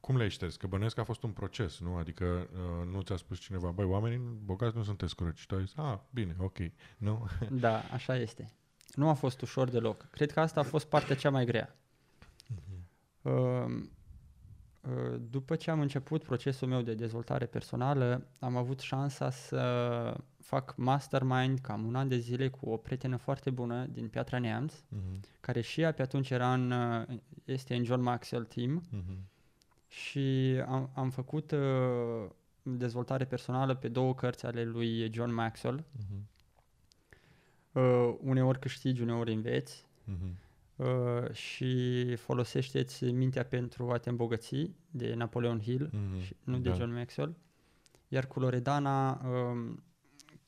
cum 0.00 0.16
le-ai 0.16 0.30
șters? 0.30 0.56
Că 0.56 0.66
bănuiesc 0.66 0.94
că 0.94 1.00
a 1.00 1.04
fost 1.04 1.22
un 1.22 1.32
proces, 1.32 1.80
nu? 1.80 1.96
Adică 1.96 2.48
uh, 2.52 2.86
nu 2.86 3.00
ți-a 3.00 3.16
spus 3.16 3.38
cineva, 3.38 3.70
băi, 3.70 3.84
oamenii 3.84 4.18
bogați 4.44 4.76
nu 4.76 4.82
sunt 4.82 5.02
escroci. 5.02 5.46
Tu 5.46 5.54
ai 5.54 5.64
zis, 5.64 5.76
ah, 5.76 5.98
bine, 6.10 6.36
ok, 6.38 6.58
nu? 6.96 7.28
Da, 7.50 7.78
așa 7.78 8.16
este. 8.16 8.54
Nu 8.94 9.08
a 9.08 9.14
fost 9.14 9.40
ușor 9.40 9.70
deloc. 9.70 10.08
Cred 10.10 10.32
că 10.32 10.40
asta 10.40 10.60
a 10.60 10.62
fost 10.62 10.86
partea 10.86 11.16
cea 11.16 11.30
mai 11.30 11.44
grea. 11.44 11.76
Uh, 13.22 13.32
uh, 13.32 13.88
după 15.30 15.56
ce 15.56 15.70
am 15.70 15.80
început 15.80 16.22
procesul 16.22 16.68
meu 16.68 16.82
de 16.82 16.94
dezvoltare 16.94 17.46
personală, 17.46 18.26
am 18.38 18.56
avut 18.56 18.80
șansa 18.80 19.30
să 19.30 20.16
fac 20.40 20.74
mastermind 20.76 21.58
cam 21.58 21.86
un 21.86 21.94
an 21.94 22.08
de 22.08 22.18
zile 22.18 22.48
cu 22.48 22.70
o 22.70 22.76
prietenă 22.76 23.16
foarte 23.16 23.50
bună 23.50 23.86
din 23.86 24.08
Piatra 24.08 24.38
Neamț, 24.38 24.74
uh-huh. 24.74 25.20
care 25.40 25.60
și 25.60 25.80
ea 25.80 25.92
pe 25.92 26.02
atunci 26.02 26.30
era 26.30 26.52
în, 26.52 26.72
este 27.44 27.74
în 27.74 27.84
John 27.84 28.02
Maxwell 28.02 28.44
Team 28.44 28.82
uh-huh. 28.82 29.18
și 29.88 30.56
am, 30.66 30.90
am 30.94 31.10
făcut 31.10 31.50
uh, 31.50 32.30
dezvoltare 32.62 33.24
personală 33.24 33.74
pe 33.74 33.88
două 33.88 34.14
cărți 34.14 34.46
ale 34.46 34.64
lui 34.64 35.10
John 35.12 35.32
Maxwell. 35.32 35.80
Uh-huh 35.80 36.32
uh, 37.74 38.14
uneori 38.20 38.58
câștigi, 38.58 39.02
uneori 39.02 39.32
înveți 39.32 39.86
uh-huh. 40.10 40.43
Uh, 40.76 41.32
și 41.32 42.16
folosește-ți 42.16 43.04
mintea 43.04 43.44
pentru 43.44 43.90
a 43.90 43.98
te 43.98 44.08
îmbogăți 44.08 44.70
de 44.90 45.14
Napoleon 45.14 45.60
Hill, 45.60 45.88
uh-huh. 45.88 46.22
și 46.22 46.36
nu 46.44 46.58
de 46.58 46.68
da. 46.68 46.74
John 46.74 46.92
Maxwell. 46.92 47.36
Iar 48.08 48.26
cu 48.26 48.40
Loredana, 48.40 49.20
um, 49.24 49.82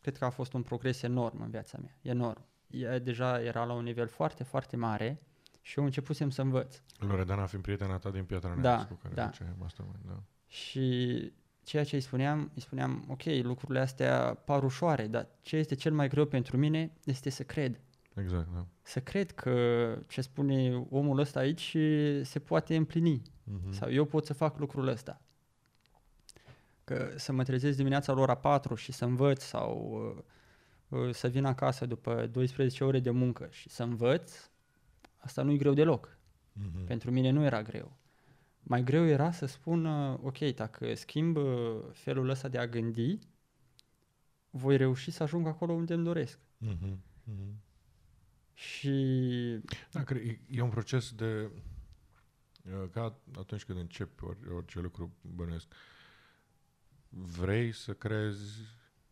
cred 0.00 0.16
că 0.18 0.24
a 0.24 0.30
fost 0.30 0.52
un 0.52 0.62
progres 0.62 1.02
enorm 1.02 1.40
în 1.40 1.50
viața 1.50 1.78
mea, 1.80 1.98
enorm. 2.02 2.44
ea 2.66 2.98
deja 2.98 3.42
era 3.42 3.64
la 3.64 3.72
un 3.72 3.84
nivel 3.84 4.08
foarte, 4.08 4.44
foarte 4.44 4.76
mare 4.76 5.20
și 5.60 5.78
eu 5.78 5.84
începusem 5.84 6.30
să 6.30 6.42
învăț. 6.42 6.80
Loredana 6.98 7.46
fiind 7.46 7.64
prietena 7.64 7.98
ta 7.98 8.10
din 8.10 8.24
Piatra 8.24 8.54
Da, 8.54 8.60
Neamț, 8.60 8.88
cu 8.88 8.94
care 9.02 9.14
da. 9.14 9.26
făceai 9.26 9.54
mastermind, 9.58 9.98
da. 10.06 10.22
Și 10.46 11.32
ceea 11.64 11.84
ce 11.84 11.94
îi 11.94 12.00
spuneam, 12.00 12.50
îi 12.54 12.60
spuneam, 12.60 13.04
ok, 13.08 13.22
lucrurile 13.42 13.80
astea 13.80 14.34
par 14.44 14.62
ușoare, 14.62 15.06
dar 15.06 15.28
ce 15.42 15.56
este 15.56 15.74
cel 15.74 15.92
mai 15.92 16.08
greu 16.08 16.24
pentru 16.24 16.56
mine 16.56 16.92
este 17.04 17.30
să 17.30 17.42
cred. 17.42 17.80
Exact, 18.16 18.48
da. 18.52 18.66
Să 18.82 19.00
cred 19.00 19.30
că 19.30 19.98
ce 20.08 20.20
spune 20.20 20.86
omul 20.90 21.18
ăsta 21.18 21.38
aici 21.38 21.76
se 22.22 22.38
poate 22.38 22.76
împlini. 22.76 23.22
Mhm. 23.44 23.72
Sau 23.72 23.92
eu 23.92 24.04
pot 24.04 24.26
să 24.26 24.32
fac 24.32 24.58
lucrul 24.58 24.86
ăsta. 24.86 25.20
Că 26.84 27.12
să 27.16 27.32
mă 27.32 27.42
trezesc 27.42 27.76
dimineața 27.76 28.12
la 28.12 28.20
ora 28.20 28.34
4 28.34 28.74
și 28.74 28.92
să 28.92 29.04
învăț 29.04 29.42
sau 29.42 29.90
uh, 30.88 30.98
uh, 30.98 31.14
să 31.14 31.28
vin 31.28 31.44
acasă 31.44 31.86
după 31.86 32.26
12 32.26 32.84
ore 32.84 33.00
de 33.00 33.10
muncă 33.10 33.48
și 33.50 33.68
să 33.68 33.82
învăț, 33.82 34.50
asta 35.16 35.42
nu 35.42 35.50
e 35.50 35.56
greu 35.56 35.74
deloc. 35.74 36.18
Mhm. 36.52 36.84
Pentru 36.84 37.10
mine 37.10 37.30
nu 37.30 37.44
era 37.44 37.62
greu. 37.62 37.96
Mai 38.62 38.82
greu 38.82 39.06
era 39.06 39.30
să 39.30 39.46
spun, 39.46 39.84
uh, 39.84 40.18
ok, 40.22 40.38
dacă 40.38 40.94
schimb 40.94 41.36
uh, 41.36 41.76
felul 41.92 42.28
ăsta 42.28 42.48
de 42.48 42.58
a 42.58 42.66
gândi, 42.66 43.18
voi 44.50 44.76
reuși 44.76 45.10
să 45.10 45.22
ajung 45.22 45.46
acolo 45.46 45.72
unde 45.72 45.94
îmi 45.94 46.04
doresc. 46.04 46.38
Mhm. 46.58 47.02
Mhm. 47.24 47.64
Și 48.58 49.60
Da, 49.90 50.02
cred, 50.04 50.26
e, 50.26 50.38
e 50.50 50.60
un 50.60 50.70
proces 50.70 51.12
de... 51.12 51.50
uh, 52.64 52.88
Ca 52.92 53.18
atunci 53.38 53.64
când 53.64 53.78
începi 53.78 54.24
ori, 54.24 54.38
orice 54.54 54.80
lucru 54.80 55.14
bănuiesc, 55.34 55.66
vrei 57.08 57.72
să 57.72 57.92
crezi 57.94 58.60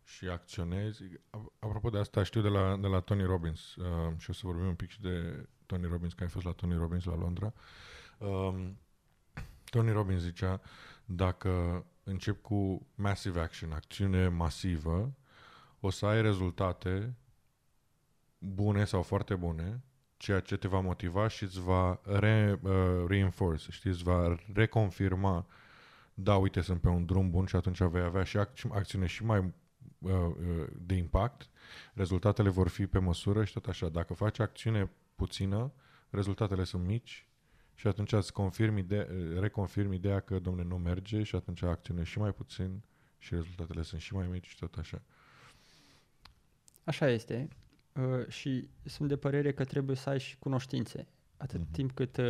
și 0.03 0.25
acționezi. 0.27 1.03
A- 1.29 1.51
Apropo 1.59 1.89
de 1.89 1.97
asta, 1.97 2.23
știu 2.23 2.41
de 2.41 2.47
la, 2.47 2.77
de 2.77 2.87
la 2.87 2.99
Tony 2.99 3.23
Robbins 3.23 3.75
uh, 3.75 4.13
și 4.17 4.29
o 4.29 4.33
să 4.33 4.41
vorbim 4.43 4.65
un 4.67 4.75
pic 4.75 4.89
și 4.89 5.01
de 5.01 5.47
Tony 5.65 5.87
Robbins, 5.87 6.13
că 6.13 6.23
ai 6.23 6.29
fost 6.29 6.45
la 6.45 6.51
Tony 6.51 6.75
Robbins 6.75 7.03
la 7.03 7.15
Londra. 7.15 7.53
Um, 8.17 8.77
Tony 9.69 9.91
Robbins 9.91 10.21
zicea, 10.21 10.61
dacă 11.05 11.85
încep 12.03 12.41
cu 12.41 12.87
massive 12.95 13.39
action, 13.41 13.71
acțiune 13.71 14.27
masivă, 14.27 15.15
o 15.79 15.89
să 15.89 16.05
ai 16.05 16.21
rezultate 16.21 17.15
bune 18.53 18.85
sau 18.85 19.01
foarte 19.01 19.35
bune, 19.35 19.83
ceea 20.17 20.39
ce 20.39 20.57
te 20.57 20.67
va 20.67 20.79
motiva 20.79 21.27
și 21.27 21.43
îți 21.43 21.61
va 21.61 21.99
re, 22.03 22.59
uh, 22.61 22.71
reinforce, 23.07 23.71
știi, 23.71 23.89
îți 23.89 24.03
va 24.03 24.35
reconfirma 24.53 25.45
da, 26.17 26.35
uite, 26.37 26.61
sunt 26.61 26.81
pe 26.81 26.87
un 26.87 27.05
drum 27.05 27.29
bun 27.29 27.45
și 27.45 27.55
atunci 27.55 27.81
vei 27.81 28.01
avea 28.01 28.23
și 28.23 28.37
acți- 28.37 28.67
acțiune 28.71 29.05
și 29.05 29.23
mai 29.25 29.39
uh, 29.39 30.11
uh, 30.11 30.67
de 30.85 30.93
impact, 30.93 31.49
rezultatele 31.93 32.49
vor 32.49 32.67
fi 32.67 32.87
pe 32.87 32.99
măsură 32.99 33.43
și 33.43 33.53
tot 33.53 33.67
așa. 33.67 33.89
Dacă 33.89 34.13
faci 34.13 34.39
acțiune 34.39 34.89
puțină, 35.15 35.71
rezultatele 36.09 36.63
sunt 36.63 36.85
mici 36.85 37.27
și 37.73 37.87
atunci 37.87 38.11
îți 38.11 38.33
confirmi 38.33 38.79
ide- 38.79 39.07
uh, 39.11 39.39
reconfirmi 39.39 39.95
ideea 39.95 40.19
că, 40.19 40.39
domne, 40.39 40.63
nu 40.63 40.77
merge 40.77 41.23
și 41.23 41.35
atunci 41.35 41.61
acțiune 41.61 42.03
și 42.03 42.19
mai 42.19 42.31
puțin 42.33 42.83
și 43.17 43.33
rezultatele 43.33 43.81
sunt 43.81 44.01
și 44.01 44.13
mai 44.13 44.27
mici 44.27 44.47
și 44.47 44.57
tot 44.57 44.75
așa. 44.75 45.01
Așa 46.83 47.09
este. 47.09 47.47
Uh, 47.99 48.27
și 48.27 48.69
sunt 48.83 49.07
de 49.07 49.15
părere 49.17 49.53
că 49.53 49.63
trebuie 49.63 49.95
să 49.95 50.09
ai 50.09 50.19
și 50.19 50.37
cunoștințe. 50.37 51.07
Atât 51.37 51.59
Mhm. 51.59 51.71
timp 51.71 51.91
cât 51.91 52.17
uh, 52.17 52.25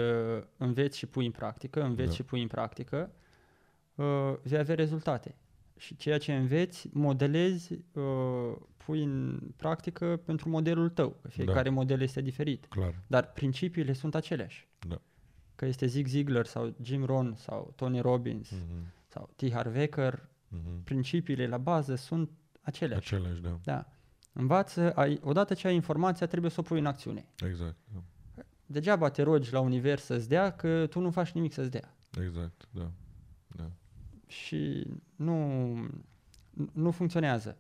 înveți 0.58 0.98
și 0.98 1.06
pui 1.06 1.26
în 1.26 1.32
practică, 1.32 1.84
înveți 1.84 2.10
Da. 2.10 2.16
și 2.16 2.24
pui 2.24 2.42
în 2.42 2.48
practică, 2.48 3.12
uh, 3.96 4.34
vei 4.44 4.60
avea 4.60 4.76
rezultate. 4.76 5.36
Și 5.78 5.96
ceea 5.96 6.18
ce 6.18 6.36
înveți, 6.36 6.90
modelezi, 6.94 7.74
uh, 7.94 8.56
pui 8.78 9.04
în 9.04 9.40
practică 9.56 10.22
pentru 10.26 10.50
modelul 10.50 10.90
tău. 10.90 11.10
Că 11.22 11.28
fiecare 11.28 11.70
model 11.70 12.02
este 12.02 12.22
diferit. 12.22 12.66
Clar. 12.66 13.02
Dar 13.08 13.32
principiile 13.32 13.94
sunt 13.94 14.16
aceleași. 14.16 14.68
Da. 14.88 15.02
Că 15.56 15.66
este 15.66 15.86
Zig 15.86 16.08
Ziglar 16.08 16.46
sau 16.46 16.76
Jim 16.82 17.04
Rohn 17.04 17.36
sau 17.36 17.74
Tony 17.76 18.00
Robbins 18.00 18.50
Mhm. 18.52 18.94
sau 19.08 19.30
T. 19.36 19.52
Harv 19.52 19.76
Eker, 19.76 20.30
Mhm. 20.48 20.84
principiile 20.84 21.48
la 21.48 21.58
bază 21.58 21.96
sunt 21.96 22.30
aceleași. 22.62 23.14
Aceleași, 23.14 23.42
da. 23.42 23.60
Da. 23.64 23.90
Învață, 24.38 24.92
ai, 24.94 25.20
odată 25.24 25.54
ce 25.54 25.68
ai 25.68 25.76
informația, 25.76 26.28
trebuie 26.28 26.52
să 26.52 26.60
o 26.60 26.64
pui 26.64 26.80
în 26.80 26.86
acțiune. 26.86 27.26
Exact. 27.48 27.76
Da. 27.94 28.00
Degeaba 28.66 29.10
te 29.10 29.22
rogi 29.22 29.52
la 29.54 29.60
univers 29.60 30.04
să-ți 30.04 30.30
dea, 30.30 30.52
că 30.52 30.88
tu 30.88 31.00
nu 31.00 31.12
faci 31.12 31.32
nimic 31.32 31.54
să-ți 31.54 31.72
dea. 31.72 31.96
Exact, 32.24 32.68
da. 32.72 32.92
da. 33.56 33.72
Și 34.28 34.88
nu, 35.16 35.74
nu 36.74 36.92
funcționează. 36.92 37.58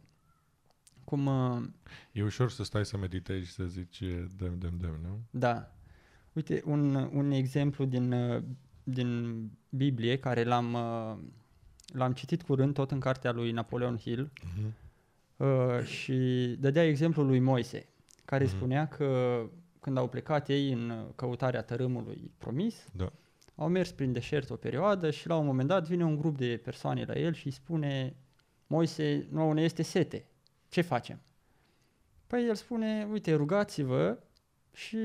Cum, 1.03 1.25
uh, 1.25 1.63
E 2.11 2.23
ușor 2.23 2.49
să 2.49 2.63
stai 2.63 2.85
să 2.85 2.97
meditezi 2.97 3.45
și 3.45 3.51
să 3.53 3.65
zici 3.65 3.99
e, 3.99 4.27
dem, 4.37 4.57
dem, 4.57 4.77
dem, 4.79 4.99
nu? 5.01 5.19
da. 5.29 5.69
Uite, 6.33 6.61
un, 6.65 6.95
un 6.95 7.31
exemplu 7.31 7.85
din, 7.85 8.11
uh, 8.11 8.43
din 8.83 9.39
Biblie, 9.69 10.17
care 10.17 10.43
l-am, 10.43 10.73
uh, 10.73 11.17
l-am 11.93 12.13
citit 12.13 12.41
curând, 12.43 12.73
tot 12.73 12.91
în 12.91 12.99
cartea 12.99 13.31
lui 13.31 13.51
Napoleon 13.51 13.97
Hill, 13.97 14.31
Mhm. 14.57 14.73
Uh, 15.37 15.83
și 15.83 16.15
dădea 16.59 16.83
exemplul 16.85 17.25
lui 17.25 17.39
Moise, 17.39 17.87
care 18.25 18.43
Mhm. 18.43 18.55
spunea 18.55 18.87
că 18.87 19.41
când 19.79 19.97
au 19.97 20.07
plecat 20.09 20.49
ei 20.49 20.71
în 20.71 20.89
uh, 20.89 20.97
căutarea 21.15 21.61
tărâmului 21.61 22.31
promis, 22.37 22.85
Da. 22.93 23.11
au 23.55 23.67
mers 23.67 23.91
prin 23.91 24.11
deșert 24.13 24.49
o 24.49 24.55
perioadă 24.55 25.11
și 25.11 25.27
la 25.27 25.35
un 25.37 25.45
moment 25.45 25.67
dat 25.67 25.87
vine 25.87 26.03
un 26.05 26.17
grup 26.17 26.37
de 26.37 26.57
persoane 26.63 27.03
la 27.07 27.13
el 27.13 27.33
și 27.33 27.45
îi 27.45 27.51
spune 27.51 28.15
Moise, 28.67 29.27
nouă 29.31 29.53
ne 29.53 29.61
este 29.61 29.81
sete, 29.81 30.25
ce 30.69 30.81
facem? 30.81 31.19
Păi 32.27 32.45
el 32.47 32.55
spune, 32.55 33.07
uite, 33.11 33.33
rugați-vă 33.33 34.17
și 34.73 34.97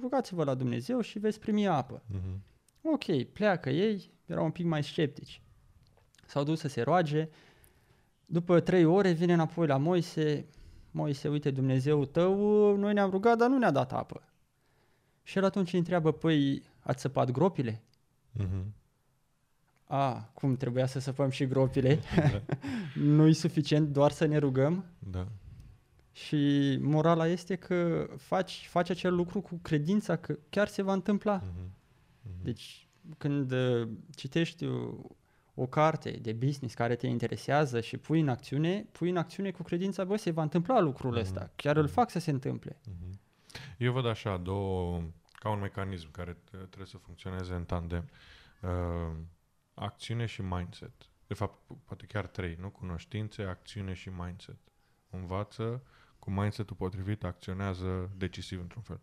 rugați-vă 0.00 0.44
la 0.44 0.54
Dumnezeu 0.54 1.00
și 1.00 1.18
veți 1.18 1.40
primi 1.40 1.66
apă. 1.66 2.02
Mhm. 2.06 2.42
Ok, 2.82 3.22
pleacă 3.32 3.70
ei, 3.70 4.10
erau 4.26 4.44
un 4.44 4.50
pic 4.50 4.64
mai 4.66 4.82
sceptici. 4.82 5.42
S-au 6.26 6.44
dus 6.44 6.60
să 6.60 6.68
se 6.68 6.82
roage. 6.82 7.28
După 8.26 8.60
trei 8.60 8.84
ore 8.84 9.10
vine 9.10 9.32
înapoi 9.32 9.66
la 9.66 9.76
Moise. 9.76 10.46
Moise, 10.90 11.28
uite, 11.28 11.50
Dumnezeu 11.50 12.04
tău, 12.04 12.34
noi 12.76 12.92
ne-am 12.92 13.10
rugat, 13.10 13.38
dar 13.38 13.48
nu 13.48 13.58
ne-a 13.58 13.70
dat 13.70 13.92
apă. 13.92 14.22
Și 15.22 15.38
el 15.38 15.44
atunci 15.44 15.72
îi 15.72 15.78
întreabă, 15.78 16.12
păi, 16.12 16.62
ați 16.80 17.00
săpat 17.00 17.30
gropile? 17.30 17.82
Mhm. 18.32 18.74
A, 19.84 20.30
cum 20.34 20.56
trebuia 20.56 20.86
să 20.86 20.98
săpăm 20.98 21.30
și 21.30 21.46
gropile? 21.46 21.98
Da. 22.16 22.42
Nu-i 23.16 23.32
suficient 23.32 23.88
doar 23.88 24.10
să 24.10 24.24
ne 24.24 24.36
rugăm? 24.36 24.84
da. 24.98 25.26
Și 26.14 26.78
morala 26.80 27.26
este 27.26 27.54
că 27.54 28.08
faci, 28.16 28.66
faci 28.68 28.90
acel 28.90 29.14
lucru 29.14 29.40
cu 29.40 29.58
credința 29.62 30.16
că 30.16 30.38
chiar 30.48 30.68
se 30.68 30.82
va 30.82 30.92
întâmpla. 30.92 31.34
Mhm. 31.34 31.74
Mhm. 32.22 32.44
Deci, 32.44 32.88
când 33.18 33.52
uh, 33.52 33.88
citești 34.14 34.64
o, 34.66 34.94
o 35.54 35.66
carte 35.66 36.10
de 36.10 36.32
business 36.32 36.74
care 36.74 36.96
te 36.96 37.06
interesează 37.06 37.80
și 37.80 37.96
pui 37.96 38.20
în 38.20 38.28
acțiune, 38.28 38.86
pui 38.92 39.10
în 39.10 39.16
acțiune 39.16 39.50
cu 39.50 39.62
credința, 39.62 40.04
bă, 40.04 40.16
se 40.16 40.30
va 40.30 40.42
întâmpla 40.42 40.80
lucrul 40.80 41.10
Mhm. 41.10 41.20
ăsta. 41.20 41.50
Chiar 41.56 41.76
îl 41.76 41.88
fac 41.88 42.10
să 42.10 42.18
se 42.18 42.30
întâmple. 42.30 42.80
Mhm. 42.84 43.20
Eu 43.78 43.92
văd 43.92 44.06
așa, 44.06 44.36
două, 44.36 45.02
ca 45.32 45.48
un 45.50 45.60
mecanism 45.60 46.10
care 46.10 46.32
t- 46.32 46.50
trebuie 46.50 46.86
să 46.86 46.96
funcționeze 46.96 47.54
în 47.54 47.64
tandem. 47.64 48.08
Uh, 48.60 49.16
acțiune 49.74 50.26
și 50.26 50.42
mindset. 50.42 50.92
De 51.26 51.34
fapt, 51.34 51.58
poate 51.84 52.06
chiar 52.06 52.26
trei, 52.26 52.56
nu? 52.60 52.70
Cunoștințe, 52.70 53.42
acțiune 53.42 53.92
și 53.92 54.08
mindset. 54.08 54.56
Învață 55.10 55.82
cu 56.18 56.30
mindset-ul 56.30 56.76
potrivit, 56.76 57.24
acționează 57.24 58.10
decisiv 58.16 58.60
într-un 58.60 58.82
fel. 58.82 59.00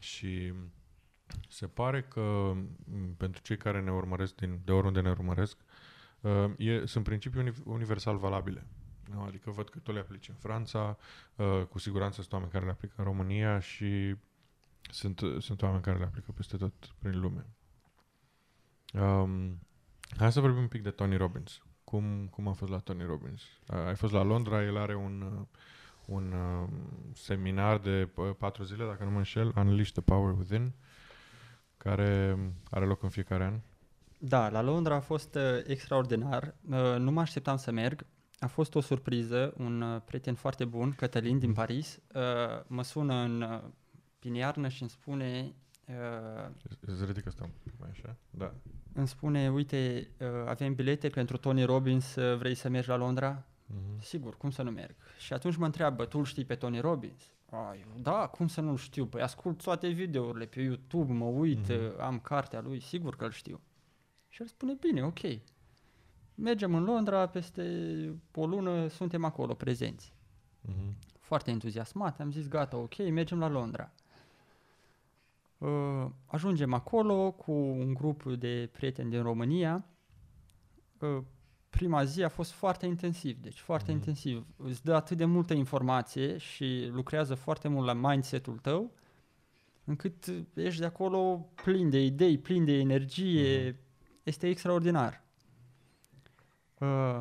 Și 0.00 0.52
se 1.48 1.66
pare 1.66 2.02
că 2.02 2.52
m, 2.84 3.14
pentru 3.16 3.42
cei 3.42 3.56
care 3.56 3.80
ne 3.80 3.92
urmăresc 3.92 4.34
din, 4.34 4.60
de 4.64 4.72
oriunde 4.72 5.00
ne 5.00 5.10
urmăresc, 5.10 5.56
uh, 6.20 6.50
e, 6.56 6.86
sunt 6.86 7.04
principii 7.04 7.40
uni- 7.40 7.64
universal 7.64 8.16
valabile. 8.16 8.66
Nu? 9.12 9.22
Adică 9.22 9.50
văd 9.50 9.68
că 9.68 9.78
tu 9.78 9.92
le 9.92 9.98
aplici 9.98 10.28
în 10.28 10.34
Franța, 10.34 10.96
uh, 11.36 11.62
cu 11.68 11.78
siguranță 11.78 12.20
sunt 12.20 12.32
oameni 12.32 12.52
care 12.52 12.64
le 12.64 12.70
aplică 12.70 12.94
în 12.96 13.04
România 13.04 13.58
și 13.58 14.16
sunt, 14.90 15.20
sunt 15.38 15.62
oameni 15.62 15.82
care 15.82 15.98
le 15.98 16.04
aplică 16.04 16.32
peste 16.32 16.56
tot 16.56 16.72
prin 16.98 17.20
lume. 17.20 17.46
Um, 18.92 19.58
hai 20.16 20.32
să 20.32 20.40
vorbim 20.40 20.60
un 20.60 20.68
pic 20.68 20.82
de 20.82 20.90
Tony 20.90 21.16
Robbins. 21.16 21.62
Cum, 21.84 22.26
cum 22.30 22.48
a 22.48 22.52
fost 22.52 22.70
la 22.70 22.78
Tony 22.78 23.04
Robbins? 23.04 23.42
Uh, 23.68 23.76
ai 23.76 23.96
fost 23.96 24.12
la 24.12 24.22
Londra, 24.22 24.62
el 24.62 24.76
are 24.76 24.94
un, 24.94 25.20
uh, 25.20 25.46
un 26.06 26.32
uh, 26.32 26.68
seminar 27.12 27.78
de 27.78 28.08
uh, 28.14 28.30
patru 28.38 28.62
zile, 28.62 28.86
dacă 28.86 29.04
nu 29.04 29.10
mă 29.10 29.16
înșel, 29.16 29.52
Unleash 29.56 29.90
the 29.90 30.00
Power 30.00 30.38
Within, 30.38 30.72
care 31.84 32.38
are 32.70 32.84
loc 32.84 33.02
în 33.02 33.08
fiecare 33.08 33.44
an. 33.44 33.60
Da, 34.18 34.48
la 34.48 34.62
Londra 34.62 34.94
a 34.94 35.00
fost 35.00 35.34
uh, 35.34 35.42
extraordinar. 35.66 36.54
Uh, 36.70 36.96
nu 36.98 37.10
mă 37.10 37.20
așteptam 37.20 37.56
să 37.56 37.70
merg. 37.70 38.06
A 38.38 38.46
fost 38.46 38.74
o 38.74 38.80
surpriză. 38.80 39.54
Un 39.56 39.80
uh, 39.80 40.00
prieten 40.04 40.34
foarte 40.34 40.64
bun, 40.64 40.92
Cătălin 40.92 41.38
din 41.38 41.52
Paris, 41.52 41.98
uh, 42.14 42.22
mă 42.66 42.82
sună 42.82 43.14
în 43.14 43.40
uh, 43.42 43.60
prin 44.18 44.34
iarnă 44.34 44.68
și 44.68 44.82
îmi 44.82 44.90
spune 44.90 45.54
uh, 45.88 46.50
Îți 46.80 47.04
ridică 47.04 47.28
asta 47.28 47.44
un 47.44 47.50
pic 47.62 47.72
mai 47.78 47.88
așa? 47.90 48.16
Da. 48.30 48.54
îmi 48.92 49.08
spune, 49.08 49.50
uite, 49.50 50.10
uh, 50.20 50.26
avem 50.46 50.74
bilete 50.74 51.08
pentru 51.08 51.36
Tony 51.36 51.64
Robbins, 51.64 52.14
uh, 52.14 52.36
vrei 52.36 52.54
să 52.54 52.68
mergi 52.68 52.88
la 52.88 52.96
Londra? 52.96 53.44
Mm-hmm. 53.44 54.00
Sigur, 54.00 54.36
cum 54.36 54.50
să 54.50 54.62
nu 54.62 54.70
merg? 54.70 54.94
Și 55.18 55.32
atunci 55.32 55.56
mă 55.56 55.64
întreabă, 55.64 56.04
tu 56.04 56.22
știi 56.22 56.44
pe 56.44 56.54
Tony 56.54 56.80
Robbins? 56.80 57.33
Ai, 57.50 57.84
da, 58.02 58.26
cum 58.26 58.46
să 58.46 58.60
nu-l 58.60 58.76
știu? 58.76 59.06
Păi 59.06 59.22
ascult 59.22 59.62
toate 59.62 59.88
videourile 59.88 60.46
pe 60.46 60.60
YouTube, 60.60 61.12
mă 61.12 61.24
uit, 61.24 61.72
mm-hmm. 61.72 61.98
am 62.00 62.18
cartea 62.18 62.60
lui, 62.60 62.80
sigur 62.80 63.16
că 63.16 63.24
îl 63.24 63.30
știu. 63.30 63.60
Și 64.28 64.42
el 64.42 64.48
spune, 64.48 64.76
bine, 64.80 65.04
ok. 65.04 65.20
Mergem 66.34 66.74
în 66.74 66.84
Londra, 66.84 67.28
peste 67.28 67.62
o 68.34 68.46
lună 68.46 68.86
suntem 68.88 69.24
acolo, 69.24 69.54
prezenți. 69.54 70.12
Mm-hmm. 70.68 70.94
Foarte 71.18 71.50
entuziasmat, 71.50 72.20
am 72.20 72.32
zis, 72.32 72.48
gata, 72.48 72.76
ok, 72.76 72.96
mergem 73.10 73.38
la 73.38 73.48
Londra. 73.48 73.92
Uh, 75.58 76.06
ajungem 76.26 76.72
acolo 76.72 77.30
cu 77.30 77.52
un 77.52 77.94
grup 77.94 78.32
de 78.32 78.68
prieteni 78.72 79.10
din 79.10 79.22
România. 79.22 79.84
Uh, 81.00 81.22
prima 81.76 82.04
zi 82.04 82.22
a 82.22 82.28
fost 82.28 82.52
foarte 82.52 82.86
intensiv, 82.86 83.38
deci 83.40 83.58
foarte 83.58 83.90
mm. 83.90 83.96
intensiv. 83.96 84.46
Îți 84.56 84.84
dă 84.84 84.94
atât 84.94 85.16
de 85.16 85.24
multă 85.24 85.54
informație 85.54 86.38
și 86.38 86.90
lucrează 86.92 87.34
foarte 87.34 87.68
mult 87.68 87.86
la 87.86 87.92
mindset-ul 87.92 88.58
tău, 88.58 88.92
încât 89.84 90.24
ești 90.54 90.80
de 90.80 90.86
acolo 90.86 91.48
plin 91.62 91.90
de 91.90 92.04
idei, 92.04 92.38
plin 92.38 92.64
de 92.64 92.72
energie, 92.72 93.70
mm. 93.70 93.76
este 94.22 94.48
extraordinar. 94.48 95.22
Uh, 96.78 97.20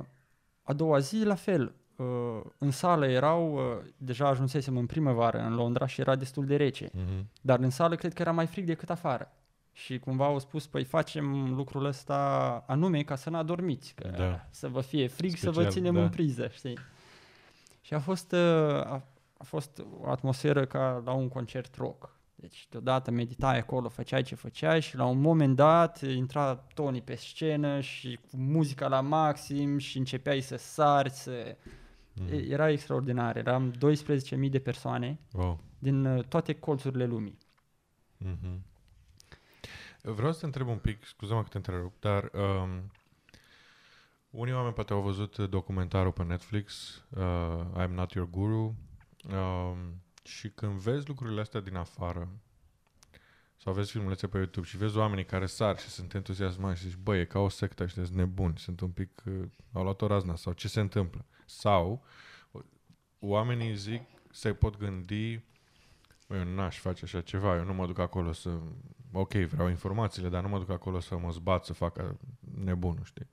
a 0.64 0.74
doua 0.74 1.00
zi, 1.00 1.24
la 1.24 1.36
fel, 1.36 1.76
uh, 1.96 2.42
în 2.58 2.72
sală 2.72 3.08
erau, 3.08 3.54
uh, 3.54 3.62
deja 3.98 4.28
ajunsesem 4.28 4.78
în 4.78 4.86
primăvară 4.86 5.40
în 5.40 5.56
Londra 5.56 5.86
și 5.86 6.02
era 6.02 6.16
destul 6.16 6.46
de 6.46 6.56
rece, 6.56 6.90
mm-hmm. 6.90 7.26
dar 7.42 7.60
în 7.60 7.70
sală 7.70 7.96
cred 7.96 8.14
că 8.14 8.22
era 8.22 8.32
mai 8.32 8.48
frig 8.48 8.66
decât 8.66 8.90
afară. 8.90 9.32
Și 9.74 10.00
cumva 10.00 10.26
au 10.26 10.40
spus, 10.40 10.68
păi 10.68 10.84
facem 10.84 11.54
lucrul 11.54 11.86
ăsta 11.86 12.64
anume 12.68 13.04
ca 13.04 13.16
să 13.16 13.30
nu 13.30 13.38
adormiți, 13.38 13.94
că 13.94 14.14
da. 14.18 14.48
să 14.50 14.68
vă 14.68 14.82
fie 14.82 15.08
frig, 15.08 15.30
Special, 15.30 15.54
să 15.54 15.62
vă 15.62 15.68
ținem 15.68 15.94
da. 15.94 16.02
în 16.02 16.10
priză, 16.10 16.48
știi? 16.48 16.78
Și 17.82 17.94
a 17.94 18.00
fost, 18.00 18.32
uh, 18.32 18.40
a, 18.40 19.04
a 19.38 19.44
fost 19.44 19.84
o 20.02 20.10
atmosferă 20.10 20.66
ca 20.66 21.02
la 21.06 21.12
un 21.12 21.28
concert 21.28 21.76
rock. 21.76 22.16
Deci 22.36 22.68
deodată 22.70 23.12
meditai 23.12 23.58
acolo, 23.58 23.90
făceai 23.90 24.22
ce 24.22 24.36
făceai 24.36 24.82
și 24.82 24.96
la 24.96 25.06
un 25.06 25.22
moment 25.22 25.56
dat 25.56 26.02
intra 26.02 26.56
Tony 26.56 27.02
pe 27.02 27.16
scenă 27.16 27.80
și 27.80 28.20
cu 28.30 28.38
muzica 28.38 28.88
la 28.88 29.02
maxim 29.02 29.78
și 29.78 29.98
începeai 29.98 30.42
să 30.42 30.56
sari, 30.56 31.10
să... 31.10 31.58
Mm. 32.14 32.28
Era 32.50 32.70
extraordinar, 32.70 33.38
eram 33.38 33.74
12.000 33.74 34.50
de 34.50 34.60
persoane 34.60 35.20
wow. 35.32 35.60
din 35.80 36.06
uh, 36.06 36.24
toate 36.24 36.54
colțurile 36.54 37.06
lumii. 37.06 37.38
Mm-hmm. 38.26 38.73
Vreau 40.06 40.32
să 40.32 40.40
te 40.40 40.46
întreb 40.46 40.68
un 40.68 40.78
pic, 40.78 41.06
scuză-mă 41.06 41.44
că 41.44 41.50
te 41.50 41.58
întrerup, 41.58 42.00
dar 42.00 42.32
um, 42.34 42.92
unii 44.30 44.54
oameni 44.54 44.74
poate 44.74 44.94
au 44.94 45.02
văzut 45.02 45.38
documentarul 45.38 46.12
pe 46.12 46.24
Netflix, 46.24 46.96
uh, 47.10 47.84
I'm 47.84 47.90
Not 47.90 48.12
Your 48.12 48.30
Guru, 48.30 48.76
um, 49.32 50.02
și 50.24 50.50
când 50.50 50.74
vezi 50.74 51.08
lucrurile 51.08 51.42
astea 51.42 51.60
din 51.60 51.76
afară, 51.76 52.30
sau 53.58 53.74
vezi 53.74 53.92
filmulețe 53.92 54.28
pe 54.28 54.38
YouTube 54.38 54.68
și 54.68 54.78
vezi 54.78 54.98
oamenii 54.98 55.26
care 55.26 55.46
sar 55.46 55.80
și 55.80 55.88
sunt 55.88 56.14
entuziasmați 56.14 56.80
și 56.80 56.88
zici, 56.88 56.98
băi, 56.98 57.20
e 57.20 57.26
ca 57.26 57.40
o 57.40 57.50
sectă 57.50 57.86
și 57.86 57.94
sunt 57.94 58.08
nebuni, 58.08 58.58
sunt 58.58 58.80
un 58.80 58.90
pic, 58.90 59.24
uh, 59.26 59.50
au 59.72 59.84
luat 59.84 60.02
o 60.02 60.08
razna 60.08 60.36
sau 60.36 60.54
ce 60.54 60.68
se 60.68 60.80
întâmplă. 60.80 61.26
Sau 61.46 62.04
oamenii 63.20 63.76
zic, 63.76 64.02
se 64.32 64.54
pot 64.54 64.78
gândi, 64.78 65.36
băi, 65.36 65.44
eu 66.36 66.44
n-aș 66.44 66.80
face 66.80 67.06
așa 67.06 67.22
ceva, 67.22 67.56
eu 67.56 67.64
nu 67.64 67.74
mă 67.74 67.86
duc 67.86 68.00
acolo 68.00 68.32
să, 68.32 68.50
ok, 69.12 69.34
vreau 69.34 69.68
informațiile, 69.70 70.30
dar 70.30 70.42
nu 70.42 70.50
mă 70.50 70.58
duc 70.58 70.70
acolo 70.70 71.00
să 71.00 71.18
mă 71.18 71.30
zbat, 71.30 71.66
să 71.66 71.74
fac 71.74 72.00
nebunul, 72.56 73.04
știi? 73.04 73.28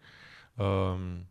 Um, 0.54 1.26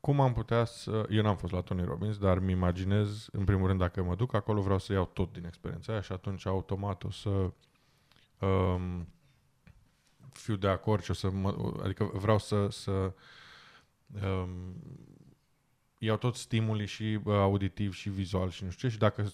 cum 0.00 0.20
am 0.20 0.32
putea 0.32 0.64
să... 0.64 1.06
Eu 1.10 1.22
n-am 1.22 1.36
fost 1.36 1.52
la 1.52 1.60
Tony 1.60 1.84
Robbins, 1.84 2.18
dar 2.18 2.38
mi 2.38 2.52
imaginez, 2.52 3.28
în 3.32 3.44
primul 3.44 3.66
rând, 3.66 3.78
dacă 3.78 4.02
mă 4.02 4.14
duc 4.14 4.34
acolo, 4.34 4.60
vreau 4.60 4.78
să 4.78 4.92
iau 4.92 5.04
tot 5.04 5.32
din 5.32 5.44
experiența 5.44 5.92
aia 5.92 6.00
și 6.00 6.12
atunci 6.12 6.46
automat 6.46 7.04
o 7.04 7.10
să 7.10 7.52
um, 8.46 9.08
fiu 10.32 10.56
de 10.56 10.68
acord 10.68 11.02
și 11.02 11.10
o 11.10 11.14
să 11.14 11.30
mă, 11.30 11.74
adică 11.82 12.04
vreau 12.04 12.38
să, 12.38 12.68
să 12.68 13.12
um, 14.22 14.74
iau 16.02 16.16
tot 16.16 16.34
stimulii 16.34 16.86
și 16.86 17.20
uh, 17.24 17.34
auditiv 17.34 17.94
și 17.94 18.08
vizual 18.08 18.50
și 18.50 18.64
nu 18.64 18.70
știu 18.70 18.88
ce 18.88 18.94
și 18.94 19.00
dacă 19.00 19.32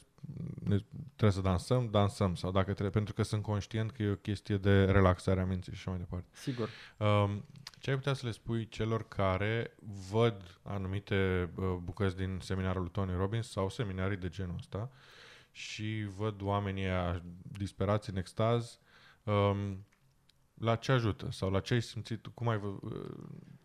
ne, 0.65 0.79
trebuie 1.07 1.31
să 1.31 1.41
dansăm, 1.41 1.89
dansăm 1.91 2.35
sau 2.35 2.51
dacă 2.51 2.65
trebuie, 2.65 2.91
pentru 2.91 3.15
că 3.15 3.23
sunt 3.23 3.43
conștient 3.43 3.91
că 3.91 4.03
e 4.03 4.11
o 4.11 4.15
chestie 4.15 4.57
de 4.57 4.85
relaxare 4.85 5.41
a 5.41 5.45
minții 5.45 5.73
și 5.73 5.79
așa 5.79 5.91
mai 5.91 5.99
departe. 5.99 6.27
Sigur. 6.33 6.69
Um, 6.97 7.45
ce 7.79 7.91
ai 7.91 7.97
putea 7.97 8.13
să 8.13 8.27
le 8.27 8.33
spui 8.33 8.69
celor 8.69 9.09
care 9.09 9.77
văd 10.11 10.59
anumite 10.63 11.51
uh, 11.55 11.77
bucăți 11.83 12.17
din 12.17 12.39
seminarul 12.41 12.81
lui 12.81 12.91
Tony 12.91 13.17
Robbins 13.17 13.51
sau 13.51 13.69
seminarii 13.69 14.17
de 14.17 14.29
genul 14.29 14.57
ăsta 14.59 14.91
și 15.51 16.07
văd 16.17 16.43
oamenii 16.43 16.87
disperați 17.43 18.11
în 18.11 18.17
extaz, 18.17 18.79
um, 19.23 19.85
la 20.55 20.77
ce 20.77 20.93
ajută 20.93 21.29
sau 21.31 21.51
la 21.51 21.61
ce 21.61 21.75
ai 21.75 21.83
simțit, 21.83 22.27
cum 22.27 22.49
ai, 22.49 22.61
uh, 22.83 23.03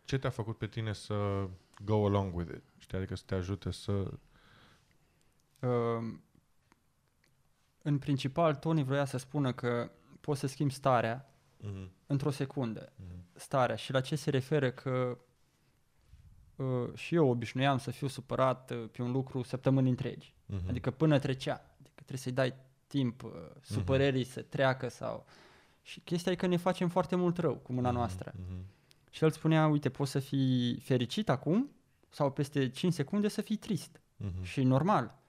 ce 0.06 0.18
te-a 0.18 0.30
făcut 0.30 0.58
pe 0.58 0.68
tine 0.68 0.94
să 0.94 1.48
go 1.84 2.06
along 2.06 2.36
with 2.36 2.52
it, 2.56 2.64
știi, 2.78 2.98
adică 2.98 3.16
să 3.16 3.24
te 3.26 3.36
ajute 3.36 3.72
să... 3.72 3.92
Uh, 5.60 6.14
în 7.82 7.98
principal, 7.98 8.56
Tony 8.56 8.84
vrea 8.84 9.06
să 9.06 9.18
spună 9.18 9.52
că 9.54 9.92
poți 10.22 10.40
să 10.40 10.48
schimbi 10.48 10.74
starea 10.74 11.34
uh-huh. 11.60 11.88
într-o 12.06 12.30
secundă. 12.30 12.90
Uh-huh. 12.90 13.34
Starea. 13.34 13.76
Și 13.76 13.92
la 13.92 14.02
ce 14.02 14.16
se 14.16 14.30
referă 14.30 14.72
că 14.72 15.18
uh, 16.56 16.94
și 16.94 17.16
eu 17.16 17.30
obișnuiam 17.30 17.78
să 17.78 17.92
fiu 17.92 18.08
supărat 18.08 18.72
uh, 18.72 18.90
pe 18.92 19.02
un 19.02 19.12
lucru 19.12 19.42
săptămâni 19.42 19.90
întregi. 19.90 20.34
Uh-huh. 20.34 20.70
Adică 20.70 20.92
până 20.92 21.20
trecea. 21.20 21.54
Adică 21.80 21.96
trebuie 21.96 22.18
să-i 22.18 22.32
dai 22.32 22.54
timp 22.88 23.24
uh, 23.24 23.32
supărării 23.62 24.26
uh-huh. 24.26 24.32
să 24.32 24.42
treacă 24.42 24.88
sau... 24.90 25.26
Și 25.84 26.00
chestia 26.00 26.32
e 26.32 26.36
că 26.36 26.48
ne 26.48 26.58
facem 26.58 26.90
foarte 26.90 27.16
mult 27.16 27.38
rău 27.38 27.56
cu 27.56 27.74
mâna 27.74 27.90
uh-huh. 27.90 27.94
noastră. 27.94 28.32
Uh-huh. 28.32 28.62
Și 29.12 29.24
el 29.24 29.32
spunea, 29.32 29.68
uite, 29.68 29.90
poți 29.90 30.12
să 30.12 30.20
fii 30.20 30.80
fericit 30.84 31.30
acum 31.30 31.70
sau 32.10 32.32
peste 32.32 32.70
5 32.70 32.94
secunde 32.94 33.28
să 33.28 33.42
fii 33.42 33.56
trist. 33.56 33.98
Uh-huh. 33.98 34.44
Și 34.44 34.64
normal. 34.64 35.20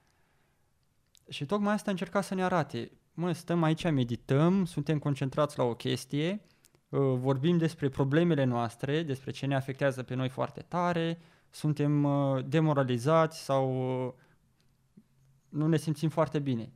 Și 1.29 1.45
tocmai 1.45 1.73
asta 1.73 1.91
încerca 1.91 2.21
să 2.21 2.33
ne 2.35 2.43
arate. 2.43 2.91
Mă, 3.13 3.31
stăm 3.31 3.63
aici, 3.63 3.83
medităm, 3.83 4.65
suntem 4.65 4.99
concentrați 4.99 5.57
la 5.57 5.63
o 5.63 5.75
chestie, 5.75 6.41
uh, 6.89 6.99
vorbim 6.99 7.57
despre 7.57 7.89
problemele 7.89 8.43
noastre, 8.43 9.03
despre 9.03 9.31
ce 9.31 9.45
ne 9.45 9.55
afectează 9.55 10.03
pe 10.03 10.13
noi 10.13 10.29
foarte 10.29 10.61
tare, 10.61 11.19
suntem 11.49 12.03
uh, 12.03 12.45
demoralizați 12.45 13.43
sau 13.43 14.05
uh, 14.05 14.13
nu 15.49 15.67
ne 15.67 15.77
simțim 15.77 16.09
foarte 16.09 16.39
bine. 16.39 16.71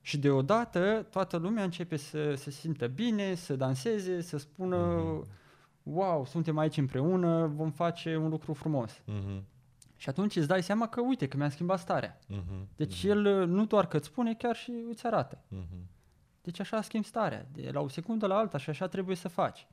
Și 0.00 0.18
deodată 0.18 1.06
toată 1.10 1.36
lumea 1.36 1.64
începe 1.64 1.96
să 1.96 2.34
se 2.34 2.50
simtă 2.50 2.86
bine, 2.86 3.34
să 3.34 3.56
danseze, 3.56 4.20
să 4.20 4.36
spună 4.36 5.02
mm-hmm. 5.02 5.45
Wow, 5.86 6.24
suntem 6.24 6.58
aici 6.58 6.76
împreună, 6.76 7.46
vom 7.46 7.70
face 7.70 8.16
un 8.16 8.28
lucru 8.28 8.52
frumos. 8.52 8.92
Mm-hmm. 8.92 9.42
Și 9.96 10.08
atunci 10.08 10.36
îți 10.36 10.46
dai 10.46 10.62
seama 10.62 10.88
că, 10.88 11.00
uite, 11.00 11.28
că 11.28 11.36
mi-am 11.36 11.50
schimbat 11.50 11.78
starea. 11.78 12.18
Uh-huh, 12.18 12.66
deci 12.76 12.98
uh-huh. 12.98 13.08
el 13.08 13.40
uh, 13.40 13.48
nu 13.48 13.66
doar 13.66 13.86
că 13.86 13.96
îți 13.96 14.06
spune, 14.06 14.34
chiar 14.34 14.56
și 14.56 14.72
îți 14.90 15.06
arată. 15.06 15.38
Uh-huh. 15.38 15.84
Deci 16.42 16.60
așa 16.60 16.82
schimbi 16.82 17.06
starea, 17.06 17.46
de 17.52 17.70
la 17.72 17.80
o 17.80 17.88
secundă 17.88 18.26
la 18.26 18.36
alta 18.36 18.58
și 18.58 18.70
așa 18.70 18.86
trebuie 18.86 19.16
să 19.16 19.28
faci. 19.28 19.66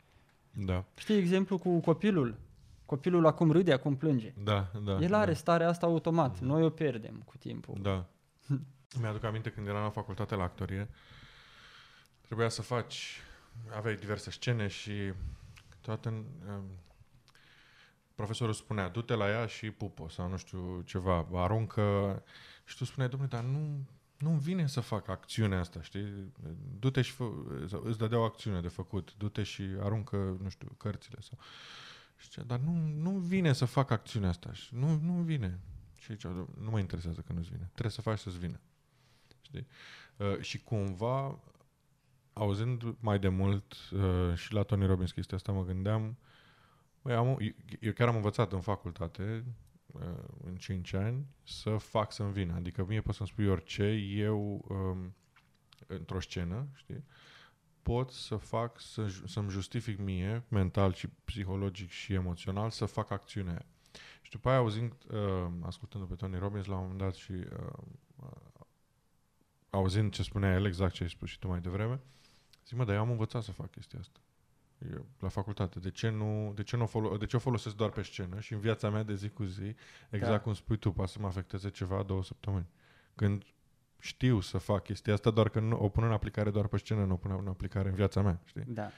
Da. 0.52 0.86
Știi 0.96 1.18
exemplu 1.18 1.58
cu 1.58 1.80
copilul? 1.80 2.36
Copilul 2.86 3.26
acum 3.26 3.52
râde, 3.52 3.74
acum 3.74 3.96
plânge. 3.96 4.34
Da, 4.44 4.72
da. 4.84 4.98
El 5.00 5.14
are 5.14 5.32
da. 5.32 5.38
starea 5.38 5.68
asta 5.68 5.86
automat, 5.86 6.38
uh-huh. 6.38 6.42
noi 6.42 6.64
o 6.64 6.70
pierdem 6.70 7.22
cu 7.26 7.38
timpul. 7.38 7.78
Da. 7.82 8.06
Mi-aduc 9.02 9.24
aminte 9.24 9.50
când 9.50 9.68
eram 9.68 9.84
la 9.84 9.90
facultate 9.90 10.36
la 10.36 10.44
actorie, 10.44 10.90
trebuia 12.22 12.50
să 12.50 12.62
faci, 12.62 13.22
aveai 13.76 13.96
diverse 13.96 14.32
scene 14.32 14.68
și 14.68 15.14
toată 15.84 16.10
în, 16.10 16.26
um, 16.48 16.64
profesorul 18.16 18.54
spunea, 18.54 18.90
du-te 18.90 19.14
la 19.14 19.30
ea 19.30 19.46
și 19.46 19.72
pupă 19.72 20.08
sau 20.10 20.30
nu 20.30 20.38
știu 20.38 20.82
ceva, 20.82 21.28
aruncă 21.34 22.24
și 22.66 22.78
tu 22.78 22.86
spuneai, 22.86 23.10
domnule, 23.10 23.32
dar 23.32 23.44
nu, 23.44 23.88
nu-mi 24.18 24.40
vine 24.40 24.68
să 24.68 24.80
fac 24.80 25.08
acțiunea 25.08 25.60
asta, 25.60 25.82
știi? 25.82 26.32
Du-te 26.80 27.02
și 27.02 27.12
fă, 27.12 27.30
îți 27.84 27.98
dădea 27.98 28.20
o 28.20 28.24
acțiune 28.24 28.62
de 28.62 28.68
făcut, 28.68 29.14
du-te 29.18 29.44
și 29.44 29.64
aruncă, 29.80 30.38
nu 30.42 30.50
știu, 30.50 30.76
cărțile 30.78 31.18
sau... 31.22 31.38
Și 32.18 32.30
zicea, 32.30 32.44
dar 32.44 32.60
nu, 32.60 32.72
nu 33.02 33.10
vine 33.10 33.54
să 33.54 33.66
fac 33.66 33.92
acțiunea 33.92 34.30
asta 34.30 34.54
și 34.54 34.76
nu, 34.76 35.00
nu 35.02 35.14
vine. 35.14 35.60
Și 35.96 36.14
zicea, 36.14 36.30
nu 36.60 36.70
mă 36.70 36.80
interesează 36.80 37.22
că 37.22 37.34
nu-ți 37.34 37.50
vine. 37.50 37.70
Trebuie 37.72 37.92
să 37.92 38.02
faci 38.02 38.20
să-ți 38.20 38.38
vină. 38.38 38.60
Știi? 39.42 39.68
Uh, 40.18 40.40
și 40.40 40.64
cumva, 40.64 41.40
auzind 42.34 42.96
mai 43.00 43.20
de 43.20 43.28
mult 43.28 43.76
uh, 43.92 44.36
și 44.36 44.54
la 44.54 44.64
Tony 44.64 44.86
Robbins 44.86 45.12
chestia 45.12 45.38
asta, 45.38 45.52
mă 45.52 45.64
gândeam 45.64 46.04
uh, 46.04 46.16
Băi, 47.04 47.16
am, 47.16 47.38
eu 47.80 47.92
chiar 47.92 48.08
am 48.08 48.16
învățat 48.16 48.52
în 48.52 48.62
facultate, 48.62 49.46
uh, 49.92 50.24
în 50.44 50.56
5 50.56 50.94
ani, 50.94 51.26
să 51.44 51.78
fac 51.78 52.12
să-mi 52.12 52.32
vină. 52.32 52.54
Adică 52.54 52.86
mie 52.86 53.02
poți 53.02 53.18
să-mi 53.18 53.30
spui 53.30 53.48
orice, 53.48 53.84
eu, 54.16 54.66
um, 54.68 55.16
într-o 55.88 56.20
scenă, 56.20 56.68
știi, 56.74 57.04
pot 57.82 58.12
să 58.12 58.36
fac, 58.36 58.80
să, 58.80 59.08
să-mi 59.26 59.50
justific 59.50 60.00
mie, 60.00 60.44
mental 60.48 60.94
și 60.94 61.08
psihologic 61.08 61.90
și 61.90 62.14
emoțional, 62.14 62.70
să 62.70 62.86
fac 62.86 63.12
acțiunea 63.12 63.66
Și 64.22 64.32
după 64.32 64.50
aia, 64.50 64.58
auzind, 64.58 64.94
uh, 65.12 65.52
ascultându 65.62 66.08
pe 66.08 66.16
Tony 66.16 66.38
Robbins 66.38 66.66
la 66.66 66.76
un 66.76 66.82
moment 66.82 67.00
dat 67.00 67.14
și 67.14 67.32
uh, 67.32 67.74
uh, 68.16 68.66
auzind 69.70 70.14
ce 70.14 70.24
spunea 70.24 70.54
el, 70.54 70.66
exact 70.66 70.94
ce 70.94 71.04
ai 71.04 71.10
spus 71.10 71.30
și 71.30 71.40
tu 71.40 71.48
mai 71.48 71.62
devreme, 71.62 72.00
zic, 72.68 72.78
mă, 72.78 72.86
dar 72.86 72.96
eu 72.96 73.02
am 73.02 73.10
învățat 73.10 73.44
să 73.44 73.52
fac 73.52 73.72
chestia 73.72 74.00
asta. 74.00 74.20
Eu, 74.92 75.06
la 75.20 75.28
facultate. 75.28 75.80
De 75.80 75.92
ce, 75.92 76.10
nu, 76.10 76.52
de, 76.56 76.64
ce 76.64 76.78
nu 76.78 76.84
o 76.84 76.88
folo- 76.88 77.18
de 77.18 77.26
ce 77.26 77.36
o 77.36 77.40
folosesc 77.40 77.76
doar 77.76 77.90
pe 77.90 78.02
scenă 78.02 78.40
și 78.40 78.54
în 78.54 78.60
viața 78.60 78.90
mea 78.90 79.04
de 79.04 79.16
zi 79.16 79.30
cu 79.30 79.44
zi, 79.44 79.76
exact 80.10 80.32
Da. 80.32 80.40
cum 80.40 80.54
spui 80.54 80.78
tu, 80.78 80.92
poate 80.92 81.12
să 81.12 81.20
mă 81.20 81.28
afecteze 81.28 81.70
ceva 81.70 82.04
două 82.04 82.24
săptămâni. 82.24 82.68
Când 83.16 83.44
știu 84.00 84.40
să 84.40 84.58
fac 84.58 84.84
chestia 84.84 85.14
asta, 85.14 85.30
doar 85.30 85.50
că 85.50 85.60
nu, 85.60 85.78
o 85.80 85.90
pun 85.90 86.04
în 86.04 86.12
aplicare 86.12 86.50
doar 86.52 86.68
pe 86.68 86.78
scenă, 86.78 87.06
nu 87.06 87.14
o 87.14 87.18
pun 87.18 87.32
în 87.40 87.48
aplicare 87.48 87.90
în 87.90 87.96
viața 87.96 88.22
mea, 88.22 88.42
știi? 88.46 88.64
Da. 88.68 88.90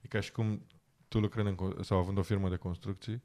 E 0.00 0.08
ca 0.08 0.20
și 0.20 0.32
cum 0.32 0.66
tu 1.08 1.18
lucrând 1.20 1.46
în, 1.48 1.54
co- 1.54 1.80
sau 1.80 1.98
având 1.98 2.18
o 2.18 2.22
firmă 2.22 2.48
de 2.48 2.56
construcții, 2.56 3.22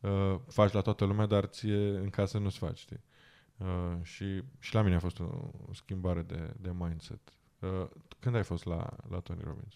uh, 0.00 0.38
faci 0.48 0.72
la 0.72 0.80
toată 0.80 1.04
lumea, 1.04 1.26
dar 1.26 1.44
ție 1.44 1.96
în 1.98 2.10
casă 2.10 2.38
nu-ți 2.38 2.58
faci, 2.58 2.78
știi? 2.78 3.00
Uh, 3.56 3.96
și, 4.02 4.42
și 4.58 4.74
la 4.74 4.82
mine 4.82 4.94
a 4.94 4.98
fost 4.98 5.18
o, 5.20 5.24
o 5.68 5.72
schimbare 5.74 6.22
de, 6.22 6.54
de 6.60 6.70
mindset. 6.72 7.20
Uh, 7.62 7.88
când 8.20 8.34
ai 8.34 8.42
fost 8.44 8.64
la, 8.64 8.96
la 9.08 9.20
Tony 9.20 9.40
Robbins? 9.42 9.74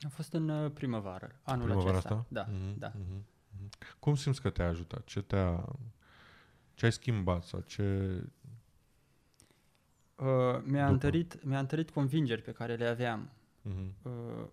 A 0.00 0.08
fost 0.08 0.32
în 0.32 0.48
uh, 0.48 0.70
primăvară, 0.70 1.40
anul 1.42 1.64
Primăvara 1.66 1.90
acesta. 1.90 2.08
asta? 2.14 2.26
Da, 2.28 2.46
Mhm, 2.50 2.78
da. 2.78 2.92
mhm, 2.94 3.24
mhm. 3.58 3.68
Cum 3.98 4.14
simți 4.14 4.40
că 4.40 4.50
te-a 4.50 4.68
ajutat? 4.68 5.04
Ce 5.04 5.22
te-a... 5.22 5.64
Ce 6.74 6.84
ai 6.84 6.92
schimbat 6.92 7.42
sau 7.44 7.60
ce... 7.60 7.82
Uh, 10.16 10.26
mi-a, 10.62 10.62
După. 10.62 10.90
întărit, 10.92 11.44
mi-a 11.44 11.58
întărit 11.58 11.90
convingeri 11.90 12.42
pe 12.42 12.52
care 12.52 12.74
le 12.74 12.86
aveam. 12.86 13.30
Mhm, 13.62 13.94
Uh, 14.02 14.46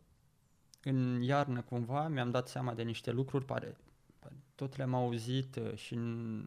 în 0.84 1.22
iarnă, 1.22 1.62
cumva, 1.62 2.08
mi-am 2.08 2.32
dat 2.32 2.48
seama 2.48 2.74
de 2.74 2.84
niște 2.84 3.12
lucruri, 3.12 3.46
pare, 3.46 3.78
pare 4.20 4.36
tot 4.56 4.76
le-am 4.78 4.94
auzit 4.94 5.56
uh, 5.56 5.76
și 5.76 5.94
în, 5.94 6.46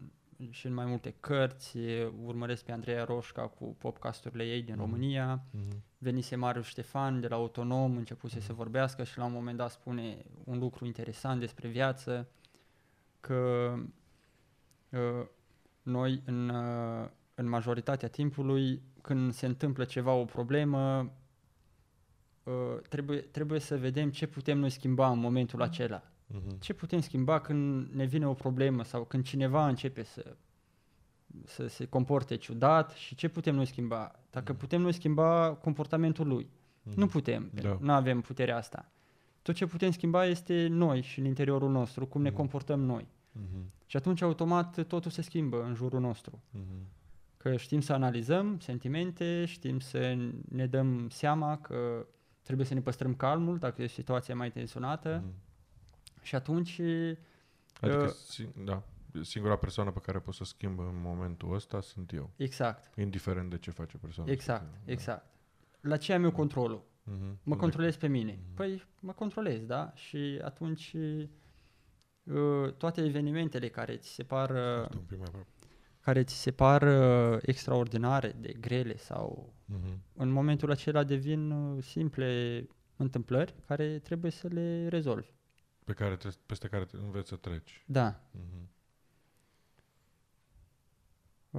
și 0.51 0.67
în 0.67 0.75
mai 0.75 0.85
multe 0.85 1.15
cărți. 1.21 1.77
uh, 1.77 2.13
Urmăresc 2.25 2.65
pe 2.65 2.73
Andreea 2.73 3.05
Roșca 3.05 3.43
cu 3.49 3.65
podcasturile 3.79 4.45
ei 4.45 4.63
din 4.63 4.75
Mhm. 4.75 4.83
România. 4.83 5.41
mhm, 5.51 5.83
Venise 5.99 6.37
Marius 6.37 6.67
Ștefan 6.67 7.21
de 7.21 7.29
la 7.29 7.37
Autonom, 7.37 7.97
începuse 7.97 8.41
să 8.41 8.53
vorbească 8.53 9.05
și 9.05 9.19
la 9.19 9.25
un 9.25 9.33
moment 9.33 9.57
dat 9.57 9.71
spune 9.71 10.25
un 10.45 10.59
lucru 10.59 10.85
interesant 10.85 11.41
despre 11.41 11.69
viață, 11.69 12.29
că 13.21 13.73
uh, 14.91 15.27
noi 15.83 16.23
în, 16.27 16.49
uh, 16.49 17.09
în 17.35 17.49
majoritatea 17.49 18.09
timpului, 18.09 18.83
când 19.03 19.33
se 19.33 19.47
întâmplă 19.47 19.85
ceva, 19.85 20.13
o 20.13 20.25
problemă, 20.25 21.13
uh, 22.43 22.79
trebuie, 22.89 23.19
trebuie 23.19 23.61
să 23.61 23.77
vedem 23.79 24.11
ce 24.11 24.27
putem 24.27 24.59
noi 24.59 24.71
schimba 24.71 25.11
în 25.11 25.19
momentul 25.19 25.63
acela. 25.63 26.03
Mhm, 26.27 26.59
Ce 26.61 26.73
putem 26.73 27.01
schimba 27.01 27.41
când 27.41 27.89
ne 27.93 28.05
vine 28.05 28.27
o 28.27 28.35
problemă 28.35 28.85
sau 28.85 29.05
când 29.05 29.25
cineva 29.25 29.69
începe 29.69 30.03
să, 30.03 30.37
să 31.45 31.67
se 31.67 31.87
comporte 31.87 32.37
ciudat 32.37 32.91
și 32.91 33.15
ce 33.15 33.29
putem 33.29 33.55
noi 33.55 33.67
schimba? 33.67 34.13
Dacă 34.31 34.53
Mhm. 34.53 34.61
putem 34.61 34.81
noi 34.81 34.93
schimba 34.93 35.55
comportamentul 35.55 36.27
lui. 36.27 36.49
mhm. 36.83 36.99
Nu 36.99 37.07
putem, 37.07 37.51
Da. 37.63 37.79
nu 37.81 37.93
avem 37.93 38.21
puterea 38.21 38.57
asta. 38.57 38.91
Tot 39.43 39.55
ce 39.55 39.67
putem 39.67 39.91
schimba 39.91 40.25
este 40.27 40.67
noi 40.71 41.01
și 41.01 41.19
în 41.19 41.25
interiorul 41.25 41.71
nostru, 41.71 42.07
cum 42.07 42.23
ne 42.23 42.29
Mhm. 42.29 42.37
comportăm 42.37 42.81
noi. 42.81 43.07
Mhm, 43.33 43.71
Și 43.87 43.97
atunci 43.97 44.23
automat 44.23 44.87
totul 44.87 45.11
se 45.11 45.23
schimbă 45.23 45.65
în 45.65 45.75
jurul 45.75 46.01
nostru. 46.01 46.43
mhm, 46.51 46.87
Că 47.37 47.57
știm 47.57 47.81
să 47.81 47.93
analizăm 47.93 48.59
sentimente, 48.59 49.45
știm 49.45 49.81
să 49.81 50.17
ne 50.49 50.67
dăm 50.67 51.09
seama 51.09 51.59
că 51.59 52.07
trebuie 52.43 52.67
să 52.67 52.75
ne 52.75 52.81
păstrăm 52.81 53.15
calmul 53.15 53.59
dacă 53.59 53.83
e 53.83 53.87
situația 53.87 54.35
mai 54.35 54.51
tensionată 54.51 55.23
mhm. 55.25 55.35
Și 56.27 56.35
atunci 56.35 56.81
Adică, 57.81 58.03
Uh, 58.03 58.11
sing- 58.11 58.65
da, 58.65 58.83
singura 59.23 59.57
persoană 59.57 59.91
pe 59.91 59.99
care 59.99 60.19
pot 60.19 60.35
să 60.35 60.45
schimb 60.45 60.79
în 60.79 61.01
momentul 61.03 61.55
ăsta 61.55 61.81
sunt 61.81 62.13
eu. 62.13 62.31
exact, 62.37 62.99
Indiferent 62.99 63.51
de 63.51 63.59
ce 63.59 63.71
face 63.71 63.97
persoana. 63.99 64.31
exact, 64.31 64.61
respectivă. 64.63 64.93
exact. 64.93 65.27
La 65.81 65.97
ce 65.97 66.13
am 66.13 66.25
eu 66.25 66.33
controlul? 66.33 66.83
Da. 67.05 67.13
Mhm. 67.13 67.23
Mă 67.25 67.37
Unde- 67.45 67.59
controlez 67.59 67.97
pe 67.97 68.07
mine. 68.07 68.39
Mhm. 68.47 68.55
Păi 68.55 68.83
mă 69.01 69.13
controlez, 69.13 69.61
da? 69.65 69.93
Și 69.95 70.41
atunci 70.45 70.93
uh, 72.25 72.73
toate 72.77 73.05
evenimentele 73.05 73.69
care 73.69 73.97
ți 73.97 74.09
se 74.09 74.23
par 74.23 74.51
uh, 74.51 74.57
Asta 74.57 74.97
un 74.99 75.05
pic 75.07 75.17
mai 75.19 75.27
aproape. 75.27 75.49
care 76.01 76.25
ți 76.25 76.35
se 76.41 76.51
par 76.51 76.83
uh, 76.83 77.39
extraordinare, 77.43 78.37
de 78.41 78.53
grele 78.61 78.97
sau 78.97 79.53
Mhm. 79.65 80.01
în 80.17 80.29
momentul 80.29 80.71
acela 80.71 81.05
devin 81.05 81.51
uh, 81.51 81.83
simple 81.83 82.67
întâmplări 82.97 83.55
care 83.67 83.99
trebuie 83.99 84.31
să 84.31 84.49
le 84.49 84.89
rezolvi. 84.89 85.35
Pe 85.87 85.93
care 85.93 86.17
trebuie, 86.17 86.41
peste 86.47 86.69
care 86.69 86.85
te 86.85 86.97
înveți 86.97 87.29
să 87.29 87.37
treci. 87.37 87.83
Da. 87.87 88.21
Mhm. 88.31 88.69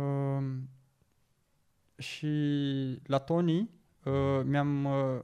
Um, 0.02 0.70
și 1.98 2.28
la 3.06 3.18
Tony 3.20 3.70
uh, 4.04 4.42
mi-am 4.44 4.86
uh, 4.86 5.20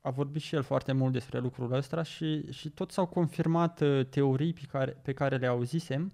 a 0.00 0.10
vorbit 0.10 0.42
și 0.42 0.54
el 0.54 0.62
foarte 0.62 0.92
mult 0.92 1.12
despre 1.12 1.38
lucrul 1.38 1.72
ăsta 1.72 2.02
și, 2.02 2.52
și 2.52 2.70
tot 2.70 2.90
s-au 2.90 3.06
confirmat 3.06 3.80
uh, 3.80 4.06
teorii 4.06 4.52
pe 4.52 4.62
care, 4.70 4.90
pe 4.90 5.12
care 5.12 5.36
le 5.36 5.46
auzisem 5.46 6.12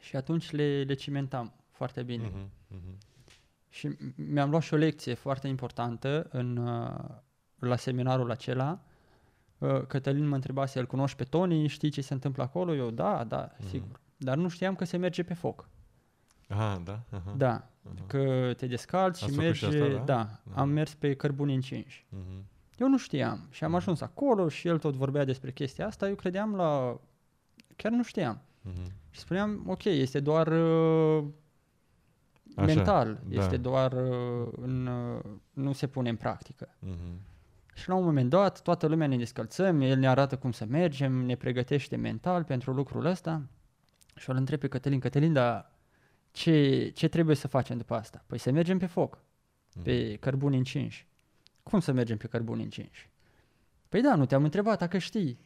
și 0.00 0.16
atunci 0.16 0.50
le, 0.50 0.82
le 0.82 0.94
cimentam 0.94 1.52
foarte 1.70 2.02
bine. 2.02 2.26
Mhm. 2.26 2.50
Mhm. 2.68 2.98
Și 3.68 3.88
m- 3.88 4.14
mi-am 4.14 4.50
luat 4.50 4.62
și 4.62 4.74
o 4.74 4.76
lecție 4.76 5.14
foarte 5.14 5.48
importantă 5.48 6.26
în, 6.30 6.56
uh, 6.56 7.04
la 7.58 7.76
seminarul 7.76 8.30
acela. 8.30 8.84
Uh, 9.62 9.82
Cătălin 9.86 10.28
mă 10.28 10.34
întreba 10.34 10.66
să 10.66 10.78
îl 10.78 10.86
cunoști 10.86 11.16
pe 11.16 11.24
Tony, 11.24 11.66
știi 11.66 11.90
ce 11.90 12.00
se 12.00 12.12
întâmplă 12.12 12.42
acolo? 12.42 12.74
Eu, 12.74 12.90
da, 12.90 13.24
da, 13.24 13.50
Mhm. 13.58 13.68
sigur. 13.68 14.00
Dar 14.16 14.36
nu 14.36 14.48
știam 14.48 14.74
că 14.74 14.84
se 14.84 14.96
merge 14.96 15.22
pe 15.22 15.34
foc. 15.34 15.68
Aha, 16.48 16.80
da? 16.84 17.00
Aha. 17.10 17.34
Da, 17.36 17.50
Aha. 17.50 18.04
că 18.06 18.52
te 18.56 18.66
descalți 18.66 19.24
Ați 19.24 19.32
și 19.32 19.38
făcut 19.38 19.54
și 19.54 19.64
mergi... 19.64 19.82
asta, 19.82 19.96
da? 19.96 20.04
da, 20.04 20.18
Aha. 20.50 20.60
am 20.60 20.68
mers 20.68 20.94
pe 20.94 21.14
cărbuni 21.14 21.54
încinși. 21.54 22.06
Mhm. 22.08 22.44
Eu 22.78 22.88
nu 22.88 22.98
știam 22.98 23.46
și 23.50 23.64
am 23.64 23.70
Mhm. 23.70 23.78
ajuns 23.78 24.00
acolo 24.00 24.48
și 24.48 24.68
el 24.68 24.78
tot 24.78 24.94
vorbea 24.94 25.24
despre 25.24 25.52
chestia 25.52 25.86
asta, 25.86 26.08
eu 26.08 26.14
credeam 26.14 26.54
la... 26.54 27.00
Chiar 27.76 27.92
nu 27.92 28.02
știam. 28.02 28.40
Mhm. 28.62 28.92
Și 29.10 29.20
spuneam, 29.20 29.64
ok, 29.66 29.84
este 29.84 30.20
doar 30.20 30.46
uh, 30.46 31.24
Așa, 32.56 32.66
mental, 32.66 33.20
da. 33.28 33.42
este 33.42 33.56
doar 33.56 33.92
uh, 33.92 34.48
în, 34.56 34.86
uh, 34.86 35.20
nu 35.52 35.72
se 35.72 35.86
pune 35.86 36.08
în 36.08 36.16
practică. 36.16 36.68
Mhm. 36.78 37.20
Și 37.74 37.88
la 37.88 37.94
un 37.94 38.04
moment 38.04 38.30
dat, 38.30 38.62
toată 38.62 38.86
lumea 38.86 39.06
ne 39.06 39.16
descălțăm, 39.16 39.80
el 39.80 39.98
ne 39.98 40.08
arată 40.08 40.36
cum 40.36 40.52
să 40.52 40.64
mergem, 40.68 41.12
ne 41.12 41.34
pregătește 41.34 41.96
mental 41.96 42.44
pentru 42.44 42.72
lucrul 42.72 43.04
ăsta. 43.04 43.42
Și 44.16 44.30
îl 44.30 44.36
întreb 44.36 44.58
pe 44.60 44.68
Cătălin, 44.68 45.00
Cătălin, 45.00 45.32
dar 45.32 45.70
ce, 46.30 46.88
ce 46.94 47.08
trebuie 47.08 47.36
să 47.36 47.48
facem 47.48 47.76
după 47.76 47.94
asta? 47.94 48.24
Păi 48.26 48.38
să 48.38 48.50
mergem 48.50 48.78
pe 48.78 48.86
foc, 48.86 49.18
Mhm. 49.74 49.82
pe 49.84 50.16
cărbuni 50.20 50.56
încinși. 50.56 51.06
Cum 51.62 51.80
să 51.80 51.92
mergem 51.92 52.16
pe 52.16 52.26
cărbuni 52.26 52.62
încinși? 52.62 53.10
Păi 53.88 54.00
da, 54.02 54.14
nu 54.14 54.26
te-am 54.26 54.44
întrebat 54.44 54.78
dacă 54.78 54.98
știi. 54.98 55.38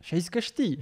Și 0.00 0.14
ai 0.14 0.20
zis 0.20 0.28
că 0.28 0.38
știi. 0.38 0.78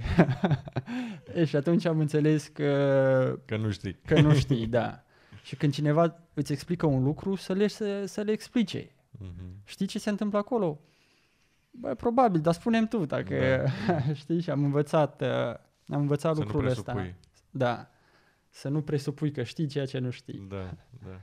e, 1.35 1.45
și 1.45 1.55
atunci 1.55 1.85
am 1.85 1.99
înțeles 1.99 2.47
că 2.47 3.39
Că 3.45 3.57
nu 3.57 3.71
știi. 3.71 3.97
că 4.05 4.21
nu 4.21 4.33
știi, 4.43 4.67
da. 4.67 5.03
Și 5.43 5.55
când 5.55 5.73
cineva 5.73 6.19
îți 6.33 6.51
explică 6.51 6.85
un 6.85 7.03
lucru, 7.03 7.35
să 7.35 7.53
le, 7.53 7.67
să, 7.67 8.05
să 8.05 8.21
le 8.21 8.31
explice. 8.31 8.89
Mhm. 9.19 9.61
Știi 9.63 9.85
ce 9.85 9.99
se 9.99 10.09
întâmplă 10.09 10.37
acolo? 10.37 10.79
Bă, 11.71 11.93
probabil, 11.93 12.41
dar 12.41 12.53
spunem 12.53 12.87
tu 12.87 13.05
dacă 13.05 13.65
știi 14.13 14.41
și 14.41 14.49
am 14.49 14.63
învățat, 14.63 15.21
uh, 15.21 15.27
am 15.87 15.99
învățat 15.99 16.31
Da. 16.35 16.37
Să 16.37 16.39
nu 16.39 16.51
lucrul 16.51 16.65
ăsta. 16.69 16.91
presupui. 16.91 17.15
Da. 17.49 17.87
Să 18.49 18.69
nu 18.69 18.81
presupui 18.81 19.31
că 19.31 19.43
știi 19.43 19.67
ceea 19.67 19.85
ce 19.85 19.99
nu 19.99 20.09
știi. 20.09 20.45
Da, 20.49 20.73
da. 21.05 21.19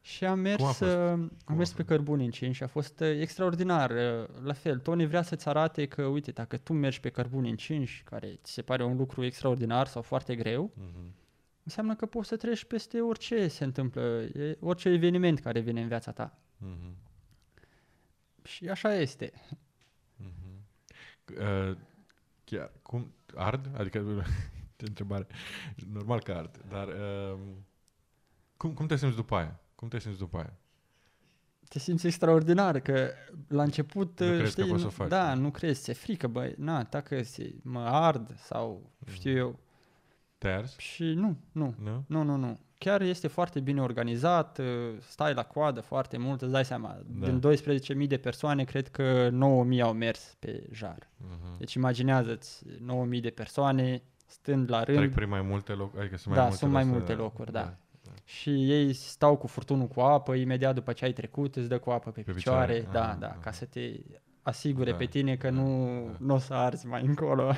Și 0.00 0.24
am 0.24 0.38
mers, 0.38 0.56
Cum 0.56 0.64
a 0.64 0.68
fost? 0.68 0.80
uh, 0.82 0.88
Cum 1.12 1.30
a 1.44 1.44
am 1.44 1.56
mers 1.56 1.68
pe 1.70 1.74
fost? 1.76 1.88
cărbuni 1.88 2.24
încinși 2.24 2.56
și 2.56 2.62
a 2.62 2.66
fost 2.66 3.00
uh, 3.00 3.08
extraordinar. 3.20 3.90
Uh, 3.90 4.28
La 4.44 4.52
fel, 4.52 4.78
Tony 4.78 5.06
vrea 5.06 5.22
să-ți 5.22 5.48
arate 5.48 5.86
că, 5.86 6.02
uite, 6.04 6.30
dacă 6.30 6.56
tu 6.56 6.72
mergi 6.72 7.00
pe 7.00 7.08
cărbuni 7.08 7.50
încinși, 7.50 8.02
care 8.04 8.38
ți 8.42 8.52
se 8.52 8.62
pare 8.62 8.84
un 8.84 8.96
lucru 8.96 9.24
extraordinar 9.24 9.86
sau 9.86 10.02
foarte 10.02 10.34
greu, 10.36 10.70
Mhm. 10.74 11.14
înseamnă 11.62 11.94
că 11.94 12.06
poți 12.06 12.28
să 12.28 12.36
treci 12.36 12.64
peste 12.64 13.00
orice 13.00 13.48
se 13.48 13.64
întâmplă, 13.64 14.00
e- 14.34 14.56
orice 14.60 14.88
eveniment 14.88 15.38
care 15.40 15.60
vine 15.60 15.80
în 15.82 15.88
viața 15.88 16.12
ta. 16.12 16.38
Mhm. 16.58 16.94
Și 18.46 18.68
așa 18.68 18.94
este. 18.94 19.32
Mhm. 20.16 20.64
Uh, 21.40 21.76
chiar, 22.44 22.70
cum, 22.82 23.12
ard? 23.34 23.70
Adică, 23.78 23.98
ce 24.76 24.84
întrebare. 24.86 25.26
Normal 25.92 26.22
că 26.22 26.32
ard, 26.32 26.60
dar 26.68 26.88
uh, 26.88 27.38
cum, 28.56 28.72
cum 28.74 28.86
te 28.86 28.96
simți 28.96 29.16
după 29.16 29.36
aia? 29.36 29.60
Cum 29.74 29.88
te 29.88 29.98
simți 29.98 30.18
după 30.18 30.36
aia? 30.36 30.52
te 31.68 31.78
simți 31.78 32.06
extraordinar, 32.06 32.80
că 32.80 33.10
la 33.48 33.62
început, 33.62 34.20
Nu 34.20 34.26
uh, 34.26 34.32
crezi 34.36 34.54
că 34.54 34.60
știi, 34.60 34.70
poți 34.72 34.82
să 34.82 34.86
nu- 34.88 34.92
o 34.92 34.96
faci, 34.96 35.08
da, 35.08 35.34
nu? 35.34 35.40
nu 35.40 35.50
crezi, 35.50 35.80
ți-e 35.82 35.92
frică, 35.92 36.26
băi, 36.26 36.54
na, 36.58 36.82
dacă 36.82 37.22
se, 37.22 37.54
mă 37.62 37.80
ard 37.80 38.38
sau 38.38 38.90
știu 39.06 39.30
Mhm. 39.30 39.38
eu, 39.38 39.58
Te 40.38 40.48
arzi? 40.48 40.80
și 40.80 41.02
nu, 41.04 41.36
nu, 41.52 41.74
Nu? 41.78 42.04
nu, 42.06 42.22
nu, 42.22 42.36
nu. 42.36 42.58
Chiar 42.78 43.00
este 43.00 43.28
foarte 43.28 43.60
bine 43.60 43.80
organizat, 43.82 44.58
uh, 44.58 44.64
stai 45.08 45.34
la 45.34 45.42
coadă 45.44 45.80
foarte 45.80 46.16
mult, 46.18 46.42
îți 46.42 46.52
dai 46.52 46.64
seama, 46.64 46.96
Da. 47.06 47.26
din 47.26 47.38
12.000 47.40 48.06
de 48.08 48.16
persoane, 48.16 48.64
cred 48.64 48.88
că 48.88 49.28
9.000 49.30 49.80
au 49.82 49.92
mers 49.92 50.36
pe 50.38 50.66
jar. 50.72 51.08
Mhm. 51.16 51.58
Deci 51.58 51.74
imaginează-ți 51.74 52.62
9.000 52.80 53.20
de 53.20 53.30
persoane, 53.30 54.02
stând 54.26 54.70
la 54.70 54.82
rând. 54.82 54.98
Trec 54.98 55.14
prin 55.14 55.28
mai 55.28 55.42
multe 55.42 55.72
locuri, 55.72 56.00
adică 56.00 56.16
sunt 56.16 56.26
mai 56.34 56.36
da, 56.36 56.42
multe 56.42 56.58
sunt 56.58 56.72
mai 56.72 56.82
de-astea- 56.84 57.04
multe 57.06 57.22
locuri, 57.22 57.52
da. 57.52 57.60
da. 57.60 57.76
Și 58.24 58.50
ei 58.72 58.92
stau 58.92 59.36
cu 59.36 59.46
furtunul 59.46 59.86
cu 59.86 60.00
apă, 60.00 60.34
imediat 60.34 60.74
după 60.74 60.92
ce 60.92 61.04
ai 61.04 61.12
trecut 61.12 61.56
îți 61.56 61.68
dă 61.68 61.78
cu 61.78 61.90
apă 61.90 62.10
pe, 62.10 62.20
Pe 62.20 62.32
picioare, 62.32 62.74
picioare, 62.74 62.98
da, 62.98 63.10
ah, 63.12 63.16
da, 63.18 63.26
ah. 63.28 63.36
ca 63.40 63.50
să 63.50 63.64
te 63.64 63.80
asigure 64.46 64.90
Da, 64.90 64.96
pe 64.96 65.04
tine 65.06 65.36
că 65.36 65.50
da, 65.50 65.54
nu, 65.54 66.00
da. 66.10 66.16
nu 66.20 66.34
o 66.34 66.38
să 66.38 66.54
arzi 66.54 66.86
mai 66.86 67.04
încolo. 67.04 67.52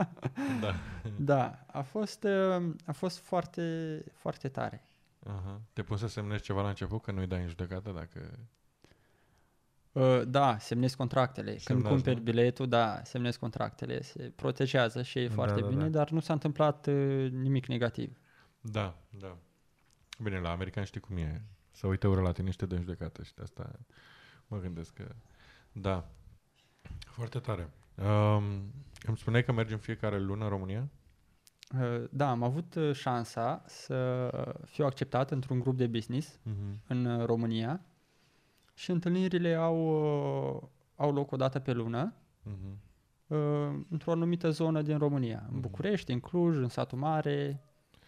da. 0.62 0.74
da, 1.32 1.64
a 1.66 1.82
fost, 1.82 2.24
uh, 2.24 2.64
a 2.86 2.92
fost 2.92 3.18
foarte, 3.18 4.04
foarte 4.12 4.48
tare. 4.48 4.84
Aha. 5.26 5.60
Te 5.72 5.82
pun 5.82 5.96
să 5.96 6.06
semnezi 6.06 6.42
ceva 6.42 6.62
la 6.62 6.68
început, 6.68 7.02
că 7.02 7.12
nu-i 7.12 7.26
dai 7.26 7.40
în 7.40 7.48
judecată 7.48 7.90
dacă... 7.90 8.38
Uh, 9.92 10.22
Da, 10.28 10.58
semnezi 10.58 10.96
contractele. 10.96 11.50
Când 11.50 11.60
Semnați, 11.62 11.88
cumperi 11.88 12.16
nu? 12.16 12.22
biletul, 12.22 12.68
da, 12.68 13.00
semnezi 13.04 13.38
contractele. 13.38 14.02
Se 14.02 14.32
protejează 14.36 15.02
și 15.02 15.18
e 15.18 15.28
Da, 15.28 15.34
foarte 15.34 15.60
da, 15.60 15.66
bine, 15.66 15.82
da. 15.82 15.88
dar 15.98 16.10
nu 16.10 16.20
s-a 16.20 16.32
întâmplat 16.32 16.86
uh, 16.86 17.30
nimic 17.30 17.66
negativ. 17.66 18.18
Da, 18.60 18.96
da. 19.18 19.36
Bine, 20.22 20.38
la 20.40 20.50
americani 20.50 20.86
știi 20.86 21.00
cum 21.00 21.16
e. 21.16 21.42
Să 21.70 21.86
uită 21.86 22.08
ură 22.08 22.20
la 22.20 22.32
tine 22.32 22.50
și 22.50 22.56
te 22.56 22.66
dă 22.66 22.74
în 22.74 22.80
judecată 22.80 23.22
și 23.22 23.34
de 23.34 23.42
asta 23.42 23.70
mă 24.46 24.58
gândesc 24.58 24.94
că... 24.94 25.14
Da. 25.72 26.08
Foarte 27.06 27.38
tare. 27.38 27.70
Um, 27.94 28.42
îmi 29.06 29.16
spuneai 29.16 29.44
că 29.44 29.52
mergi 29.52 29.72
în 29.72 29.78
fiecare 29.78 30.18
lună 30.18 30.44
în 30.44 30.50
România? 30.50 30.88
Uh, 31.80 32.04
Da, 32.10 32.30
am 32.30 32.42
avut 32.42 32.74
uh, 32.74 32.94
șansa 32.94 33.62
să 33.66 34.30
fiu 34.66 34.84
acceptat 34.84 35.30
într-un 35.30 35.58
grup 35.60 35.76
de 35.76 35.86
business 35.86 36.38
Mm-hmm. 36.38 36.86
în 36.86 37.04
uh, 37.04 37.24
România 37.24 37.80
și 38.74 38.90
întâlnirile 38.90 39.54
au, 39.54 39.78
uh, 40.56 40.62
au 40.96 41.12
loc 41.12 41.32
o 41.32 41.36
dată 41.36 41.58
pe 41.58 41.72
lună 41.72 42.14
Mm-hmm. 42.48 42.76
uh, 43.26 43.38
într-o 43.90 44.10
anumită 44.10 44.50
zonă 44.50 44.82
din 44.82 44.98
România. 44.98 45.38
În 45.46 45.50
Mhm. 45.52 45.60
București, 45.60 46.12
în 46.12 46.20
Cluj, 46.20 46.56
în 46.56 46.68
satul 46.68 46.98
mare. 46.98 47.60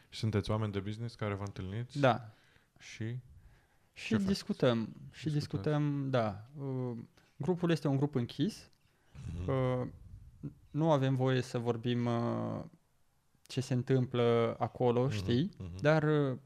Și 0.08 0.18
sunteți 0.18 0.50
oameni 0.50 0.72
de 0.72 0.80
business 0.80 1.14
care 1.14 1.34
vă 1.34 1.42
întâlniți? 1.44 2.00
Da. 2.00 2.30
Și? 2.78 3.18
Și 3.92 4.06
Ce 4.08 4.12
faceți? 4.14 4.26
discutăm. 4.28 4.78
Și 5.10 5.28
Discutați. 5.28 5.32
discutăm, 5.32 6.10
da. 6.10 6.44
Uh, 7.38 7.44
Grupul 7.46 7.70
este 7.70 7.88
un 7.88 7.96
grup 7.96 8.14
închis. 8.14 8.70
Mm-hmm. 8.70 9.46
Uh, 9.46 9.86
Nu 10.70 10.90
avem 10.90 11.16
voie 11.16 11.40
să 11.40 11.58
vorbim 11.58 12.06
uh, 12.06 12.60
ce 13.46 13.60
se 13.60 13.74
întâmplă 13.74 14.56
acolo, 14.58 15.08
știi? 15.08 15.50
Mm-hmm. 15.54 15.80
Dar 15.80 16.02
uh, 16.02 16.38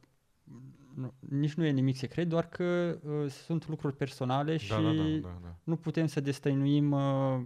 nu, 0.95 1.15
nici 1.19 1.55
nu 1.55 1.65
e 1.65 1.71
nimic 1.71 1.97
secret, 1.97 2.29
doar 2.29 2.49
că 2.49 2.99
uh, 3.03 3.31
sunt 3.31 3.69
lucruri 3.69 3.97
personale 3.97 4.57
și 4.57 4.69
Da, 4.69 4.81
da, 4.81 4.93
da, 4.93 5.03
da, 5.03 5.39
da. 5.43 5.57
nu 5.65 5.77
putem 5.77 6.07
să 6.07 6.21
destăinuim 6.21 6.91
uh, 6.91 7.41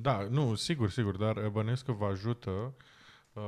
Da, 0.00 0.26
nu, 0.30 0.54
sigur, 0.54 0.90
sigur, 0.90 1.16
dar 1.16 1.36
uh, 1.36 1.48
bănuiesc 1.48 1.84
că 1.84 1.92
vă 1.92 2.04
ajută, 2.04 2.50
uh, 3.32 3.42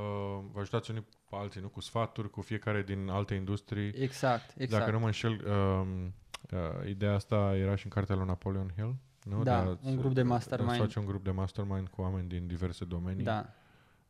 vă 0.51 0.59
ajutați 0.59 0.89
unii 0.91 1.05
pe 1.29 1.35
alții, 1.35 1.61
nu? 1.61 1.67
Cu 1.67 1.81
sfaturi, 1.81 2.29
cu 2.29 2.41
fiecare 2.41 2.83
din 2.83 3.09
alte 3.09 3.33
industrii. 3.33 3.93
exact, 3.95 4.53
exact. 4.57 4.79
Dacă 4.79 4.91
nu 4.91 4.99
mă 4.99 5.05
înșel, 5.05 5.45
um, 5.47 6.13
uh, 6.51 6.89
ideea 6.89 7.13
asta 7.13 7.55
era 7.55 7.75
și 7.75 7.85
în 7.85 7.91
cartea 7.91 8.15
lui 8.15 8.25
Napoleon 8.25 8.71
Hill, 8.75 8.95
nu? 9.23 9.43
Da, 9.43 9.59
a- 9.61 9.77
un 9.83 9.95
grup 9.95 10.13
de 10.13 10.21
a- 10.21 10.25
mastermind. 10.25 10.71
Să 10.75 10.81
faci 10.81 10.95
un 10.95 11.05
grup 11.05 11.23
de 11.23 11.31
mastermind 11.31 11.87
cu 11.87 12.01
oameni 12.01 12.27
din 12.27 12.47
diverse 12.47 12.85
domenii. 12.85 13.23
Da, 13.23 13.49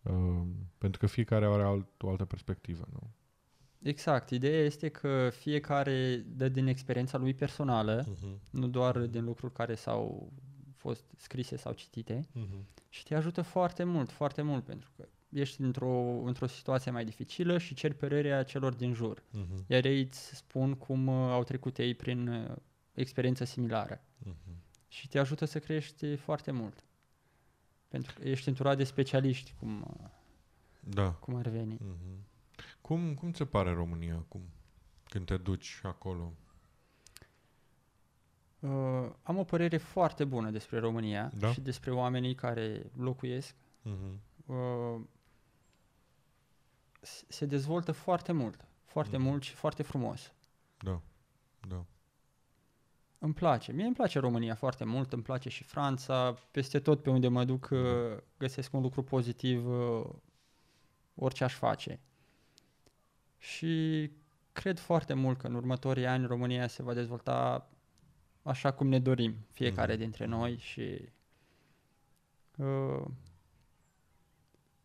Um, 0.10 0.56
pentru 0.78 1.00
că 1.00 1.06
fiecare 1.08 1.46
are 1.46 1.64
alt, 1.64 2.02
o 2.04 2.10
altă 2.10 2.26
perspectivă, 2.26 2.86
nu? 2.92 3.00
exact. 3.82 4.30
Ideea 4.30 4.64
este 4.64 4.90
că 4.90 5.30
fiecare 5.30 6.16
dă 6.28 6.50
din 6.50 6.68
experiența 6.68 7.18
lui 7.18 7.34
personală, 7.34 8.04
Uh-huh. 8.04 8.40
nu 8.50 8.68
doar 8.68 8.98
din 9.00 9.24
lucruri 9.24 9.54
care 9.54 9.76
s-au 9.76 10.32
fost 10.76 11.04
scrise 11.18 11.58
sau 11.58 11.74
citite 11.74 12.20
Uh-huh. 12.20 12.64
și 12.90 13.04
te 13.04 13.16
ajută 13.16 13.42
foarte 13.42 13.84
mult, 13.84 14.12
foarte 14.12 14.42
mult 14.42 14.64
pentru 14.64 14.90
că 14.98 15.08
ești 15.40 15.62
într-o, 15.62 16.22
într-o 16.26 16.48
situație 16.48 16.92
mai 16.92 17.06
dificilă 17.06 17.58
și 17.58 17.74
ceri 17.76 17.94
părerea 17.94 18.44
celor 18.44 18.74
din 18.74 18.94
jur. 18.94 19.20
Uh-huh. 19.20 19.66
Iar 19.68 19.86
ei 19.86 20.02
îți 20.02 20.36
spun 20.36 20.74
cum 20.74 21.08
uh, 21.08 21.32
au 21.32 21.44
trecut 21.44 21.78
ei 21.78 21.94
prin 21.94 22.28
uh, 22.28 22.56
experiență 22.94 23.44
similară 23.44 24.02
Uh-huh. 24.28 24.56
și 24.88 25.08
te 25.08 25.20
ajută 25.20 25.46
să 25.46 25.60
crești 25.60 26.16
foarte 26.16 26.52
mult. 26.52 26.84
Pentru 27.88 28.14
că 28.20 28.28
ești 28.28 28.48
înturat 28.48 28.78
de 28.78 28.84
specialiști, 28.84 29.54
cum, 29.60 29.82
uh, 30.02 30.10
Da. 30.80 31.12
cum 31.12 31.36
ar 31.36 31.48
veni. 31.48 31.76
Uh-huh. 31.78 32.24
Cum, 32.82 33.14
cum 33.14 33.32
ți 33.32 33.38
se 33.38 33.46
pare 33.46 33.72
România 33.74 34.16
acum? 34.16 34.42
Când 35.04 35.26
te 35.26 35.38
duci 35.38 35.80
acolo? 35.84 36.34
Uh, 38.60 39.10
am 39.24 39.38
o 39.38 39.44
părere 39.44 39.78
foarte 39.78 40.24
bună 40.26 40.50
despre 40.50 40.80
România 40.80 41.32
Da? 41.38 41.52
și 41.52 41.62
despre 41.62 41.92
oamenii 41.92 42.36
care 42.36 42.92
locuiesc. 42.98 43.56
Uh-huh. 43.56 44.18
Uh, 44.46 44.56
s- 44.56 45.25
se 47.28 47.46
dezvoltă 47.46 47.92
foarte 47.92 48.32
mult, 48.32 48.66
foarte 48.86 49.18
Mhm. 49.18 49.26
mult 49.26 49.44
și 49.44 49.54
foarte 49.54 49.84
frumos. 49.84 50.34
Da. 50.78 51.02
Da. 51.68 51.86
Îmi 53.20 53.34
place. 53.34 53.72
Mie 53.72 53.86
îmi 53.86 53.96
place 53.96 54.20
România 54.20 54.56
foarte 54.56 54.84
mult, 54.84 55.14
îmi 55.14 55.24
place 55.24 55.50
și 55.50 55.64
Franța. 55.64 56.34
Peste 56.52 56.80
tot 56.80 57.02
pe 57.02 57.10
unde 57.10 57.28
mă 57.28 57.46
duc 57.46 57.70
uh, 57.72 58.18
găsesc 58.38 58.74
un 58.74 58.82
lucru 58.82 59.04
pozitiv 59.04 59.68
uh, 59.68 60.10
orice 61.16 61.44
aș 61.44 61.54
face. 61.54 62.00
Și 63.38 64.12
cred 64.54 64.80
foarte 64.80 65.14
mult 65.14 65.38
că 65.38 65.48
în 65.48 65.54
următorii 65.56 66.06
ani 66.06 66.26
România 66.26 66.68
se 66.68 66.84
va 66.84 66.94
dezvolta 66.94 67.70
așa 68.44 68.74
cum 68.74 68.88
ne 68.88 69.00
dorim 69.00 69.36
fiecare 69.52 69.92
Mhm. 69.94 70.02
dintre 70.02 70.26
noi 70.26 70.58
și 70.58 71.10
uh, 72.58 73.06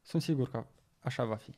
sunt 0.03 0.23
sigur 0.23 0.51
că 0.51 0.67
așa 1.01 1.25
va 1.25 1.37
fi. 1.37 1.55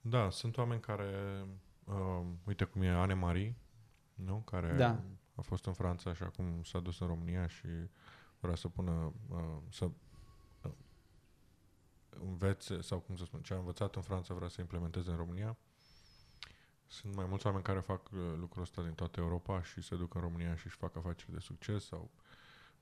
Da, 0.00 0.30
sunt 0.30 0.56
oameni 0.56 0.80
care, 0.80 1.44
uh, 1.84 2.22
uite 2.44 2.64
cum 2.64 2.82
e 2.82 2.88
Anne 2.88 3.14
Marie, 3.14 3.54
nu? 4.14 4.36
Care 4.36 4.76
Da. 4.76 5.02
a 5.34 5.40
fost 5.40 5.66
în 5.66 5.72
Franța 5.72 6.14
și 6.14 6.22
acum 6.22 6.62
s-a 6.62 6.80
dus 6.80 7.00
în 7.00 7.06
România 7.06 7.46
și 7.46 7.66
vrea 8.38 8.54
să 8.54 8.68
pună, 8.68 9.12
uh, 9.28 9.56
să 9.70 9.84
uh, 9.84 10.70
învețe, 12.08 12.80
sau 12.80 12.98
cum 12.98 13.16
să 13.16 13.24
spun, 13.24 13.40
ce 13.40 13.54
a 13.54 13.56
învățat 13.56 13.96
în 13.96 14.02
Franța 14.02 14.34
vrea 14.34 14.48
să 14.48 14.60
implementeze 14.60 15.10
în 15.10 15.16
România. 15.16 15.56
Sunt 16.86 17.14
mai 17.14 17.26
mulți 17.28 17.46
oameni 17.46 17.64
care 17.64 17.80
fac 17.80 18.10
uh, 18.10 18.20
lucrul 18.38 18.62
ăsta 18.62 18.82
din 18.82 18.92
toată 18.92 19.20
Europa 19.20 19.62
și 19.62 19.82
se 19.82 19.96
duc 19.96 20.14
în 20.14 20.20
România 20.20 20.56
și 20.56 20.66
își 20.66 20.76
fac 20.76 20.96
afaceri 20.96 21.32
de 21.32 21.38
succes 21.38 21.84
sau 21.84 22.10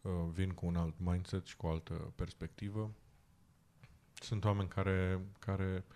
uh, 0.00 0.12
vin 0.30 0.50
cu 0.50 0.66
un 0.66 0.76
alt 0.76 0.94
mindset 0.98 1.46
și 1.46 1.56
cu 1.56 1.66
o 1.66 1.70
altă 1.70 2.12
perspectivă. 2.14 2.90
Sunt 4.14 4.44
oameni 4.44 4.68
care, 4.68 5.20
care 5.38 5.84
uh, 5.88 5.94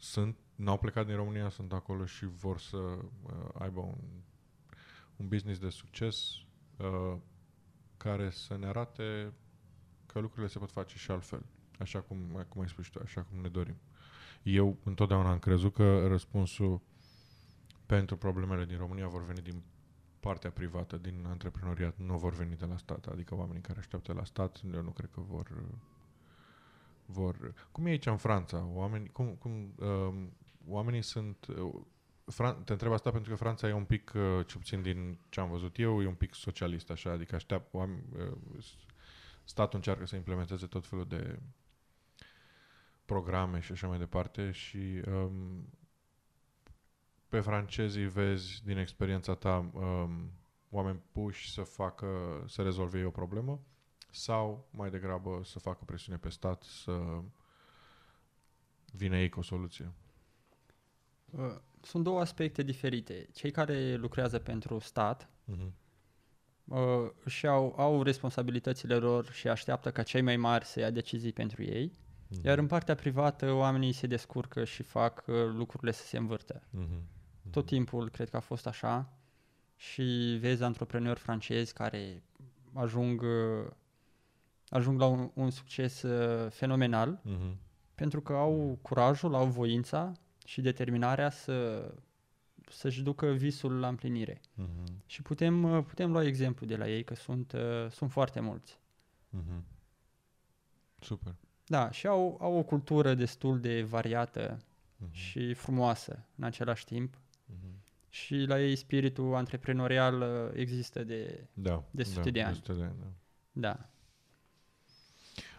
sunt, 0.00 0.36
n-au 0.54 0.78
plecat 0.78 1.06
din 1.06 1.16
România, 1.16 1.48
sunt 1.48 1.72
acolo 1.72 2.04
și 2.04 2.26
vor 2.26 2.58
să 2.58 2.76
uh, 2.76 3.48
aibă 3.58 3.80
un, 3.80 4.20
un 5.16 5.28
business 5.28 5.60
de 5.60 5.68
succes 5.68 6.34
uh, 6.76 7.16
care 7.96 8.30
să 8.30 8.56
ne 8.56 8.66
arate 8.66 9.32
că 10.06 10.18
lucrurile 10.18 10.48
se 10.48 10.58
pot 10.58 10.70
face 10.70 10.96
și 10.96 11.10
altfel, 11.10 11.42
așa 11.78 12.00
cum, 12.00 12.46
cum 12.48 12.60
ai 12.60 12.68
spus 12.68 12.84
și 12.84 12.90
tu, 12.90 13.00
așa 13.02 13.22
cum 13.22 13.40
ne 13.40 13.48
dorim. 13.48 13.76
Eu 14.42 14.76
întotdeauna 14.84 15.30
am 15.30 15.38
crezut 15.38 15.74
că 15.74 16.06
răspunsul 16.06 16.80
pentru 17.86 18.16
problemele 18.16 18.64
din 18.64 18.76
România 18.76 19.08
vor 19.08 19.24
veni 19.24 19.40
din 19.40 19.62
partea 20.20 20.50
privată, 20.50 20.96
din 20.96 21.24
antreprenoriat, 21.28 21.96
nu 21.96 22.18
vor 22.18 22.32
veni 22.32 22.56
de 22.56 22.64
la 22.64 22.76
stat, 22.76 23.06
adică 23.06 23.34
oamenii 23.34 23.62
care 23.62 23.78
așteaptă 23.78 24.12
la 24.12 24.24
stat, 24.24 24.60
eu 24.74 24.82
nu 24.82 24.90
cred 24.90 25.10
că 25.12 25.20
vor 25.20 25.50
uh, 25.50 25.78
vor... 27.10 27.54
Cum 27.72 27.86
e 27.86 27.90
aici 27.90 28.06
în 28.06 28.16
Franța? 28.16 28.66
Oamenii, 28.74 29.08
cum, 29.08 29.34
cum, 29.38 29.74
uh, 29.78 30.26
oamenii 30.66 31.02
sunt... 31.02 31.46
Uh, 31.46 31.80
Fran- 32.32 32.64
te 32.64 32.72
întreb 32.72 32.92
asta 32.92 33.10
pentru 33.10 33.30
că 33.30 33.36
Franța 33.36 33.68
e 33.68 33.72
un 33.72 33.84
pic, 33.84 34.12
uh, 34.14 34.46
ce 34.46 34.56
puțin 34.58 34.82
din 34.82 35.18
ce 35.28 35.40
am 35.40 35.50
văzut 35.50 35.78
eu, 35.78 36.02
e 36.02 36.06
un 36.06 36.14
pic 36.14 36.34
socialist, 36.34 36.90
așa, 36.90 37.10
adică 37.10 37.34
așteaptă 37.34 37.76
oameni, 37.76 38.02
uh, 38.16 38.64
statul 39.44 39.76
încearcă 39.76 40.06
să 40.06 40.16
implementeze 40.16 40.66
tot 40.66 40.86
felul 40.86 41.06
de 41.06 41.38
programe 43.04 43.60
și 43.60 43.72
așa 43.72 43.86
mai 43.86 43.98
departe 43.98 44.50
și 44.50 45.02
um, 45.06 45.68
pe 47.28 47.40
francezii 47.40 48.06
vezi 48.08 48.64
din 48.64 48.78
experiența 48.78 49.34
ta 49.34 49.70
um, 49.72 50.30
oameni 50.70 51.02
puși 51.12 51.52
să 51.52 51.62
facă, 51.62 52.08
să 52.46 52.62
rezolve 52.62 52.98
ei 52.98 53.04
o 53.04 53.10
problemă 53.10 53.60
sau 54.10 54.68
mai 54.70 54.90
degrabă 54.90 55.40
să 55.44 55.58
facă 55.58 55.84
presiune 55.84 56.18
pe 56.18 56.28
stat 56.28 56.62
să 56.62 57.22
vină 58.92 59.16
ei 59.16 59.28
cu 59.28 59.38
o 59.38 59.42
soluție. 59.42 59.92
Uh, 61.30 61.56
Sunt 61.82 62.04
două 62.04 62.20
aspecte 62.20 62.62
diferite. 62.62 63.28
Cei 63.32 63.50
care 63.50 63.94
lucrează 63.94 64.38
pentru 64.38 64.78
stat 64.78 65.28
Mm-hmm. 65.50 65.72
uh, 66.64 67.10
și 67.26 67.46
au, 67.46 67.74
au 67.76 68.02
responsabilitățile 68.02 68.96
lor 68.96 69.32
și 69.32 69.48
așteaptă 69.48 69.90
ca 69.90 70.02
cei 70.02 70.20
mai 70.20 70.36
mari 70.36 70.64
să 70.64 70.80
ia 70.80 70.90
decizii 70.90 71.32
pentru 71.32 71.62
ei, 71.62 71.98
Mm-hmm. 72.30 72.42
iar 72.42 72.58
în 72.58 72.66
partea 72.66 72.94
privată 72.94 73.52
oamenii 73.52 73.92
se 73.92 74.06
descurcă 74.06 74.64
și 74.64 74.82
fac 74.82 75.24
uh, 75.26 75.34
lucrurile 75.52 75.90
să 75.90 76.06
se 76.06 76.16
învârte. 76.16 76.62
Mm-hmm. 76.78 77.50
Tot 77.50 77.66
timpul 77.66 78.10
cred 78.10 78.30
că 78.30 78.36
a 78.36 78.40
fost 78.40 78.66
așa 78.66 79.12
și 79.76 80.36
vezi 80.40 80.62
antreprenori 80.62 81.18
francezi 81.18 81.72
care 81.72 82.22
ajung 82.72 83.22
uh, 83.22 83.70
ajung 84.70 85.00
la 85.00 85.06
un, 85.06 85.30
un 85.34 85.50
succes 85.50 86.02
uh, 86.02 86.50
fenomenal 86.50 87.20
Mhm. 87.24 87.56
pentru 87.94 88.20
că 88.20 88.32
au 88.32 88.78
curajul, 88.82 89.34
au 89.34 89.46
voința 89.46 90.12
și 90.44 90.60
determinarea 90.60 91.30
să, 91.30 91.90
să-și 92.68 93.02
ducă 93.02 93.26
visul 93.32 93.78
la 93.80 93.88
împlinire. 93.88 94.40
Mhm. 94.54 95.02
Și 95.06 95.22
putem, 95.22 95.62
uh, 95.62 95.84
putem 95.84 96.10
lua 96.10 96.24
exemplu 96.24 96.66
de 96.66 96.76
la 96.76 96.88
ei, 96.88 97.04
că 97.04 97.14
sunt, 97.14 97.52
uh, 97.52 97.90
sunt 97.90 98.10
foarte 98.10 98.40
mulți. 98.40 98.78
Mhm. 99.30 99.64
Super. 101.00 101.34
Da, 101.66 101.90
și 101.90 102.06
au, 102.06 102.38
au 102.40 102.54
o 102.58 102.62
cultură 102.62 103.14
destul 103.14 103.60
de 103.60 103.82
variată 103.82 104.58
Mhm. 104.96 105.12
și 105.12 105.54
frumoasă 105.54 106.24
în 106.36 106.44
același 106.44 106.84
timp. 106.84 107.14
Mhm. 107.46 107.68
Și 108.08 108.36
la 108.36 108.60
ei 108.60 108.76
spiritul 108.76 109.34
antreprenorial 109.34 110.20
uh, 110.20 110.50
există 110.54 111.04
de... 111.04 111.46
Da. 111.52 111.84
De 111.90 112.02
sute 112.02 112.20
da, 112.24 112.30
de 112.30 112.42
ani. 112.42 112.54
sute 112.54 112.72
de 112.72 112.82
ani 112.82 112.94
da. 113.00 113.06
Da. 113.52 113.88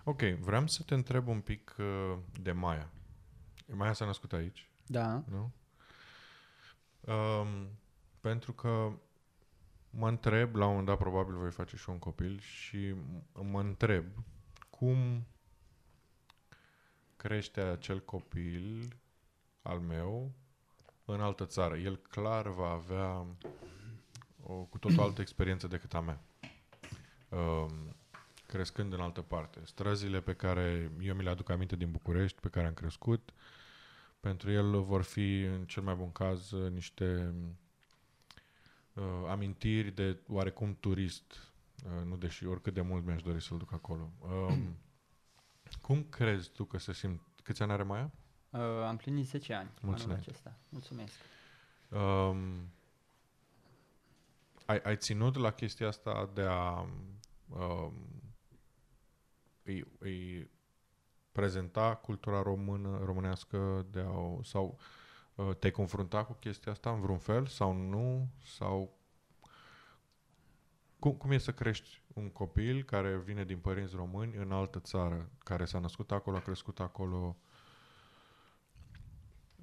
Ok, 0.03 0.21
vreau 0.21 0.67
să 0.67 0.83
te 0.83 0.93
întreb 0.93 1.27
un 1.27 1.41
pic 1.41 1.75
uh, 1.79 2.17
de 2.41 2.51
Maia. 2.51 2.89
Maia 3.73 3.93
s-a 3.93 4.05
născut 4.05 4.33
aici, 4.33 4.69
Da. 4.85 5.23
nu? 5.29 5.51
Um, 7.13 7.69
pentru 8.21 8.53
că 8.53 8.91
mă 9.89 10.07
întreb, 10.07 10.55
la 10.55 10.63
un 10.63 10.69
moment 10.69 10.87
dat 10.87 10.97
probabil 10.97 11.35
voi 11.35 11.51
face 11.51 11.75
și 11.75 11.89
un 11.89 11.99
copil 11.99 12.39
și 12.39 12.93
m- 12.93 13.41
mă 13.41 13.59
întreb 13.59 14.05
cum 14.69 15.25
crește 17.17 17.61
acel 17.61 17.99
copil 18.01 18.95
al 19.61 19.79
meu 19.79 20.31
în 21.05 21.21
altă 21.21 21.45
țară. 21.45 21.77
El 21.77 21.95
clar 21.97 22.47
va 22.47 22.69
avea 22.69 23.25
o 24.43 24.53
cu 24.53 24.77
totul 24.77 24.99
altă 24.99 25.21
experiență 25.21 25.67
decât 25.67 25.93
a 25.93 25.99
mea. 25.99 26.21
Um, 27.29 27.95
crescând 28.51 28.93
în 28.93 28.99
altă 28.99 29.21
parte. 29.21 29.59
Străzile 29.63 30.21
pe 30.21 30.33
care 30.33 30.91
eu 31.01 31.15
mi 31.15 31.23
le 31.23 31.29
aduc 31.29 31.49
aminte 31.49 31.75
din 31.75 31.91
București, 31.91 32.39
pe 32.39 32.49
care 32.49 32.67
am 32.67 32.73
crescut, 32.73 33.33
pentru 34.19 34.51
el 34.51 34.81
vor 34.81 35.01
fi, 35.01 35.41
în 35.41 35.65
cel 35.65 35.83
mai 35.83 35.95
bun 35.95 36.11
caz, 36.11 36.51
niște 36.51 37.33
uh, 38.93 39.03
amintiri 39.27 39.91
de 39.91 40.17
oarecum 40.27 40.77
turist, 40.79 41.53
uh, 41.85 42.05
nu 42.05 42.17
deși 42.17 42.45
oricât 42.45 42.73
de 42.73 42.81
mult 42.81 43.05
mi-aș 43.05 43.21
dori 43.21 43.41
să-l 43.41 43.57
duc 43.57 43.73
acolo. 43.73 44.11
Um, 44.19 44.77
cum 45.85 46.03
crezi 46.03 46.49
tu 46.49 46.63
că 46.63 46.77
se 46.77 46.93
simt? 46.93 47.21
Câți 47.43 47.61
ani 47.61 47.71
are 47.71 47.83
Maia? 47.83 48.11
Uh, 48.49 48.59
am 48.87 48.97
plinit 48.97 49.27
10 49.27 49.53
ani 49.53 49.69
Mulțumesc. 49.81 50.03
anul 50.03 50.17
acesta. 50.27 50.57
Mulțumesc. 50.69 51.13
Um, 51.89 52.71
ai, 54.65 54.79
ai 54.83 54.97
ținut 54.97 55.35
la 55.35 55.51
chestia 55.51 55.87
asta 55.87 56.29
de 56.33 56.41
a 56.41 56.87
um, 57.49 58.10
îi, 59.63 59.85
îi 59.99 60.49
prezenta 61.31 61.95
cultura 61.95 62.41
română, 62.41 63.01
românească 63.03 63.85
de 63.89 63.99
a, 63.99 64.17
o- 64.17 64.43
sau 64.43 64.79
uh, 65.35 65.55
te-ai 65.55 65.71
confrunta 65.71 66.23
cu 66.23 66.33
chestia 66.33 66.71
asta 66.71 66.91
în 66.91 67.01
vreun 67.01 67.17
fel 67.17 67.45
sau 67.45 67.73
nu? 67.73 68.27
Sau 68.43 68.99
cum, 70.99 71.11
cum 71.11 71.31
e 71.31 71.37
să 71.37 71.51
crești 71.51 72.01
un 72.13 72.29
copil 72.29 72.83
care 72.83 73.17
vine 73.17 73.43
din 73.45 73.57
părinți 73.57 73.95
români 73.95 74.35
în 74.35 74.51
altă 74.51 74.79
țară, 74.79 75.29
care 75.37 75.65
s-a 75.65 75.79
născut 75.79 76.11
acolo, 76.11 76.37
a 76.37 76.39
crescut 76.39 76.79
acolo? 76.79 77.37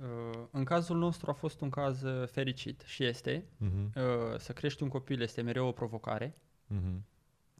Uh, 0.01 0.46
în 0.51 0.64
cazul 0.64 0.96
nostru 0.96 1.30
a 1.30 1.32
fost 1.32 1.61
un 1.61 1.70
caz 1.70 2.03
uh, 2.03 2.28
fericit 2.28 2.80
și 2.80 3.05
este. 3.05 3.40
Uh-huh. 3.42 3.94
Uh, 3.94 4.38
să 4.38 4.53
crești 4.53 4.82
un 4.82 4.88
copil 4.88 5.20
este 5.20 5.42
mereu 5.42 5.66
o 5.66 5.72
provocare. 5.72 6.34
Uh-huh. 6.74 7.01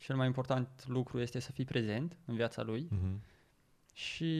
Cel 0.01 0.16
mai 0.16 0.26
important 0.26 0.84
lucru 0.86 1.20
este 1.20 1.38
să 1.38 1.53
fii 1.53 1.64
prezent 1.64 2.16
în 2.24 2.34
viața 2.34 2.62
lui 2.62 2.88
Uh-huh. 2.92 3.18
și 3.92 4.30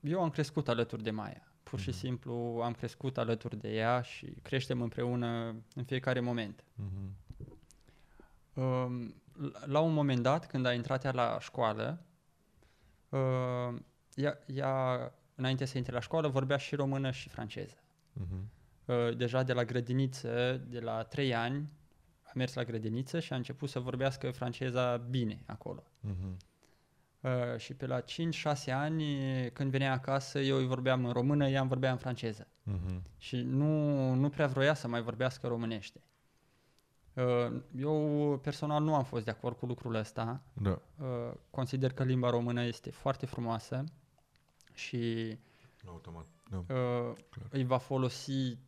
eu 0.00 0.22
am 0.22 0.30
crescut 0.30 0.68
alături 0.68 1.02
de 1.02 1.10
Maia. 1.10 1.46
Pur 1.62 1.78
și 1.80 1.88
Mhm. 1.88 1.98
simplu 1.98 2.60
am 2.64 2.72
crescut 2.72 3.18
alături 3.18 3.56
de 3.56 3.74
ea 3.74 4.00
și 4.00 4.26
creștem 4.42 4.80
împreună 4.82 5.54
în 5.74 5.84
fiecare 5.84 6.20
moment. 6.20 6.64
Uh-huh. 6.64 7.10
Um, 8.54 9.14
la 9.64 9.80
un 9.80 9.92
moment 9.92 10.22
dat, 10.22 10.46
când 10.46 10.66
a 10.66 10.72
intrat 10.72 11.04
ea 11.04 11.12
la 11.12 11.38
școală, 11.40 12.02
uh, 13.08 13.74
ea, 14.14 14.38
ea, 14.46 15.12
înainte 15.34 15.64
să 15.64 15.76
intre 15.78 15.92
la 15.92 16.00
școală, 16.00 16.28
vorbea 16.28 16.56
și 16.56 16.74
română 16.74 17.10
și 17.10 17.28
franceză. 17.28 17.76
Uh-huh. 18.20 18.44
Uh, 18.84 19.16
deja 19.16 19.42
de 19.42 19.52
la 19.52 19.64
grădiniță, 19.64 20.56
de 20.68 20.80
la 20.80 21.02
3 21.02 21.34
ani, 21.34 21.68
a 22.32 22.38
mers 22.38 22.54
la 22.54 22.64
grădiniță 22.64 23.20
și 23.20 23.32
a 23.32 23.36
început 23.36 23.68
să 23.68 23.78
vorbească 23.80 24.30
franceza 24.30 24.96
bine 24.96 25.42
acolo. 25.46 25.82
Uh-huh. 25.82 26.36
Uh, 27.20 27.56
și 27.56 27.74
pe 27.74 27.86
la 27.86 28.00
5-6 28.00 28.04
ani, 28.66 29.04
când 29.50 29.70
venea 29.70 29.92
acasă, 29.92 30.38
eu 30.38 30.56
îi 30.56 30.66
vorbeam 30.66 31.04
în 31.04 31.12
română, 31.12 31.48
ea 31.48 31.60
îmi 31.60 31.68
vorbea 31.68 31.90
în 31.90 31.96
franceză. 31.96 32.46
Uh-huh. 32.46 33.00
Și 33.18 33.36
nu, 33.36 34.14
nu 34.14 34.28
prea 34.28 34.46
vroia 34.46 34.74
să 34.74 34.88
mai 34.88 35.02
vorbească 35.02 35.46
românește. 35.46 36.00
Uh, 37.14 37.62
Eu 37.76 38.38
personal 38.42 38.82
nu 38.82 38.94
am 38.94 39.04
fost 39.04 39.24
de 39.24 39.30
acord 39.30 39.56
cu 39.56 39.66
lucrul 39.66 39.94
ăsta. 39.94 40.42
Da. 40.52 40.78
Uh, 40.98 41.32
Consider 41.50 41.92
că 41.92 42.04
limba 42.04 42.30
română 42.30 42.64
este 42.64 42.90
foarte 42.90 43.26
frumoasă 43.26 43.84
și 44.74 45.36
Automat. 45.86 46.26
Da. 46.50 46.74
uh, 46.74 47.16
îi 47.50 47.64
va 47.64 47.78
folosi 47.78 48.58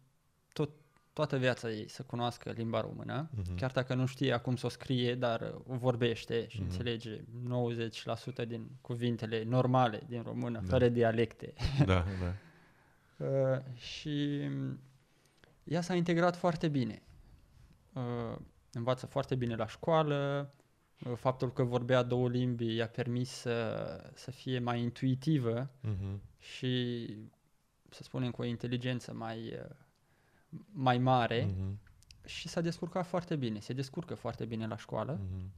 tot, 0.53 0.71
toată 1.15 1.37
viața 1.37 1.71
ei 1.71 1.89
să 1.89 2.03
cunoască 2.03 2.51
limba 2.51 2.81
română, 2.81 3.31
Mhm. 3.37 3.57
chiar 3.57 3.71
dacă 3.71 3.95
nu 3.95 4.07
știe 4.07 4.33
acum 4.33 4.57
să 4.57 4.67
o 4.67 4.69
scrie, 4.69 5.15
dar 5.15 5.41
uh, 5.41 5.61
o 5.75 5.77
vorbește 5.77 6.47
și 6.49 6.61
Mhm. 6.61 6.71
înțelege 6.71 7.21
90% 7.43 8.45
din 8.45 8.71
cuvintele 8.81 9.43
normale 9.45 10.03
din 10.09 10.23
română, 10.23 10.61
Da. 10.61 10.67
fără 10.69 10.89
dialecte. 10.89 11.53
da, 11.87 12.05
da. 12.23 12.35
Uh, 13.17 13.59
și 13.77 14.47
mm, 14.49 14.79
ea 15.65 15.81
s-a 15.81 15.95
integrat 15.95 16.37
foarte 16.37 16.69
bine. 16.69 17.03
Uh, 17.93 18.37
învață 18.73 19.07
foarte 19.07 19.35
bine 19.35 19.55
la 19.57 19.67
școală, 19.67 20.51
uh, 21.07 21.12
faptul 21.17 21.53
că 21.53 21.62
vorbea 21.62 22.03
două 22.03 22.29
limbi 22.29 22.75
i-a 22.75 22.89
permis 22.89 23.31
să, 23.31 24.11
să 24.15 24.31
fie 24.31 24.59
mai 24.59 24.81
intuitivă 24.81 25.71
Mhm. 25.81 26.21
și, 26.39 27.07
să 27.91 28.03
spunem, 28.03 28.31
cu 28.31 28.43
o 28.43 28.45
inteligență 28.45 29.12
mai, 29.12 29.39
uh, 29.39 29.71
mai 30.73 30.99
mare 30.99 31.49
Mhm. 31.57 31.79
și 32.25 32.49
s-a 32.49 32.61
descurcat 32.61 33.07
foarte 33.07 33.37
bine, 33.37 33.59
se 33.61 33.73
descurcă 33.73 34.15
foarte 34.15 34.45
bine 34.45 34.67
la 34.67 34.77
școală. 34.77 35.21
Mhm. 35.31 35.51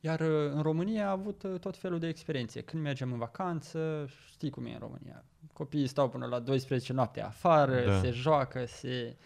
Iar 0.00 0.20
uh, 0.20 0.50
în 0.52 0.62
România 0.62 1.06
a 1.06 1.10
avut 1.10 1.42
uh, 1.42 1.58
tot 1.60 1.76
felul 1.76 1.98
de 1.98 2.08
experiențe. 2.08 2.60
Când 2.62 2.82
mergem 2.82 3.12
în 3.12 3.18
vacanță, 3.18 4.06
știi 4.30 4.50
cum 4.50 4.66
e 4.66 4.72
în 4.72 4.78
România. 4.78 5.24
Copiii 5.52 5.86
stau 5.86 6.08
până 6.08 6.26
la 6.26 6.38
12 6.38 6.92
noapte 6.92 7.22
afară, 7.22 7.84
Da. 7.86 7.98
se 8.00 8.10
joacă, 8.10 8.64
se... 8.66 9.16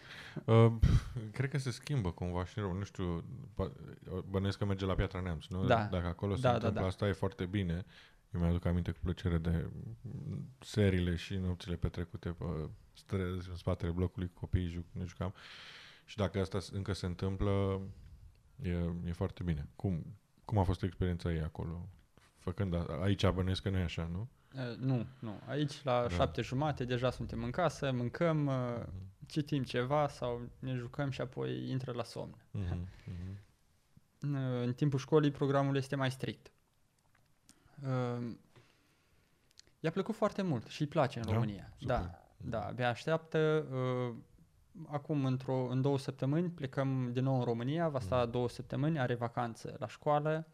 Uh, 0.45 0.71
pf, 0.79 1.05
cred 1.37 1.49
că 1.49 1.57
se 1.57 1.71
schimbă 1.71 2.11
cumva 2.11 2.45
și 2.45 2.59
rău. 2.59 2.73
Nu 2.73 2.83
știu, 2.83 3.23
ba- 3.55 3.71
bănuiesc 4.29 4.57
că 4.57 4.65
merge 4.65 4.85
la 4.85 4.93
Piatra 4.93 5.21
Neamț, 5.21 5.45
nu? 5.47 5.65
Da. 5.65 5.87
Dacă 5.91 6.07
acolo 6.07 6.35
se 6.35 6.41
Da, 6.41 6.47
da, 6.49 6.55
întâmplă 6.55 6.81
da. 6.81 6.87
asta, 6.87 7.07
e 7.07 7.11
foarte 7.11 7.45
bine. 7.45 7.85
Eu 8.33 8.39
mi-aduc 8.41 8.65
aminte 8.65 8.91
cu 8.91 8.99
plăcere 9.03 9.37
de 9.37 9.69
mm, 10.01 10.47
seriile 10.59 11.15
și 11.15 11.35
nopțile 11.37 11.75
petrecute 11.75 12.29
pe 12.29 12.45
străzi, 12.93 13.49
în 13.49 13.55
spatele 13.55 13.91
blocului, 13.91 14.27
cu 14.33 14.39
copiii 14.39 14.67
juc, 14.69 14.85
ne 14.91 15.03
jucam. 15.05 15.33
Și 16.05 16.15
dacă 16.17 16.39
asta 16.39 16.59
s- 16.59 16.69
încă 16.69 16.93
se 16.93 17.05
întâmplă, 17.05 17.81
e, 18.61 18.69
e 19.05 19.11
foarte 19.11 19.43
bine. 19.43 19.67
Cum, 19.75 20.05
cum 20.45 20.57
a 20.57 20.63
fost 20.63 20.83
experiența 20.83 21.31
ei 21.33 21.41
acolo? 21.41 21.89
Făcând 22.37 22.73
a, 22.73 22.85
aici 23.01 23.29
bănuiesc 23.29 23.61
că 23.61 23.69
nu 23.69 23.77
e 23.77 23.83
așa, 23.83 24.07
nu? 24.11 24.29
Uh, 24.55 24.77
nu, 24.77 25.05
nu. 25.19 25.41
Aici, 25.47 25.83
la 25.83 26.01
Da. 26.01 26.09
șapte 26.09 26.41
jumate, 26.41 26.85
deja 26.85 27.09
suntem 27.11 27.43
în 27.43 27.51
casă, 27.51 27.91
mâncăm, 27.91 28.45
uh, 28.45 28.85
citim 29.27 29.63
ceva 29.63 30.07
sau 30.07 30.49
ne 30.59 30.73
jucăm 30.75 31.09
și 31.09 31.21
apoi 31.21 31.69
intră 31.69 31.91
la 31.91 32.03
somn. 32.03 32.35
Mhm, 32.51 32.87
mhm. 33.05 33.39
Uh, 34.35 34.63
În 34.65 34.73
timpul 34.73 34.99
școlii 34.99 35.31
programul 35.31 35.75
este 35.75 35.95
mai 35.95 36.11
strict. 36.11 36.51
Uh, 37.83 38.31
I-a 39.79 39.91
plăcut 39.91 40.15
foarte 40.15 40.41
mult 40.41 40.67
și 40.67 40.81
îi 40.81 40.87
place 40.87 41.19
în 41.19 41.25
Da? 41.25 41.33
România. 41.33 41.69
Super. 41.77 41.95
Da, 41.95 42.19
da, 42.37 42.65
abia 42.65 42.89
așteaptă. 42.89 43.65
Uh, 43.71 44.15
Acum, 44.87 45.25
într-o, 45.25 45.67
în 45.69 45.81
două 45.81 45.97
săptămâni, 45.97 46.49
plecăm 46.49 47.09
din 47.13 47.23
nou 47.23 47.37
în 47.37 47.43
România, 47.43 47.87
va 47.89 47.99
sta 47.99 48.21
Mhm. 48.21 48.31
două 48.31 48.49
săptămâni, 48.49 48.99
are 48.99 49.15
vacanță 49.15 49.75
la 49.79 49.87
școală, 49.87 50.47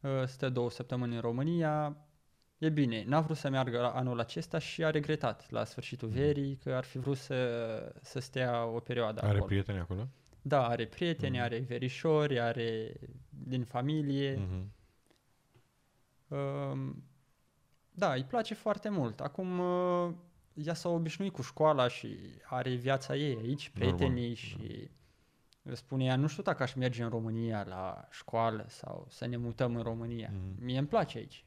uh, 0.00 0.10
stă 0.26 0.48
două 0.48 0.70
săptămâni 0.70 1.14
în 1.14 1.20
România. 1.20 1.96
E 2.58 2.68
bine, 2.68 3.04
n-a 3.06 3.20
vrut 3.20 3.36
să 3.36 3.48
meargă 3.48 3.80
la 3.80 3.88
anul 3.90 4.20
acesta 4.20 4.58
și 4.58 4.84
a 4.84 4.90
regretat 4.90 5.50
la 5.50 5.64
sfârșitul 5.64 6.08
Mhm. 6.08 6.16
verii 6.16 6.56
că 6.56 6.72
ar 6.74 6.84
fi 6.84 6.98
vrut 6.98 7.16
să, 7.16 7.92
să 8.02 8.18
stea 8.20 8.64
o 8.64 8.80
perioadă 8.80 9.20
Are 9.20 9.28
acolo. 9.28 9.44
prieteni 9.44 9.78
acolo? 9.78 10.08
Da, 10.42 10.66
are 10.68 10.86
prieteni, 10.86 11.34
Mhm. 11.36 11.44
are 11.44 11.58
verișori, 11.58 12.40
are 12.40 12.92
din 13.28 13.64
familie. 13.64 14.36
Mhm. 14.36 14.72
Um, 16.30 17.04
da, 17.90 18.12
îi 18.12 18.24
place 18.24 18.54
foarte 18.54 18.88
mult. 18.88 19.20
Acum 19.20 19.58
uh, 19.58 20.14
ea 20.54 20.74
s-a 20.74 20.88
obișnuit 20.88 21.32
cu 21.32 21.42
școala 21.42 21.88
și 21.88 22.16
are 22.44 22.74
viața 22.74 23.16
ei 23.16 23.36
aici, 23.36 23.70
Normal, 23.74 23.94
prietenii 23.94 24.28
da. 24.28 24.34
și 24.34 24.90
spune 25.72 26.04
ea, 26.04 26.16
nu 26.16 26.26
știu 26.26 26.42
dacă 26.42 26.62
aș 26.62 26.74
merge 26.74 27.02
în 27.02 27.08
România 27.08 27.64
la 27.68 28.08
școală 28.10 28.64
sau 28.68 29.06
să 29.08 29.26
ne 29.26 29.36
mutăm 29.36 29.76
în 29.76 29.82
România. 29.82 30.30
Mm-hmm. 30.30 30.58
Mie 30.58 30.78
îmi 30.78 30.88
place 30.88 31.18
aici. 31.18 31.44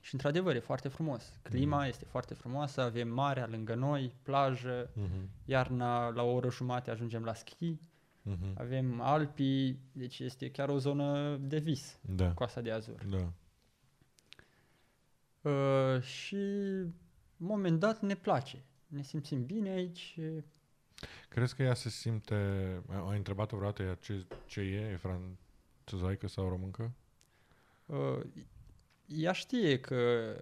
Și 0.00 0.14
într-adevăr 0.14 0.54
e 0.54 0.58
foarte 0.58 0.88
frumos. 0.88 1.38
Clima 1.42 1.84
mm-hmm. 1.84 1.88
este 1.88 2.04
foarte 2.04 2.34
frumoasă, 2.34 2.80
avem 2.80 3.08
marea 3.08 3.46
lângă 3.46 3.74
noi, 3.74 4.14
plajă, 4.22 4.90
mm-hmm. 4.90 5.44
iarna 5.44 6.08
la 6.08 6.22
o 6.22 6.32
oră 6.32 6.50
jumate 6.50 6.90
ajungem 6.90 7.24
la 7.24 7.34
schi, 7.34 7.80
mm-hmm. 8.30 8.54
avem 8.54 9.00
Alpii, 9.00 9.78
deci 9.92 10.18
este 10.18 10.50
chiar 10.50 10.68
o 10.68 10.78
zonă 10.78 11.36
de 11.36 11.58
vis, 11.58 11.98
da. 12.00 12.32
Coasta 12.32 12.60
de 12.60 12.70
Azur. 12.70 13.04
Da. 13.10 13.32
Uh, 15.42 16.02
și 16.02 16.36
moment 17.36 17.80
dat 17.80 18.00
ne 18.00 18.14
place. 18.14 18.64
Ne 18.86 19.02
simțim 19.02 19.44
bine 19.44 19.70
aici. 19.70 20.18
Crezi 21.28 21.54
că 21.54 21.62
ea 21.62 21.74
se 21.74 21.88
simte... 21.88 22.34
Ai 23.08 23.16
întrebat-o 23.16 23.56
vreodată 23.56 23.82
ea 23.82 23.94
ce, 23.94 24.26
ce 24.46 24.60
e? 24.60 24.90
E 24.90 24.96
franțuzaică 24.96 26.28
sau 26.28 26.48
româncă? 26.48 26.92
Uh, 27.86 28.20
ea 29.06 29.32
știe 29.32 29.80
că 29.80 30.34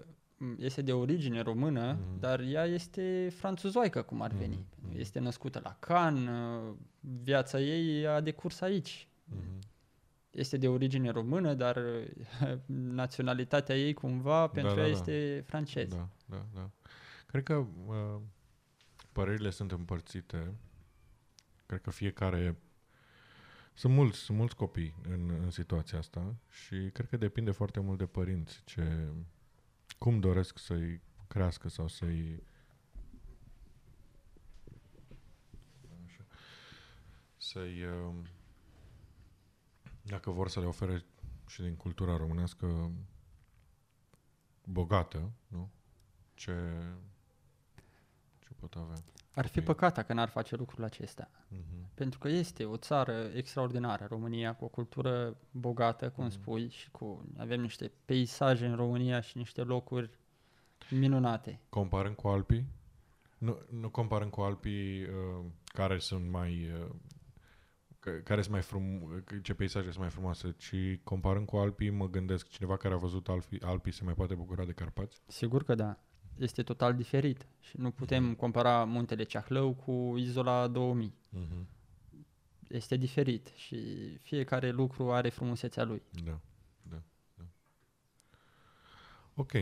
este 0.59 0.83
de 0.83 0.93
origine 0.93 1.41
română, 1.41 1.97
mm-hmm. 1.97 2.21
dar 2.21 2.41
ea 2.41 2.65
este 2.65 3.33
franțuzoică, 3.37 4.03
cum 4.03 4.23
ar 4.23 4.33
veni. 4.33 4.57
Mm-hmm. 4.57 4.99
Este 4.99 5.19
născută 5.19 5.61
la 5.63 5.77
Cannes, 5.79 6.29
uh, 6.29 6.75
viața 7.23 7.61
ei 7.61 8.07
a 8.07 8.21
decurs 8.21 8.61
aici. 8.61 9.09
Mm-hmm. 9.09 9.70
Este 10.31 10.57
de 10.57 10.69
origine 10.69 11.11
română, 11.11 11.55
dar 11.55 11.77
uh, 11.77 12.59
naționalitatea 13.03 13.77
ei 13.77 13.95
cumva 13.95 14.47
pentru 14.47 14.75
da, 14.75 14.81
ea 14.81 14.87
da, 14.87 14.93
este 14.93 15.37
da. 15.37 15.43
francez. 15.43 15.89
Da, 15.89 16.09
da, 16.27 16.47
da. 16.55 16.71
Cred 17.27 17.43
că 17.43 17.55
uh, 17.87 18.21
părerile 19.13 19.51
sunt 19.51 19.73
împărțite. 19.73 20.55
Cred 21.67 21.81
că 21.81 21.91
fiecare... 21.91 22.57
Sunt 23.75 23.93
mulți, 23.93 24.19
sunt 24.19 24.39
mulți 24.39 24.57
copii 24.57 24.95
în, 25.09 25.31
în 25.43 25.51
situația 25.51 25.99
asta 25.99 26.35
și 26.49 26.91
cred 26.93 27.09
că 27.09 27.17
depinde 27.17 27.51
foarte 27.51 27.81
mult 27.81 27.99
de 27.99 28.07
părinți 28.07 28.63
ce, 28.65 29.09
cum 29.99 30.21
doresc 30.21 30.59
să-i 30.59 31.01
crească 31.29 31.69
sau 31.69 31.89
să-i 31.89 32.43
să-i 37.37 37.85
uh, 37.85 38.15
dacă 40.11 40.31
vor 40.31 40.49
să 40.49 40.61
le 40.61 40.67
ofere 40.67 41.05
și 41.47 41.63
din 41.63 41.77
cultura 41.77 42.17
românească 42.17 42.91
bogată, 44.65 45.31
nu? 45.49 45.71
Ce, 46.35 46.55
ce 48.39 48.49
pot 48.61 48.75
avea. 48.75 48.97
Ar 49.35 49.47
fi 49.47 49.61
păcat 49.61 49.95
dacă 49.95 50.13
n-ar 50.13 50.29
face 50.29 50.57
lucrul 50.57 50.85
acesta. 50.85 51.31
Uh-huh. 51.31 51.95
Pentru 51.95 52.19
că 52.19 52.29
este 52.29 52.65
o 52.65 52.77
țară 52.77 53.31
extraordinară, 53.35 54.07
România, 54.09 54.55
cu 54.55 54.65
o 54.65 54.69
cultură 54.69 55.37
bogată, 55.51 56.11
cum 56.11 56.27
uh-huh. 56.27 56.33
spui, 56.33 56.69
și 56.69 56.91
cu 56.91 57.25
avem 57.39 57.61
niște 57.61 57.93
peisaje 58.05 58.67
în 58.67 58.77
România 58.77 59.21
și 59.21 59.37
niște 59.39 59.63
locuri 59.63 60.11
minunate. 60.91 61.61
Comparând 61.69 62.17
cu 62.17 62.29
Alpii? 62.29 62.67
Nu, 63.39 63.59
nu 63.71 63.91
comparăm 63.91 64.29
cu 64.29 64.41
Alpii 64.41 65.03
uh, 65.03 65.45
care 65.65 65.99
sunt 65.99 66.31
mai 66.31 66.71
uh, 66.73 66.91
care 68.01 68.41
sunt 68.41 68.53
mai 68.53 68.63
frum, 68.63 69.23
ce 69.43 69.55
peisaje 69.55 69.87
sunt 69.87 69.99
mai 69.99 70.11
frumoase, 70.11 70.55
ci 70.57 70.75
comparând 71.05 71.47
cu 71.47 71.57
Alpii, 71.57 71.91
mă 71.91 72.09
gândesc, 72.09 72.49
cineva 72.49 72.77
care 72.77 72.95
a 72.95 72.97
văzut 72.97 73.29
Alpii, 73.29 73.61
Alpii 73.61 73.93
se 73.93 74.05
mai 74.05 74.15
poate 74.15 74.35
bucura 74.35 74.65
de 74.65 74.73
Carpați? 74.73 75.23
Sigur 75.27 75.65
că 75.65 75.75
da. 75.75 75.99
Este 76.37 76.63
total 76.63 76.95
diferit 76.95 77.47
și 77.61 77.77
nu 77.77 77.91
putem 77.91 78.33
mm-hmm. 78.33 78.39
compara 78.39 78.85
muntele 78.85 79.23
Ceahlău 79.23 79.75
cu 79.75 80.15
Izola 80.17 80.69
2000. 80.69 81.15
Mm-hmm. 81.37 81.65
Este 82.69 82.97
diferit 82.97 83.53
și 83.55 83.79
fiecare 84.19 84.71
lucru 84.71 85.13
are 85.13 85.29
frumusețea 85.29 85.85
lui. 85.85 86.03
Da, 86.25 86.41
da, 86.83 87.03
da. 87.35 87.45
Ok. 89.35 89.53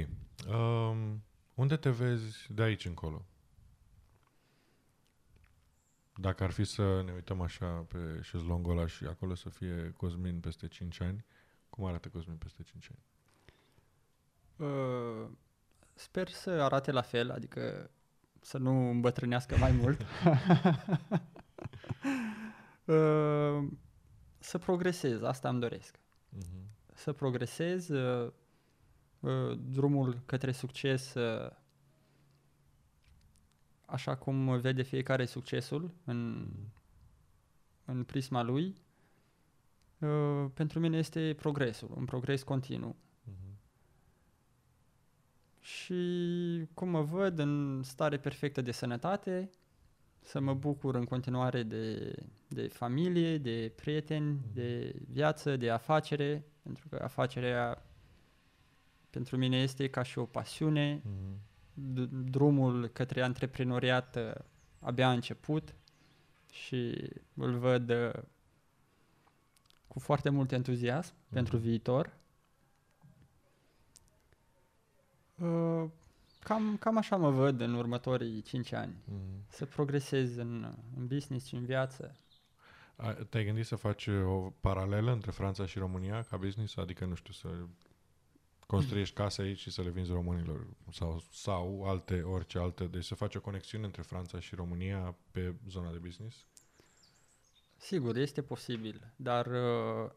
Um, 0.49 1.23
unde 1.55 1.77
te 1.77 1.91
vezi 1.91 2.47
de 2.55 2.63
aici 2.63 2.85
încolo? 2.85 3.25
Dacă 6.21 6.45
ar 6.45 6.51
fi 6.51 6.65
să 6.65 7.03
ne 7.05 7.13
uităm 7.13 7.41
așa 7.41 7.67
pe 7.67 8.21
șezlongul 8.23 8.79
ăla 8.79 8.87
și 8.87 9.05
acolo 9.05 9.35
să 9.35 9.49
fie 9.49 9.93
Cosmin 9.97 10.41
peste 10.41 10.69
5 10.69 11.01
ani, 11.01 11.25
cum 11.71 11.85
arată 11.85 12.09
Cosmin 12.09 12.37
peste 12.37 12.63
5 12.63 12.91
ani? 12.91 13.01
Uh, 14.71 15.29
sper 15.95 16.29
să 16.29 16.51
arate 16.51 16.91
la 16.91 17.01
fel, 17.01 17.31
adică 17.31 17.91
să 18.41 18.59
nu 18.59 18.91
îmbătrânească 18.91 19.57
mai 19.57 19.73
mult. 19.73 20.01
uh, 22.85 23.69
să 24.39 24.59
progresez, 24.59 25.23
asta 25.23 25.49
îmi 25.49 25.61
doresc. 25.61 25.97
Uh-huh. 25.97 26.95
Să 26.95 27.13
progresez, 27.13 27.89
uh, 27.89 28.33
uh, 29.21 29.59
drumul 29.59 30.23
către 30.27 30.53
succes 30.53 31.15
uh, 31.15 31.51
așa 33.91 34.17
cum 34.17 34.61
vede 34.61 34.83
fiecare 34.83 35.25
succesul 35.25 35.91
în, 36.05 36.49
în 37.85 38.05
prisma 38.05 38.43
lui, 38.43 38.75
uh, 39.99 40.51
pentru 40.55 40.81
mine 40.81 40.99
este 40.99 41.35
progresul, 41.37 41.91
un 41.97 42.05
progres 42.05 42.43
continuu. 42.43 42.97
Uh-huh. 42.97 43.57
Și 45.61 45.95
cum 46.75 46.89
mă 46.89 47.03
văd 47.03 47.39
în 47.39 47.83
stare 47.83 48.19
perfectă 48.19 48.61
de 48.61 48.73
sănătate, 48.73 49.51
să 50.21 50.41
mă 50.41 50.55
bucur 50.55 50.95
în 50.95 51.05
continuare 51.05 51.63
de, 51.63 52.15
de 52.49 52.67
familie, 52.67 53.39
de 53.39 53.73
prieteni, 53.77 54.39
uh-huh. 54.39 54.53
de 54.53 54.95
viață, 55.11 55.57
de 55.57 55.71
afacere, 55.71 56.45
pentru 56.63 56.89
că 56.89 57.01
afacerea 57.03 57.83
pentru 59.11 59.37
mine 59.37 59.63
este 59.63 59.89
ca 59.91 60.03
și 60.03 60.19
o 60.19 60.25
pasiune. 60.25 61.01
Uh-huh 61.01 61.48
drumul 62.11 62.87
către 62.87 63.23
antreprenoriat 63.23 64.17
uh, 64.17 64.33
abia 64.81 65.09
a 65.09 65.13
început 65.13 65.75
și 66.53 67.11
îl 67.35 67.59
văd 67.59 67.91
uh, 67.91 68.13
cu 69.89 69.99
foarte 69.99 70.29
mult 70.29 70.53
entuziasm 70.53 71.13
mm. 71.15 71.23
pentru 71.31 71.57
viitor. 71.57 72.17
Uh, 75.35 75.85
cam, 76.41 76.77
cam 76.77 76.97
așa 76.97 77.17
mă 77.17 77.31
văd 77.31 77.61
în 77.61 77.75
următorii 77.75 78.43
5 78.43 78.73
ani. 78.73 78.95
Mm. 79.05 79.45
Să 79.49 79.67
progresez 79.67 80.37
în, 80.37 80.75
în 80.97 81.07
business 81.07 81.47
și 81.47 81.55
în 81.55 81.65
viață. 81.65 82.17
Te-ai 83.29 83.45
gândit 83.45 83.67
să 83.67 83.77
faci 83.77 84.07
o 84.07 84.53
paralelă 84.61 85.13
între 85.13 85.31
Franța 85.31 85.67
și 85.67 85.79
România 85.79 86.23
ca 86.23 86.37
business? 86.37 86.77
Adică, 86.77 87.05
nu 87.05 87.15
știu, 87.15 87.33
să 87.33 87.49
construiești 88.73 89.15
case 89.15 89.43
aici 89.43 89.59
și 89.59 89.71
să 89.71 89.83
le 89.83 89.91
vinzi 89.91 90.13
românilor 90.13 90.67
sau, 90.91 91.23
sau 91.33 91.85
alte, 91.85 92.23
orice 92.23 92.59
alte. 92.59 92.85
Deci 92.85 93.05
să 93.05 93.15
faci 93.15 93.35
o 93.35 93.41
conexiune 93.41 93.85
între 93.85 94.03
Franța 94.03 94.41
și 94.41 94.55
România 94.55 95.17
pe 95.31 95.55
zona 95.69 95.91
de 95.91 95.99
business? 95.99 96.47
Sigur, 97.77 98.17
este 98.17 98.43
posibil, 98.43 99.13
dar 99.17 99.47
uh, 99.47 100.11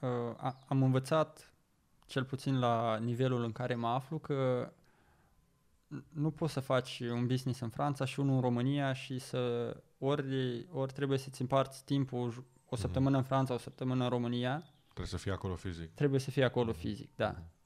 uh, 0.00 0.52
am 0.66 0.82
învățat, 0.82 1.54
cel 2.06 2.24
puțin 2.24 2.58
la 2.58 2.98
nivelul 2.98 3.42
în 3.44 3.52
care 3.52 3.74
mă 3.74 3.88
aflu, 3.88 4.18
că 4.18 4.72
nu 6.08 6.30
poți 6.30 6.52
să 6.52 6.60
faci 6.60 7.00
un 7.00 7.26
business 7.26 7.60
în 7.60 7.68
Franța 7.68 8.04
și 8.04 8.20
unul 8.20 8.34
în 8.34 8.40
România 8.40 8.92
și 8.92 9.18
să 9.18 9.76
ori, 9.98 10.66
ori 10.72 10.92
trebuie 10.92 11.18
să-ți 11.18 11.40
împarți 11.40 11.84
timpul 11.84 12.28
o 12.28 12.42
mhm. 12.70 12.80
săptămână 12.80 13.16
mm-hmm. 13.16 13.20
în 13.20 13.26
Franța, 13.26 13.54
o 13.54 13.58
săptămână 13.58 14.04
în 14.04 14.10
România. 14.10 14.64
Trebuie 14.82 15.06
să 15.06 15.16
fii 15.16 15.30
acolo 15.30 15.54
fizic. 15.54 15.94
Trebuie 15.94 16.20
să 16.20 16.30
fii 16.30 16.44
acolo 16.44 16.72
fizic, 16.72 17.16
da. 17.16 17.34
Mm-hmm. 17.34 17.58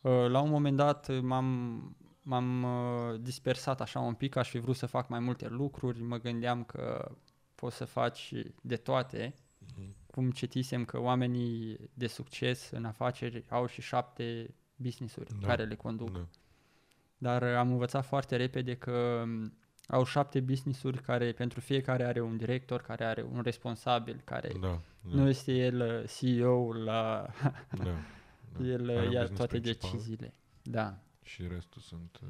Uh, 0.00 0.26
la 0.28 0.40
un 0.40 0.50
moment 0.50 0.76
dat 0.76 1.20
m-am, 1.20 1.96
m-am 2.22 2.62
uh, 2.62 3.20
dispersat 3.20 3.80
așa 3.80 4.00
un 4.00 4.14
pic, 4.14 4.36
aș 4.36 4.48
fi 4.48 4.58
vrut 4.58 4.76
să 4.76 4.86
fac 4.86 5.08
mai 5.08 5.18
multe 5.18 5.48
lucruri, 5.48 6.02
mă 6.02 6.16
gândeam 6.16 6.64
că 6.64 7.12
poți 7.54 7.76
să 7.76 7.84
faci 7.84 8.34
de 8.60 8.76
toate, 8.76 9.34
uh-huh. 9.34 10.06
cum 10.06 10.30
citisem 10.30 10.84
că 10.84 11.00
oamenii 11.00 11.76
de 11.94 12.06
succes 12.06 12.70
în 12.70 12.84
afaceri 12.84 13.44
au 13.48 13.66
și 13.66 13.80
șapte 13.80 14.54
business-uri 14.76 15.38
da. 15.40 15.46
care 15.46 15.64
le 15.64 15.74
conduc. 15.74 16.12
Da. 16.12 16.26
Dar 17.18 17.42
am 17.42 17.70
învățat 17.70 18.04
foarte 18.06 18.36
repede 18.36 18.74
că 18.76 19.22
um, 19.22 19.52
au 19.88 20.04
șapte 20.04 20.40
business-uri 20.40 21.00
care 21.02 21.32
pentru 21.32 21.60
fiecare 21.60 22.04
are 22.04 22.20
un 22.20 22.36
director, 22.36 22.80
care 22.80 23.04
are 23.04 23.22
un 23.32 23.40
responsabil, 23.42 24.20
care 24.24 24.52
da, 24.60 24.68
da. 24.68 24.80
nu 25.00 25.28
este 25.28 25.52
el 25.52 25.80
uh, 25.80 26.10
CEO 26.18 26.72
la... 26.72 27.26
da. 27.84 27.94
Da. 28.56 28.64
El 28.64 28.98
Are 28.98 29.12
ia 29.12 29.26
toate 29.26 29.58
principal. 29.58 29.90
deciziile. 29.90 30.34
Da. 30.62 30.98
Și 31.22 31.46
restul 31.46 31.82
sunt... 31.82 32.18
Uh... 32.22 32.28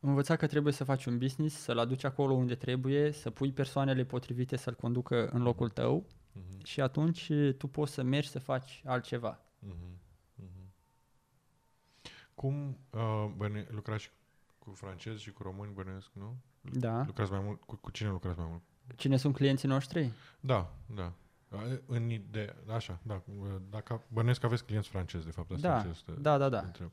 Am 0.00 0.08
învățat 0.08 0.38
că 0.38 0.46
trebuie 0.46 0.72
să 0.72 0.84
faci 0.84 1.04
un 1.04 1.18
business, 1.18 1.56
să-l 1.56 1.78
aduci 1.78 2.04
acolo 2.04 2.32
unde 2.32 2.54
trebuie, 2.54 3.12
să 3.12 3.30
pui 3.30 3.52
persoanele 3.52 4.04
potrivite 4.04 4.56
să-l 4.56 4.74
conducă 4.74 5.28
în 5.28 5.42
locul 5.42 5.68
tău 5.68 6.06
uh-huh. 6.06 6.62
și 6.64 6.80
atunci 6.80 7.32
tu 7.56 7.66
poți 7.66 7.92
să 7.92 8.02
mergi 8.02 8.28
să 8.28 8.38
faci 8.38 8.82
altceva. 8.84 9.40
Uh-huh. 9.40 9.96
Uh-huh. 10.42 10.66
Cum 12.34 12.78
uh, 12.90 13.30
băne, 13.36 13.66
lucrați 13.70 14.12
cu 14.58 14.70
francezi 14.70 15.22
și 15.22 15.30
cu 15.30 15.42
români, 15.42 15.72
bănuiesc, 15.72 16.10
nu? 16.12 16.36
Da. 16.60 17.04
Lucrați 17.06 17.30
mai 17.30 17.40
mult? 17.40 17.60
Cu, 17.62 17.76
cu 17.76 17.90
cine 17.90 18.08
lucrați 18.08 18.38
mai 18.38 18.46
mult? 18.50 18.62
Cine 18.96 19.16
sunt 19.16 19.34
clienții 19.34 19.68
noștri? 19.68 20.12
Da, 20.40 20.74
da. 20.94 21.12
În 21.86 22.10
idee, 22.10 22.56
așa, 22.66 23.00
da. 23.02 23.22
Dacă 23.70 24.02
bănesc 24.08 24.40
că 24.40 24.46
aveți 24.46 24.64
clienți 24.64 24.88
francezi, 24.88 25.24
de 25.24 25.30
fapt, 25.30 25.50
asta 25.50 25.68
Da, 25.68 25.82
ce 25.82 25.88
este, 25.88 26.12
Da, 26.12 26.38
da, 26.38 26.48
da. 26.48 26.60
întreb. 26.60 26.90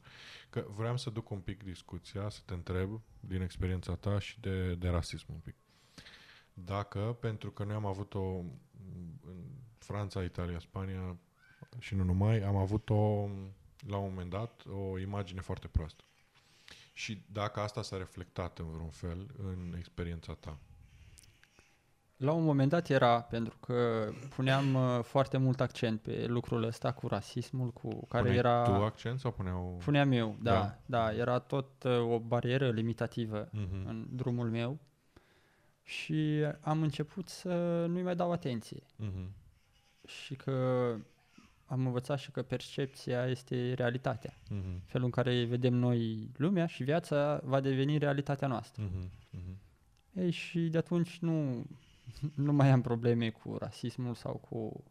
Că 0.50 0.66
vreau 0.76 0.98
să 0.98 1.10
duc 1.10 1.30
un 1.30 1.40
pic 1.40 1.64
discuția, 1.64 2.30
să 2.30 2.40
te 2.46 2.54
întreb 2.54 3.02
din 3.20 3.42
experiența 3.42 3.96
ta 3.96 4.20
și 4.20 4.40
de, 4.40 4.76
de 4.76 4.90
rasism 4.90 5.26
un 5.30 5.40
pic. 5.40 5.56
Dacă, 6.54 7.18
pentru 7.20 7.52
că 7.52 7.64
noi 7.64 7.76
am 7.76 7.86
avut-o 7.86 8.20
în 8.20 9.46
Franța, 9.78 10.24
Italia, 10.24 10.60
Spania 10.60 11.18
și 11.80 11.96
nu 11.96 12.04
numai, 12.04 12.40
am 12.40 12.56
avut-o 12.56 13.30
la 13.88 13.98
un 13.98 14.10
moment 14.10 14.30
dat 14.30 14.64
o 14.66 15.00
imagine 15.00 15.42
foarte 15.42 15.68
proastă. 15.68 16.04
Și 16.94 17.24
dacă 17.32 17.60
asta 17.60 17.82
s-a 17.82 17.98
reflectat 17.98 18.60
în 18.60 18.70
vreun 18.72 18.90
fel 18.90 19.28
în 19.38 19.76
experiența 19.78 20.34
ta. 20.34 20.58
La 22.18 22.32
un 22.32 22.44
moment 22.44 22.70
dat 22.70 22.90
era, 22.90 23.22
pentru 23.22 23.58
că 23.60 24.10
puneam 24.36 24.74
uh, 24.74 25.00
foarte 25.04 25.38
mult 25.38 25.60
accent 25.62 26.02
pe 26.02 26.26
lucrul 26.28 26.64
ăsta 26.64 26.92
cu 26.92 27.08
rasismul, 27.08 27.72
cu 27.72 28.06
care 28.08 28.24
Puneai 28.24 28.38
era... 28.38 28.64
tu 28.64 28.72
accent 28.72 29.20
sau 29.20 29.32
puneau... 29.32 29.82
Puneam 29.84 30.12
eu, 30.12 30.36
da, 30.42 30.52
Da. 30.52 30.78
da, 30.86 31.14
era 31.14 31.40
tot 31.40 31.84
uh, 31.84 32.00
o 32.00 32.20
barieră 32.20 32.70
limitativă 32.70 33.50
Mhm. 33.52 33.88
în 33.88 34.08
drumul 34.12 34.50
meu 34.50 34.80
și 35.84 36.46
am 36.62 36.82
început 36.82 37.28
să 37.30 37.86
nu-i 37.90 38.02
mai 38.04 38.16
dau 38.16 38.32
atenție 38.32 38.84
Mhm. 38.96 39.32
și 40.08 40.36
că 40.36 40.52
am 41.66 41.86
învățat 41.86 42.20
și 42.20 42.32
că 42.32 42.42
percepția 42.42 43.26
este 43.26 43.74
realitatea. 43.74 44.34
Mhm. 44.50 44.82
Felul 44.86 45.06
în 45.06 45.12
care 45.12 45.46
vedem 45.46 45.74
noi 45.74 46.30
lumea 46.38 46.66
și 46.66 46.84
viața 46.84 47.40
va 47.44 47.60
deveni 47.60 47.98
realitatea 47.98 48.48
noastră. 48.48 48.84
Mhm. 48.84 49.10
Mhm. 49.30 49.58
Ei, 50.14 50.32
și 50.32 50.60
de 50.60 50.78
atunci 50.78 51.18
nu, 51.20 51.66
nu 52.36 52.54
mai 52.54 52.70
am 52.72 52.82
probleme 52.82 53.30
cu 53.30 53.56
rasismul 53.60 54.14
sau 54.14 54.34
cu, 54.50 54.84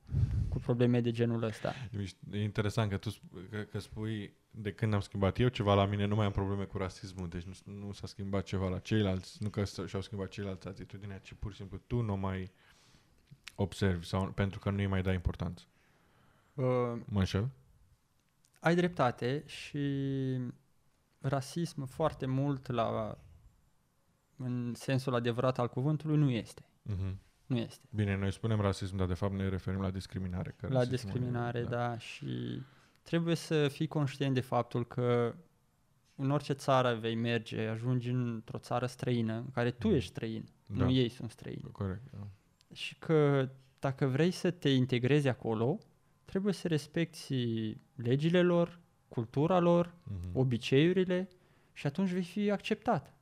cu 0.49 0.59
probleme 0.59 1.01
de 1.01 1.11
genul 1.11 1.43
ăsta. 1.43 1.73
E 1.93 2.03
miș- 2.03 2.33
E 2.33 2.43
interesant 2.43 2.91
că 2.91 2.97
tu 2.97 3.11
sp- 3.11 3.51
că, 3.51 3.59
că 3.63 3.79
spui 3.79 4.35
de 4.51 4.73
când 4.73 4.95
am 4.95 5.01
schimbat 5.01 5.39
eu 5.39 5.49
ceva 5.49 5.75
la 5.75 5.85
mine, 5.87 6.05
nu 6.07 6.15
mai 6.15 6.27
am 6.27 6.33
probleme 6.33 6.65
cu 6.65 6.79
rasismul, 6.79 7.29
deci 7.29 7.43
nu, 7.43 7.53
s- 7.53 7.63
nu 7.65 7.93
s-a 7.93 8.07
schimbat 8.07 8.45
ceva 8.45 8.69
la 8.69 8.79
ceilalți, 8.79 9.43
nu 9.43 9.49
că 9.49 9.65
s- 9.65 9.87
și-au 9.87 10.03
schimbat 10.03 10.29
ceilalți 10.29 10.69
atitudinea, 10.69 11.19
ci 11.19 11.33
pur 11.39 11.51
și 11.51 11.57
simplu 11.57 11.79
tu 11.87 12.01
nu 12.01 12.17
mai 12.17 12.51
observi 13.55 14.07
sau 14.07 14.27
pentru 14.33 14.59
că 14.59 14.71
nu 14.71 14.77
îi 14.77 14.87
mai 14.87 15.03
dai 15.03 15.15
importanță. 15.15 15.65
Uh, 16.55 16.65
Mă 17.05 17.19
înșel? 17.19 17.49
ai 18.61 18.75
dreptate 18.75 19.43
și 19.47 19.79
rasism 21.21 21.85
foarte 21.87 22.27
mult 22.27 22.67
la 22.71 23.19
în 24.37 24.75
sensul 24.75 25.15
adevărat 25.15 25.59
al 25.59 25.69
cuvântului 25.69 26.17
nu 26.17 26.31
este. 26.31 26.65
Mhm. 26.85 27.19
Nu 27.47 27.57
este. 27.57 27.87
Bine, 27.91 28.17
noi 28.17 28.33
spunem 28.33 28.61
rasism, 28.61 28.97
dar 28.97 29.07
de 29.07 29.15
fapt 29.15 29.35
ne 29.35 29.49
referim 29.49 29.81
la 29.81 29.91
discriminare. 29.91 30.55
Că 30.59 30.67
La 30.67 30.73
rasismul 30.79 30.93
e- 30.93 30.97
discriminare, 30.97 31.63
da. 31.63 31.69
da, 31.69 31.99
și 31.99 32.63
trebuie 33.03 33.35
să 33.35 33.69
fii 33.69 33.87
conștient 33.87 34.35
de 34.35 34.41
faptul 34.41 34.87
că 34.87 35.35
în 36.17 36.31
orice 36.31 36.53
țară 36.53 36.95
vei 36.95 37.15
merge, 37.15 37.67
ajungi 37.67 38.11
într-o 38.11 38.59
țară 38.59 38.87
străină, 38.87 39.35
în 39.35 39.51
care 39.51 39.71
tu 39.71 39.89
ești 39.89 40.11
străin, 40.11 40.45
Da. 40.67 40.85
nu 40.85 40.91
ei 40.91 41.09
sunt 41.09 41.31
străini. 41.31 41.69
Corect, 41.73 42.03
da. 42.13 42.27
Și 42.73 42.99
că 42.99 43.49
dacă 43.79 44.07
vrei 44.07 44.31
să 44.31 44.51
te 44.51 44.69
integrezi 44.71 45.29
acolo, 45.29 45.79
trebuie 46.25 46.53
să 46.53 46.69
respecti 46.69 47.77
legile 47.95 48.43
lor, 48.43 48.79
cultura 49.09 49.59
lor, 49.59 49.95
Mhm. 50.05 50.29
obiceiurile 50.39 51.29
și 51.73 51.87
atunci 51.87 52.11
vei 52.11 52.23
fi 52.23 52.51
acceptat. 52.51 53.14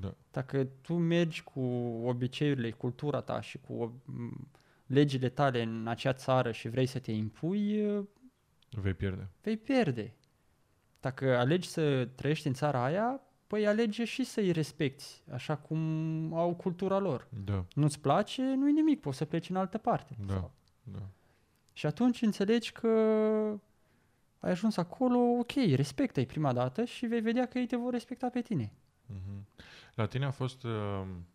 Da. 0.00 0.14
Dacă 0.30 0.64
tu 0.80 0.94
mergi 0.94 1.42
cu 1.42 1.60
obiceiurile, 2.04 2.70
cultura 2.70 3.20
ta 3.20 3.40
și 3.40 3.58
cu 3.58 4.00
m, 4.04 4.48
legile 4.86 5.28
tale 5.28 5.62
în 5.62 5.86
acea 5.86 6.12
țară 6.12 6.52
și 6.52 6.68
vrei 6.68 6.86
să 6.86 6.98
te 6.98 7.12
impui, 7.12 7.82
Vei 8.70 8.94
pierde. 8.94 9.28
vei 9.42 9.56
pierde. 9.56 10.12
Dacă 11.00 11.36
alegi 11.36 11.68
să 11.68 12.08
trăiești 12.14 12.46
în 12.46 12.52
țara 12.52 12.84
aia, 12.84 13.20
păi 13.46 13.66
alege 13.66 14.04
și 14.04 14.24
să-i 14.24 14.52
respecti, 14.52 15.22
așa 15.32 15.56
cum 15.56 15.78
au 16.34 16.54
cultura 16.54 16.98
lor. 16.98 17.28
Da, 17.44 17.64
Nu-ți 17.74 18.00
place, 18.00 18.42
nu-i 18.42 18.72
nimic, 18.72 19.00
poți 19.00 19.16
să 19.16 19.24
pleci 19.24 19.50
în 19.50 19.56
altă 19.56 19.78
parte. 19.78 20.16
Da. 20.26 20.32
Sau- 20.34 20.52
da. 20.82 21.08
Și 21.72 21.86
atunci 21.86 22.22
înțelegi 22.22 22.72
că 22.72 22.88
ai 24.38 24.50
ajuns 24.50 24.76
acolo, 24.76 25.18
ok, 25.18 25.52
respectă-i 25.74 26.26
prima 26.26 26.52
dată 26.52 26.84
și 26.84 27.06
vei 27.06 27.20
vedea 27.20 27.46
că 27.46 27.58
ei 27.58 27.66
te 27.66 27.76
vor 27.76 27.92
respecta 27.92 28.28
pe 28.28 28.40
tine. 28.40 28.72
Mhm. 29.08 29.46
La 29.94 30.06
tine 30.06 30.24
a 30.24 30.30
fost, 30.30 30.62
uh, 30.64 30.72
am 30.72 31.26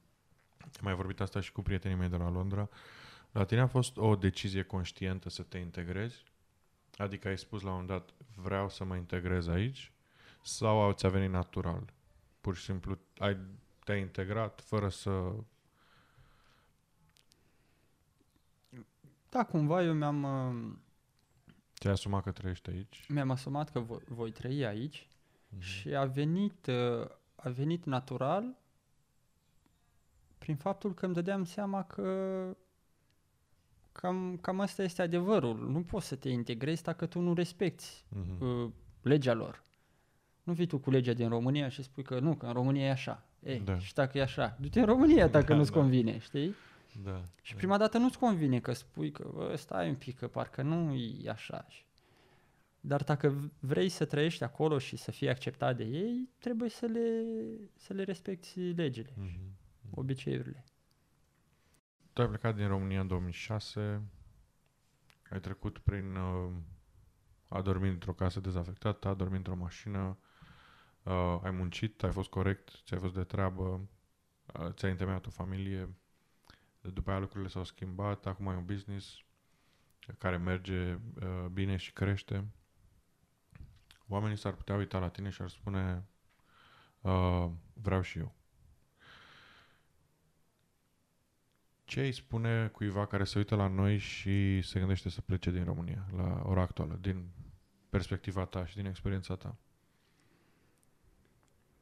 mai 0.81 0.93
vorbit 0.93 1.19
asta 1.19 1.39
și 1.39 1.51
cu 1.51 1.61
prietenii 1.61 1.97
mei 1.97 2.09
de 2.09 2.17
la 2.17 2.29
Londra, 2.29 2.69
la 3.31 3.43
tine 3.45 3.61
a 3.61 3.67
fost 3.67 3.97
o 3.97 4.15
decizie 4.15 4.63
conștientă 4.63 5.29
să 5.29 5.43
te 5.43 5.57
integrezi? 5.57 6.23
Adică 6.97 7.27
ai 7.27 7.37
spus 7.37 7.61
la 7.61 7.67
un 7.71 7.73
moment 7.79 7.89
dat, 7.99 8.13
vreau 8.35 8.69
să 8.69 8.83
mă 8.83 8.95
integrez 8.95 9.47
aici? 9.47 9.91
Sau 10.41 10.91
ți-a 10.91 11.09
venit 11.09 11.29
natural? 11.29 11.93
Pur 12.41 12.55
și 12.55 12.63
simplu 12.63 12.97
ai, 13.17 13.37
te-ai 13.83 13.99
integrat 13.99 14.61
fără 14.61 14.89
să... 14.89 15.33
Da, 19.29 19.45
cumva 19.45 19.83
eu 19.83 19.93
mi-am, 19.93 20.23
uh, 20.23 20.73
Ți-ai 21.79 21.93
asumat 21.93 22.23
că 22.23 22.31
trăiești 22.31 22.69
aici? 22.69 23.05
mi-am 23.09 23.31
asumat 23.31 23.71
că 23.71 23.79
voi, 23.79 24.01
voi 24.07 24.31
trăi 24.31 24.65
aici 24.65 25.07
Mhm. 25.49 25.61
și 25.61 25.95
a 25.95 26.05
venit, 26.05 26.65
uh, 26.67 27.07
a 27.43 27.49
venit 27.49 27.85
natural 27.85 28.55
prin 30.37 30.55
faptul 30.55 30.93
că 30.93 31.05
îmi 31.05 31.13
dădeam 31.13 31.43
seama 31.43 31.83
că 31.83 32.45
cam, 33.91 34.37
cam 34.41 34.59
asta 34.59 34.83
este 34.83 35.01
adevărul. 35.01 35.69
Nu 35.71 35.81
poți 35.83 36.07
să 36.07 36.15
te 36.15 36.29
integrezi 36.29 36.83
dacă 36.83 37.05
tu 37.05 37.19
nu 37.19 37.33
respecti 37.33 38.03
Mhm. 38.09 38.45
uh, 38.45 38.69
legea 39.01 39.33
lor. 39.33 39.61
Nu 40.43 40.53
vii 40.53 40.65
tu 40.67 40.77
cu 40.77 40.89
legea 40.89 41.13
din 41.13 41.29
România 41.29 41.69
și 41.69 41.83
spui 41.83 42.03
că 42.03 42.19
nu, 42.19 42.35
că 42.35 42.45
în 42.45 42.53
România 42.53 42.85
e 42.85 42.91
așa. 42.91 43.23
Ei, 43.43 43.59
Da. 43.59 43.79
și 43.79 43.93
dacă 43.93 44.17
e 44.17 44.21
așa, 44.21 44.57
du-te 44.59 44.79
în 44.79 44.85
România 44.85 45.27
dacă 45.27 45.45
Da, 45.51 45.55
nu-ți 45.55 45.71
da. 45.71 45.79
convine, 45.79 46.17
știi? 46.19 46.55
Da. 47.03 47.21
Și 47.41 47.55
prima 47.55 47.77
dată 47.77 47.97
nu-ți 47.97 48.17
convine 48.19 48.59
că 48.59 48.73
spui 48.73 49.11
că 49.11 49.29
bă, 49.33 49.55
stai 49.55 49.89
un 49.89 49.95
pic, 49.95 50.17
că 50.17 50.27
parcă 50.27 50.61
nu 50.61 50.93
e 50.93 51.29
așa. 51.29 51.65
Și- 51.69 51.85
Dar 52.85 53.03
dacă 53.03 53.29
v- 53.29 53.51
vrei 53.59 53.89
să 53.89 54.05
trăiești 54.05 54.43
acolo 54.43 54.77
și 54.79 54.95
să 54.95 55.11
fii 55.11 55.29
acceptat 55.29 55.75
de 55.77 55.83
ei, 55.83 56.29
trebuie 56.39 56.69
să 56.69 56.85
le, 56.85 57.23
să 57.75 57.93
le 57.93 58.03
respecti 58.03 58.59
legile, 58.59 59.13
Mhm. 59.17 59.39
obiceiurile. 59.91 60.63
Tu 62.13 62.21
ai 62.21 62.27
plecat 62.27 62.55
din 62.55 62.67
România 62.67 62.99
în 63.01 63.07
2006, 63.07 64.01
ai 65.29 65.39
trecut 65.39 65.77
prin... 65.77 66.15
Uh, 66.15 66.51
a 67.47 67.61
dormit 67.61 67.91
într-o 67.91 68.13
casă 68.13 68.39
dezafectată, 68.39 69.07
a 69.07 69.13
dormit 69.13 69.37
într-o 69.37 69.55
mașină, 69.55 70.17
uh, 71.03 71.39
ai 71.43 71.51
muncit, 71.51 72.03
ai 72.03 72.11
fost 72.11 72.29
corect, 72.29 72.81
ți-ai 72.85 72.99
fost 72.99 73.13
de 73.13 73.23
treabă, 73.23 73.89
uh, 74.59 74.69
ți-ai 74.71 74.91
întemeiat 74.91 75.25
o 75.25 75.29
familie, 75.29 75.95
după 76.81 77.09
aia 77.09 77.19
lucrurile 77.19 77.49
s-au 77.49 77.63
schimbat, 77.63 78.25
acum 78.25 78.47
ai 78.47 78.55
un 78.55 78.65
business 78.65 79.17
care 80.17 80.37
merge 80.37 80.93
uh, 80.93 81.45
bine 81.51 81.75
și 81.75 81.93
crește. 81.93 82.45
Oamenii 84.07 84.37
s-ar 84.37 84.53
putea 84.53 84.75
uita 84.75 84.99
la 84.99 85.09
tine 85.09 85.29
și 85.29 85.41
ar 85.41 85.49
spune 85.49 86.05
uh, 87.01 87.49
vreau 87.73 88.01
și 88.01 88.17
eu. 88.17 88.33
Ce 91.85 92.01
îi 92.01 92.11
spune 92.11 92.67
cuiva 92.67 93.07
care 93.07 93.23
se 93.23 93.37
uită 93.37 93.55
la 93.55 93.67
noi 93.67 93.97
și 93.97 94.61
se 94.61 94.79
gândește 94.79 95.09
să 95.09 95.21
plece 95.21 95.51
din 95.51 95.63
România 95.63 96.05
la 96.15 96.41
ora 96.45 96.61
actuală, 96.61 96.97
din 97.01 97.29
perspectiva 97.89 98.45
ta 98.45 98.65
și 98.65 98.75
din 98.75 98.85
experiența 98.85 99.35
ta? 99.35 99.55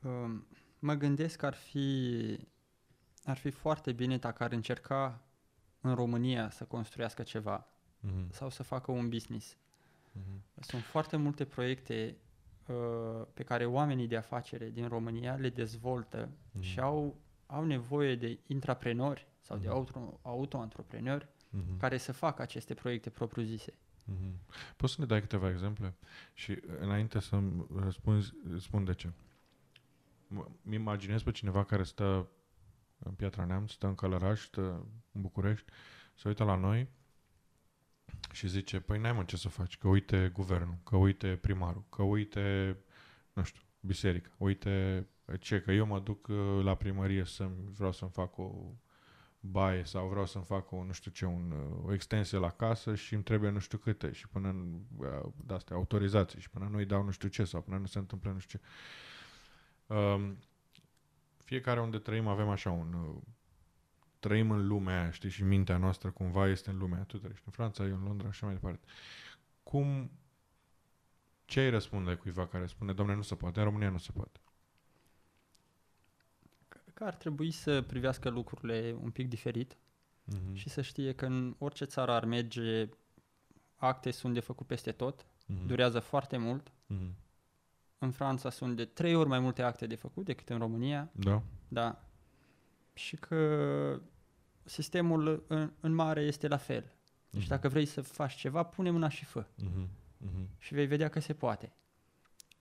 Um, 0.01 0.47
Mă 0.79 0.93
gândesc 0.93 1.37
că 1.37 1.45
ar 1.45 1.53
fi, 1.53 2.37
ar 3.23 3.37
fi 3.37 3.49
foarte 3.49 3.91
bine 3.91 4.17
dacă 4.17 4.43
ar 4.43 4.51
încerca 4.51 5.21
în 5.81 5.95
România 5.95 6.49
să 6.49 6.65
construiască 6.65 7.23
ceva 7.23 7.71
Mm-hmm. 8.01 8.29
sau 8.31 8.49
să 8.49 8.63
facă 8.63 8.91
un 8.91 9.09
business. 9.09 9.57
Mm-hmm. 10.19 10.59
Sunt 10.59 10.83
foarte 10.83 11.17
multe 11.17 11.45
proiecte 11.45 12.17
uh, 12.67 13.25
pe 13.33 13.43
care 13.43 13.65
oamenii 13.65 14.07
de 14.07 14.17
afacere 14.17 14.69
din 14.69 14.87
România 14.87 15.35
le 15.35 15.49
dezvoltă 15.49 16.29
Mhm. 16.51 16.61
și 16.63 16.79
au, 16.79 17.15
au 17.45 17.65
nevoie 17.65 18.15
de 18.15 18.39
intraprenori 18.47 19.27
sau 19.41 19.57
de 19.57 19.67
Mhm. 19.67 19.75
auto, 19.75 20.19
auto-antreprenori 20.21 21.27
Mm-hmm. 21.27 21.77
care 21.79 21.97
să 21.97 22.11
facă 22.11 22.41
aceste 22.41 22.73
proiecte 22.73 23.09
propriu-zise. 23.09 23.73
Mm-hmm. 23.73 24.33
Poți 24.75 24.93
să 24.93 25.01
ne 25.01 25.07
dai 25.07 25.19
câteva 25.21 25.49
exemple? 25.49 25.93
Și 26.33 26.51
uh, 26.51 26.57
înainte 26.79 27.19
să-mi 27.19 27.65
răspunzi, 27.75 28.33
spun 28.59 28.83
de 28.83 28.93
ce. 28.93 29.07
M- 30.33 30.51
Mi 30.61 30.75
imaginez 30.75 31.21
pe 31.23 31.31
cineva 31.31 31.63
care 31.63 31.83
stă 31.83 32.27
în 32.99 33.11
Piatra 33.13 33.45
Neamț, 33.45 33.71
stă 33.71 33.87
în 33.87 33.95
Călăraș, 33.95 34.41
stă 34.41 34.85
în 35.11 35.21
București, 35.21 35.71
se 36.15 36.27
uită 36.27 36.43
la 36.43 36.55
noi 36.55 36.87
și 38.31 38.47
zice, 38.47 38.79
păi 38.79 38.99
n-ai 38.99 39.13
mă 39.13 39.23
ce 39.23 39.37
să 39.37 39.49
faci, 39.49 39.77
că 39.77 39.87
uite 39.87 40.29
guvernul, 40.33 40.77
că 40.83 40.95
uite 40.95 41.35
primarul, 41.35 41.83
că 41.89 42.03
uite, 42.03 42.77
nu 43.33 43.43
știu, 43.43 43.61
biserica, 43.79 44.29
uite 44.37 45.07
ce, 45.39 45.61
că 45.61 45.71
eu 45.71 45.85
mă 45.85 45.99
duc 45.99 46.27
uh, 46.27 46.63
la 46.63 46.75
primărie 46.75 47.23
să 47.23 47.49
vreau 47.77 47.91
să-mi 47.91 48.11
fac 48.11 48.37
o, 48.37 48.51
baie 49.43 49.83
sau 49.83 50.07
vreau 50.07 50.25
să-mi 50.25 50.43
fac 50.43 50.71
o, 50.71 50.83
nu 50.83 50.91
știu 50.91 51.11
ce, 51.11 51.25
un, 51.25 51.51
uh, 51.51 51.85
o 51.85 51.93
extensie 51.93 52.37
la 52.37 52.49
casă 52.49 52.95
și 52.95 53.13
îmi 53.13 53.23
trebuie 53.23 53.49
nu 53.49 53.59
știu 53.59 53.77
câte 53.77 54.11
și 54.11 54.27
până 54.27 54.49
în, 54.49 54.79
uh, 54.97 55.31
de 55.45 55.53
astea, 55.53 55.75
autorizații 55.75 56.39
și 56.39 56.49
până 56.49 56.67
nu-i 56.71 56.85
dau 56.85 57.03
nu 57.03 57.11
știu 57.11 57.27
ce 57.27 57.43
sau 57.43 57.61
până 57.61 57.77
nu 57.77 57.85
se 57.85 57.97
întâmplă 57.97 58.31
nu 58.31 58.39
știu 58.39 58.59
ce. 58.59 59.93
Um, 59.93 60.37
fiecare 61.37 61.81
unde 61.81 61.97
trăim 61.97 62.27
avem 62.27 62.49
așa 62.49 62.71
un... 62.71 63.21
Uh, 64.21 64.27
trăim 64.27 64.51
în 64.51 64.67
lumea 64.67 65.01
aia, 65.01 65.11
știi, 65.11 65.29
și 65.29 65.43
mintea 65.43 65.77
noastră 65.77 66.11
cumva 66.11 66.47
este 66.47 66.69
în 66.69 66.77
lumea. 66.77 67.03
Tu 67.03 67.17
trăiești 67.17 67.43
în 67.45 67.51
Franța, 67.51 67.85
eu 67.85 67.95
în 67.95 68.03
Londra 68.03 68.31
și 68.31 68.43
mai 68.43 68.53
departe. 68.53 68.87
Cum... 69.63 70.11
Ce 71.45 71.59
ai 71.59 71.69
răspunde 71.69 72.15
cuiva 72.15 72.47
care 72.47 72.65
spune, 72.65 72.93
domne, 72.93 73.15
nu 73.15 73.21
se 73.21 73.35
poate, 73.35 73.59
în 73.59 73.65
România 73.65 73.89
nu 73.89 73.97
se 73.97 74.11
poate? 74.11 74.39
Că 76.93 77.03
ar 77.03 77.15
trebui 77.15 77.51
să 77.51 77.81
privească 77.81 78.29
lucrurile 78.29 78.95
un 79.01 79.09
pic 79.11 79.27
diferit 79.27 79.77
Mm-hmm. 80.31 80.53
și 80.53 80.69
să 80.69 80.81
știe 80.81 81.13
că 81.13 81.25
în 81.25 81.55
orice 81.57 81.85
țară 81.85 82.11
ar 82.11 82.25
merge, 82.25 82.89
acte 83.75 84.11
sunt 84.11 84.33
de 84.33 84.39
făcut 84.39 84.67
peste 84.67 84.91
tot, 84.91 85.25
mm-hmm. 85.25 85.65
durează 85.65 85.99
foarte 85.99 86.37
mult. 86.37 86.69
Mm-hmm. 86.69 87.13
În 87.97 88.11
Franța 88.11 88.49
sunt 88.49 88.75
de 88.75 88.85
trei 88.85 89.15
ori 89.15 89.29
mai 89.29 89.39
multe 89.39 89.61
acte 89.61 89.87
de 89.87 89.95
făcut 89.95 90.25
decât 90.25 90.49
în 90.49 90.57
România. 90.57 91.09
Da? 91.11 91.43
Da. 91.67 92.03
Și 92.93 93.15
că 93.15 94.01
sistemul 94.63 95.43
în, 95.47 95.71
în 95.79 95.93
mare 95.93 96.21
este 96.21 96.47
la 96.47 96.57
fel. 96.57 96.95
Deci 97.29 97.41
Mhm. 97.41 97.49
dacă 97.49 97.67
vrei 97.67 97.85
să 97.85 98.01
faci 98.01 98.33
ceva, 98.35 98.63
pune 98.63 98.89
mâna 98.89 99.09
și 99.09 99.25
fă. 99.25 99.45
Mm-hmm. 99.45 99.87
Mm-hmm. 100.25 100.57
Și 100.57 100.73
vei 100.73 100.85
vedea 100.85 101.09
că 101.09 101.19
se 101.19 101.33
poate. 101.33 101.73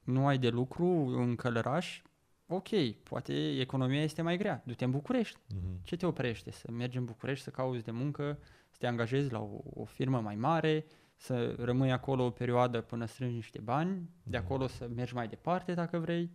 Nu 0.05 0.27
ai 0.27 0.39
de 0.39 0.49
lucru 0.49 0.87
în 1.07 1.37
călăraș, 1.37 2.03
ok, 2.47 2.69
poate 3.03 3.61
economia 3.61 4.03
este 4.03 4.23
mai 4.23 4.37
grea. 4.37 4.63
Du-te 4.67 4.85
în 4.85 4.91
București. 4.91 5.39
Mm-hmm. 5.41 5.83
Ce 5.83 5.97
te 5.97 6.07
oprește? 6.07 6.51
Să 6.51 6.71
mergi 6.71 6.97
în 6.97 7.05
București, 7.05 7.45
să 7.45 7.51
cauți 7.51 7.85
de 7.85 7.91
muncă, 7.91 8.39
să 8.71 8.77
te 8.79 8.87
angajezi 8.87 9.33
la 9.33 9.39
o, 9.41 9.61
o 9.65 9.85
firmă 9.85 10.21
mai 10.21 10.37
mare, 10.37 10.85
să 11.17 11.55
rămâi 11.59 11.93
acolo 11.93 12.25
o 12.25 12.31
perioadă 12.31 12.81
până 12.81 13.07
strângi 13.07 13.35
niște 13.35 13.61
bani, 13.61 14.11
de 14.23 14.37
Mhm. 14.37 14.47
acolo 14.47 14.67
să 14.67 14.89
mergi 14.95 15.15
mai 15.15 15.29
departe 15.29 15.75
dacă 15.75 15.99
vrei, 15.99 16.31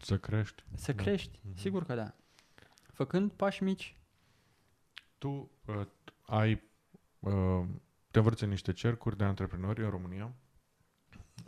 Să 0.00 0.18
crești. 0.18 0.64
să 0.74 0.92
Da. 0.92 1.02
crești. 1.02 1.40
Mhm. 1.42 1.56
Sigur 1.56 1.84
că 1.84 1.94
da. 1.94 2.14
Făcând 2.98 3.32
pași 3.32 3.62
mici. 3.62 3.96
Tu 5.18 5.50
uh, 5.66 5.86
ai 6.22 6.62
uh, 7.18 7.64
te 8.10 8.18
învârți 8.18 8.42
în 8.42 8.48
niște 8.48 8.72
cercuri 8.72 9.16
de 9.16 9.24
antreprenori 9.24 9.84
în 9.84 9.90
România. 9.90 10.34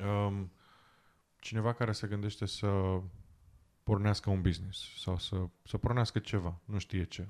Um, 0.04 0.52
cineva 1.40 1.72
care 1.72 1.92
se 1.92 2.06
gândește 2.06 2.46
să 2.46 3.00
pornească 3.82 4.30
un 4.30 4.42
business 4.42 5.00
sau 5.00 5.18
să, 5.18 5.48
să 5.64 5.78
pornească 5.78 6.18
ceva, 6.18 6.60
nu 6.64 6.78
știe 6.78 7.04
ce. 7.04 7.28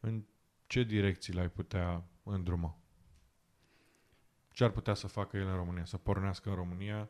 În 0.00 0.24
ce 0.66 0.82
direcții 0.82 1.32
l-ai 1.32 1.48
putea 1.48 2.04
îndruma? 2.22 2.78
Ce 4.52 4.64
ar 4.64 4.70
putea 4.70 4.94
să 4.94 5.06
facă 5.06 5.36
el 5.36 5.46
în 5.46 5.56
România? 5.56 5.84
Să 5.84 5.96
pornească 5.96 6.48
în 6.48 6.54
România? 6.54 7.08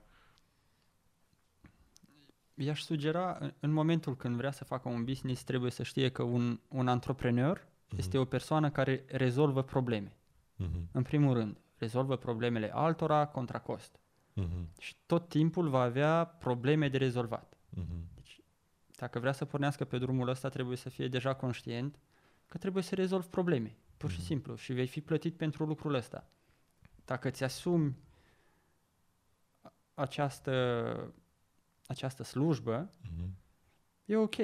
I-aș 2.65 2.81
sugera, 2.83 3.37
în- 3.41 3.55
în 3.61 3.71
momentul 3.73 4.17
când 4.17 4.37
vrea 4.37 4.51
să 4.51 4.65
facă 4.65 4.89
un 4.89 5.05
business, 5.05 5.43
trebuie 5.45 5.71
să 5.71 5.83
știe 5.83 6.09
că 6.11 6.23
un, 6.23 6.61
un 6.69 6.89
antreprenor 6.89 7.67
este 7.97 8.19
o 8.19 8.25
persoană 8.25 8.71
care 8.71 9.05
rezolvă 9.09 9.63
probleme. 9.63 10.17
Mhm. 10.57 10.89
În 10.93 11.03
primul 11.03 11.35
rând, 11.35 11.57
rezolvă 11.79 12.17
problemele 12.17 12.75
altora 12.75 13.27
contra 13.27 13.59
cost. 13.59 13.97
Mhm. 14.33 14.69
Și 14.79 14.97
tot 15.07 15.29
timpul 15.29 15.69
va 15.69 15.81
avea 15.81 16.25
probleme 16.25 16.89
de 16.89 16.97
rezolvat. 16.99 17.57
Mhm. 17.71 18.11
Dacă 18.97 19.19
vrea 19.19 19.33
să 19.33 19.45
pornească 19.45 19.85
pe 19.85 19.99
drumul 19.99 20.29
ăsta, 20.29 20.49
trebuie 20.49 20.77
să 20.77 20.89
fie 20.89 21.09
deja 21.09 21.35
conștient 21.35 21.99
că 22.47 22.59
trebuie 22.59 22.83
să 22.83 22.95
rezolvi 22.95 23.27
probleme, 23.27 23.77
pur 23.97 24.11
și 24.11 24.17
Mhm. 24.17 24.27
simplu, 24.27 24.55
și 24.55 24.73
vei 24.73 24.87
fi 24.87 25.01
plătit 25.01 25.37
pentru 25.37 25.65
lucrul 25.65 25.95
ăsta. 25.95 26.27
Dacă 27.05 27.31
ți 27.31 27.45
asumi 27.45 27.97
a- 29.63 29.73
această, 29.95 31.15
această 31.93 32.23
slujbă, 32.23 32.91
Mhm. 33.03 33.35
e 34.05 34.17
ok. 34.17 34.37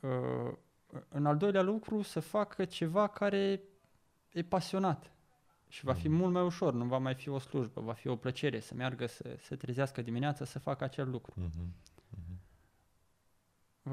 Uh, 0.00 0.52
în 1.08 1.26
al 1.26 1.36
doilea 1.36 1.62
lucru, 1.62 2.02
să 2.02 2.20
facă 2.20 2.64
ceva 2.64 3.06
care 3.08 3.60
e 4.32 4.42
pasionat 4.42 5.12
și 5.68 5.84
va 5.84 5.92
fi 5.94 6.08
Mhm. 6.08 6.16
mult 6.16 6.32
mai 6.32 6.42
ușor, 6.42 6.72
nu 6.72 6.84
va 6.84 6.98
mai 6.98 7.14
fi 7.14 7.28
o 7.28 7.38
slujbă, 7.38 7.80
va 7.80 7.92
fi 7.92 8.08
o 8.08 8.16
plăcere 8.16 8.60
să 8.60 8.74
meargă, 8.74 9.06
să 9.06 9.36
se 9.38 9.56
trezească 9.56 10.02
dimineața, 10.02 10.44
să 10.44 10.58
facă 10.58 10.84
acel 10.84 11.10
lucru. 11.10 11.32
Mhm. 11.40 11.74
Mhm. 12.10 12.40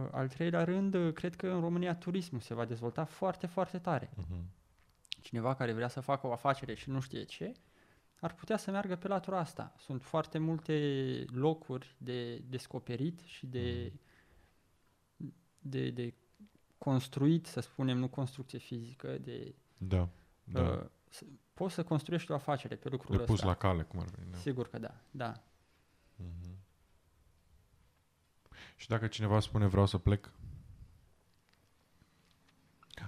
Uh, 0.04 0.08
Al 0.12 0.28
treilea 0.30 0.64
rând, 0.64 0.94
uh, 0.94 1.14
cred 1.14 1.36
că 1.36 1.48
în 1.48 1.60
România 1.60 1.96
turismul 1.96 2.42
se 2.42 2.54
va 2.54 2.66
dezvolta 2.66 3.06
foarte, 3.06 3.48
foarte 3.48 3.80
tare. 3.80 4.10
Mhm. 4.16 4.44
Cineva 5.22 5.56
care 5.56 5.74
vrea 5.74 5.88
să 5.88 6.00
facă 6.00 6.28
o 6.28 6.32
afacere 6.32 6.74
și 6.74 6.90
nu 6.90 7.00
știe 7.00 7.24
ce, 7.24 7.52
ar 8.20 8.34
putea 8.34 8.58
să 8.58 8.72
meargă 8.72 8.96
pe 8.96 9.08
latura 9.08 9.40
asta. 9.40 9.74
Sunt 9.78 10.04
foarte 10.04 10.38
multe 10.38 11.26
locuri 11.32 11.96
de 11.98 12.36
descoperit 12.38 13.20
și 13.20 13.46
de, 13.46 13.94
de, 15.60 15.90
de 15.90 16.14
construit, 16.78 17.46
să 17.46 17.60
spunem, 17.60 17.98
nu 17.98 18.08
construcție 18.08 18.60
fizică, 18.60 19.18
de 19.18 19.56
Da. 19.78 20.10
Da. 20.44 20.62
uh, 20.62 20.86
să, 21.10 21.26
poți 21.54 21.74
să 21.74 21.84
construiești 21.84 22.32
o 22.32 22.34
afacere 22.34 22.76
pe 22.76 22.90
lucrul 22.90 23.18
de 23.18 23.24
pus 23.24 23.34
ăsta. 23.34 23.48
la 23.48 23.54
cale, 23.54 23.84
cum 23.84 24.00
ar 24.00 24.06
veni. 24.06 24.32
Da. 24.32 24.38
Sigur 24.38 24.70
că 24.70 24.80
da, 24.80 24.96
da. 25.12 25.44
Mhm. 26.16 26.58
Și 28.76 28.88
dacă 28.88 29.08
cineva 29.08 29.40
spune 29.40 29.68
vreau 29.68 29.86
să 29.86 29.98
plec? 29.98 30.32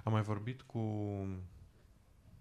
Am 0.04 0.12
mai 0.12 0.22
vorbit 0.22 0.62
cu... 0.62 0.78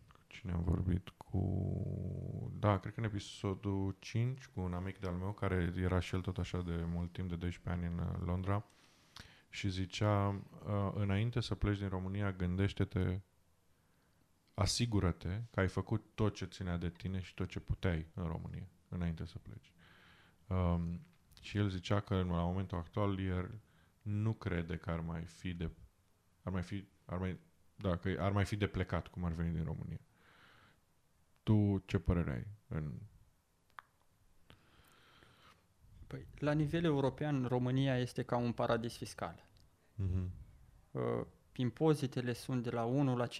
cu 0.07 0.19
Cine 0.27 0.51
am 0.51 0.63
vorbit? 0.63 1.13
Cu... 1.31 2.51
Da, 2.59 2.77
cred 2.79 2.93
că 2.93 2.99
în 2.99 3.05
episodul 3.05 3.95
5 3.99 4.47
cu 4.47 4.61
un 4.61 4.73
amic 4.73 4.99
de-al 4.99 5.13
meu 5.13 5.31
care 5.31 5.73
era 5.77 5.99
și 5.99 6.15
el 6.15 6.21
tot 6.21 6.37
așa 6.37 6.61
de 6.61 6.83
mult 6.85 7.11
timp, 7.11 7.29
de 7.29 7.35
12 7.35 7.69
ani 7.83 7.93
în 7.93 8.05
uh, 8.07 8.15
Londra 8.25 8.65
și 9.49 9.69
zicea 9.69 10.27
uh, 10.29 10.91
înainte 10.93 11.39
să 11.41 11.55
pleci 11.55 11.77
din 11.77 11.89
România 11.89 12.31
gândește-te 12.31 13.19
asigură-te 14.53 15.41
că 15.51 15.59
ai 15.59 15.67
făcut 15.67 16.03
tot 16.15 16.35
ce 16.35 16.45
ținea 16.45 16.77
de 16.77 16.89
tine 16.89 17.21
și 17.21 17.33
tot 17.33 17.49
ce 17.49 17.59
puteai 17.59 18.07
în 18.13 18.27
România 18.27 18.67
înainte 18.89 19.25
să 19.25 19.37
pleci. 19.39 19.71
Um, 20.47 21.01
și 21.41 21.57
el 21.57 21.69
zicea 21.69 21.99
că 21.99 22.15
în- 22.15 22.29
la 22.29 22.43
momentul 22.43 22.77
actual 22.77 23.19
el 23.19 23.61
nu 24.01 24.33
crede 24.33 24.77
că 24.77 24.89
ar 24.91 24.99
mai 24.99 25.23
fi 25.25 25.53
de 25.53 25.71
ar 26.43 26.51
mai 26.51 26.61
fi 26.61 26.87
ar 27.05 27.17
mai 27.17 27.39
da, 27.75 27.97
că 27.97 28.15
ar 28.19 28.31
mai 28.31 28.45
fi 28.45 28.55
de 28.55 28.67
plecat 28.67 29.07
cum 29.07 29.23
ar 29.23 29.31
veni 29.31 29.53
din 29.53 29.63
România. 29.63 29.99
Tu 31.43 31.83
ce 31.85 31.97
părere 31.99 32.31
ai 32.31 32.47
în 32.67 32.91
Păi, 36.07 36.27
la 36.37 36.51
nivel 36.51 36.83
european, 36.83 37.45
România 37.45 37.97
este 37.97 38.23
ca 38.23 38.37
un 38.37 38.51
paradis 38.51 38.97
fiscal. 38.97 39.45
mm-hmm. 40.01 40.27
Uh, 40.91 41.25
impozitele 41.55 42.33
sunt 42.33 42.63
de 42.63 42.69
la 42.69 42.83
1 42.83 43.15
la 43.15 43.27
5% 43.27 43.31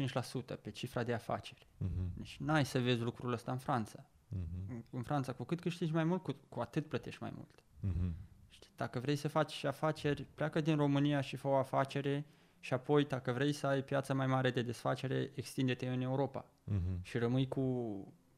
pe 0.61 0.69
cifra 0.72 1.03
de 1.03 1.14
afaceri. 1.14 1.68
Mm-hmm. 1.84 2.14
Deci 2.18 2.38
n-ai 2.40 2.65
să 2.65 2.80
vezi 2.80 3.02
lucrul 3.02 3.32
ăsta 3.34 3.52
în 3.52 3.57
Franța. 3.57 4.06
Mm-hmm. 4.06 4.69
În- 4.69 4.84
În 4.90 5.03
Franța, 5.03 5.34
cu 5.34 5.44
cât 5.44 5.60
câștigi 5.60 5.94
mai 5.94 6.03
mult, 6.03 6.23
cu, 6.23 6.36
cu 6.49 6.60
atât 6.60 6.86
plătești 6.88 7.22
mai 7.22 7.32
mult. 7.36 7.64
Mm-hmm. 7.64 8.14
Știi? 8.49 8.72
Dacă 8.76 8.99
vrei 8.99 9.15
să 9.15 9.28
faci 9.28 9.64
afaceri, 9.64 10.23
pleacă 10.36 10.61
din 10.61 10.76
România 10.76 11.22
și 11.22 11.36
fă 11.36 11.48
o 11.48 11.56
afacere 11.56 12.26
și 12.64 12.74
apoi, 12.74 13.06
dacă 13.06 13.32
vrei 13.32 13.52
să 13.54 13.68
ai 13.68 13.84
piața 13.84 14.14
mai 14.14 14.28
mare 14.28 14.52
de 14.52 14.62
desfacere, 14.62 15.32
extinde-te 15.36 15.88
în 15.88 16.02
Europa 16.02 16.46
Mm-hmm. 16.72 17.02
și 17.02 17.18
rămâi 17.18 17.48
cu, 17.48 17.62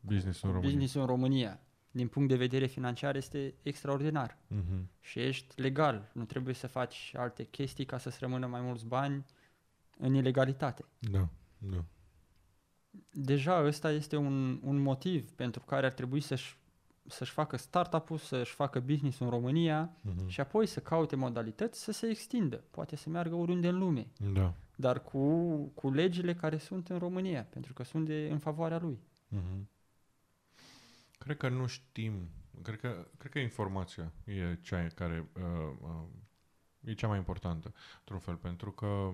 Business 0.01 0.39
cu 0.39 0.45
în 0.45 0.51
România. 0.51 0.69
business 0.71 0.93
în 0.93 1.05
România. 1.05 1.59
Din 1.91 2.07
punct 2.07 2.29
de 2.29 2.35
vedere 2.35 2.65
financiar 2.65 3.15
este 3.15 3.53
extraordinar 3.63 4.37
Mm-hmm. 4.37 4.83
și 4.99 5.19
ești 5.19 5.61
legal. 5.61 6.09
Nu 6.13 6.23
trebuie 6.25 6.53
să 6.53 6.67
faci 6.67 7.13
alte 7.17 7.43
chestii 7.43 7.85
ca 7.85 7.97
să-ți 7.97 8.17
rămână 8.19 8.47
mai 8.47 8.61
mulți 8.61 8.85
bani 8.85 9.25
în 9.97 10.13
ilegalitate. 10.13 10.85
Da, 10.99 11.27
da. 11.57 11.83
deja 13.11 13.63
ăsta 13.65 13.91
este 13.91 14.15
un, 14.15 14.59
un 14.63 14.77
motiv 14.81 15.31
pentru 15.31 15.63
care 15.63 15.85
ar 15.85 15.91
trebui 15.93 16.19
să-și, 16.19 16.57
să-și 17.07 17.31
facă 17.31 17.57
startup-ul, 17.57 18.17
să-și 18.17 18.53
facă 18.53 18.79
business 18.79 19.19
în 19.19 19.29
România 19.29 19.89
Mm-hmm. 19.89 20.27
și 20.27 20.39
apoi 20.39 20.65
să 20.65 20.79
caute 20.79 21.15
modalități 21.15 21.83
să 21.83 21.91
se 21.91 22.07
extindă. 22.07 22.63
Poate 22.71 22.95
să 22.95 23.09
meargă 23.09 23.35
oriunde 23.35 23.67
în 23.67 23.77
lume, 23.77 24.07
Da. 24.33 24.53
dar 24.75 25.01
cu, 25.03 25.47
cu 25.67 25.91
legile 25.91 26.35
care 26.35 26.57
sunt 26.57 26.89
în 26.89 26.97
România, 26.97 27.43
pentru 27.43 27.73
că 27.73 27.83
sunt 27.83 28.05
de, 28.05 28.27
în 28.31 28.39
favoarea 28.39 28.79
lui. 28.79 28.99
Mm-hmm. 29.31 29.63
Cred 31.17 31.37
că 31.37 31.49
nu 31.49 31.65
știm. 31.65 32.29
Cred 32.61 32.79
că, 32.79 33.07
cred 33.17 33.31
că 33.31 33.39
informația 33.39 34.11
e 34.23 34.57
cea 34.61 34.87
care 34.95 35.29
uh, 35.35 35.75
uh, 35.81 36.07
e 36.79 36.93
cea 36.93 37.07
mai 37.07 37.17
importantă, 37.17 37.73
într-un 37.99 38.19
fel, 38.19 38.35
pentru 38.35 38.71
că 38.71 39.11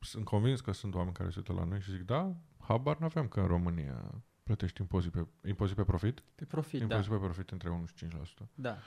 sunt 0.00 0.24
convins 0.24 0.60
că 0.60 0.72
sunt 0.72 0.94
oameni 0.94 1.14
care 1.14 1.30
se 1.30 1.38
uită 1.38 1.52
la 1.52 1.64
noi 1.64 1.80
și 1.80 1.90
zic, 1.90 2.02
da, 2.02 2.36
habar 2.58 2.98
n-aveam 2.98 3.28
că 3.28 3.40
în 3.40 3.46
România 3.46 4.22
plătești 4.44 4.80
impozit 4.80 5.12
pe, 5.12 5.26
impozit 5.48 5.76
pe 5.76 5.84
profit, 5.84 6.20
Pe 6.34 6.44
profit, 6.44 6.78
da. 6.78 6.84
impozit 6.84 7.10
pe 7.10 7.16
profit 7.18 7.50
între 7.50 7.70
1 7.70 7.86
și 7.86 7.94
5%. 7.94 8.48
da. 8.54 8.78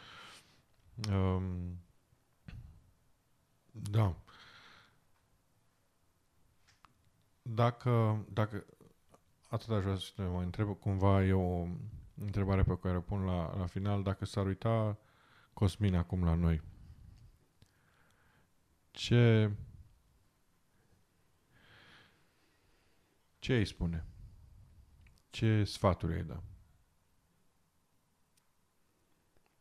Um, 1.12 1.80
da. 3.72 4.16
Dacă, 7.42 8.26
dacă 8.34 8.66
atât 9.50 9.70
aș 9.70 9.84
vrea 9.84 9.96
să 9.96 10.12
te 10.16 10.22
mai 10.24 10.44
întreb, 10.44 10.80
cumva 10.80 11.24
e 11.24 11.34
o 11.34 11.68
întrebare 12.16 12.64
pe 12.64 12.78
care 12.82 12.98
o 12.98 13.02
pun 13.02 13.24
la, 13.26 13.58
la 13.58 13.66
final, 13.66 14.04
dacă 14.04 14.26
s-ar 14.26 14.46
uita 14.46 14.98
Cosmin 15.54 15.96
acum 15.96 16.24
la 16.24 16.34
noi, 16.34 16.62
ce 18.92 19.52
ce 23.40 23.56
îi 23.58 23.66
spune? 23.66 24.06
Ce 25.38 25.64
sfaturi 25.64 26.16
îi 26.16 26.24
da? 26.24 26.44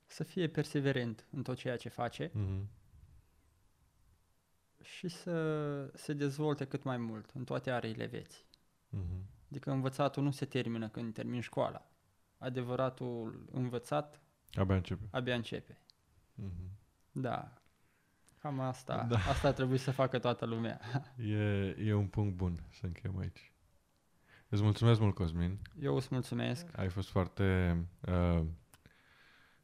Să 0.06 0.24
fie 0.24 0.48
perseverent 0.48 1.26
în 1.30 1.42
tot 1.42 1.56
ceea 1.56 1.76
ce 1.76 1.88
face 1.88 2.28
Mm-hmm. 2.30 2.66
și 4.82 5.08
să 5.08 5.90
se 5.94 6.12
dezvolte 6.12 6.64
cât 6.64 6.82
mai 6.82 6.96
mult 6.96 7.30
în 7.30 7.44
toate 7.44 7.70
areile 7.70 8.06
vieții. 8.06 8.44
Mm-hmm. 8.96 9.46
Adică 9.50 9.70
învățatul 9.70 10.22
nu 10.22 10.30
se 10.30 10.44
termină 10.44 10.88
când 10.88 11.14
termin 11.14 11.40
școala. 11.40 11.90
Adevăratul 12.38 13.48
învățat 13.52 14.20
Abia 14.52 14.74
începe. 14.76 15.08
abia 15.10 15.34
începe. 15.34 15.80
Mm-hmm. 16.42 16.70
Da. 17.12 17.62
Cam 18.38 18.60
asta. 18.60 19.02
Da. 19.08 19.18
Asta 19.18 19.52
trebuie 19.52 19.78
să 19.78 19.90
facă 19.90 20.18
toată 20.18 20.44
lumea. 20.44 20.80
E, 21.18 21.76
e 21.78 21.94
un 21.94 22.06
punct 22.08 22.36
bun 22.36 22.66
să 22.70 22.86
încheiem 22.86 23.18
aici. 23.18 23.50
Îți 24.56 24.64
mulțumesc 24.64 25.00
mult, 25.00 25.14
Cosmin. 25.14 25.58
Eu 25.80 25.96
îți 25.96 26.08
mulțumesc. 26.10 26.66
Ai 26.78 26.88
fost 26.88 27.08
foarte 27.08 27.76
uh, 28.08 28.42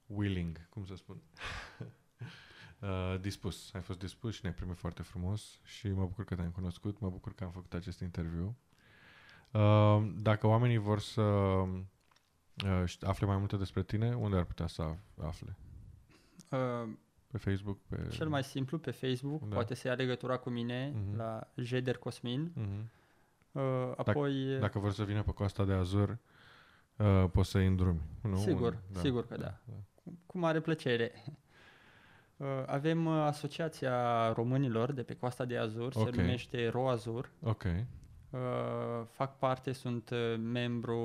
willing, 0.07 0.69
cum 0.69 0.85
să 0.85 0.95
spun. 0.97 1.23
uh, 2.81 3.21
dispus. 3.21 3.71
Ai 3.75 3.81
fost 3.81 3.99
dispus 3.99 4.35
și 4.35 4.41
ne-ai 4.43 4.55
primit 4.55 4.77
foarte 4.77 5.03
frumos 5.03 5.59
și 5.65 5.89
mă 5.89 6.03
bucur 6.05 6.25
că 6.25 6.35
te-am 6.35 6.51
cunoscut, 6.51 6.99
mă 7.01 7.11
bucur 7.11 7.35
că 7.35 7.45
am 7.45 7.51
făcut 7.51 7.75
acest 7.75 8.01
interviu. 8.01 8.57
Uh, 9.51 10.11
dacă 10.17 10.47
oamenii 10.47 10.77
vor 10.79 11.01
să 11.01 11.21
uh, 11.23 11.67
ști- 12.87 13.05
afle 13.07 13.27
mai 13.27 13.37
multe 13.37 13.57
despre 13.57 13.83
tine, 13.83 14.15
unde 14.15 14.37
ar 14.37 14.45
putea 14.45 14.67
să 14.67 14.83
af- 14.83 15.25
afle? 15.25 15.57
Uh, 16.51 16.89
Pe 17.27 17.39
Facebook? 17.39 17.79
Pe... 17.89 18.07
cel 18.11 18.29
mai 18.29 18.45
simplu 18.45 18.79
pe 18.79 18.91
Facebook, 18.91 19.49
Da. 19.49 19.55
poate 19.55 19.75
să 19.75 19.89
ia 19.89 19.95
legătura 19.95 20.37
cu 20.37 20.51
mine 20.51 20.93
Mhm. 20.95 21.17
la 21.17 21.53
Jeder 21.57 21.97
Cosmin. 21.97 22.53
Mhm. 22.55 22.91
Uh, 23.53 23.63
apoi, 23.97 24.59
Dacă 24.61 24.79
vor 24.79 24.93
să 24.93 25.05
vină 25.05 25.23
pe 25.23 25.31
Coasta 25.33 25.65
de 25.65 25.73
Azur, 25.73 26.19
uh, 26.97 27.25
poți 27.33 27.51
să-i 27.51 27.67
îndrumi. 27.67 28.01
Nu? 28.23 28.37
Sigur, 28.37 28.79
sigur 28.93 29.27
că 29.27 29.37
da. 29.37 29.43
da. 29.65 29.75
cu, 29.95 30.19
cu 30.27 30.39
mare 30.39 30.61
plăcere. 30.61 31.13
Uh, 32.37 32.47
avem 32.67 33.07
uh, 33.07 33.13
Asociația 33.13 34.33
Românilor 34.33 34.93
de 34.93 35.03
pe 35.03 35.15
Coasta 35.17 35.45
de 35.45 35.57
Azur, 35.57 35.93
Ok. 35.97 36.15
se 36.15 36.21
numește 36.21 36.69
RoAzur. 36.69 37.31
Ok. 37.43 37.63
Uh, 38.31 38.39
fac 39.11 39.39
parte, 39.39 39.73
sunt 39.73 40.11
uh, 40.11 40.35
membru 40.39 40.99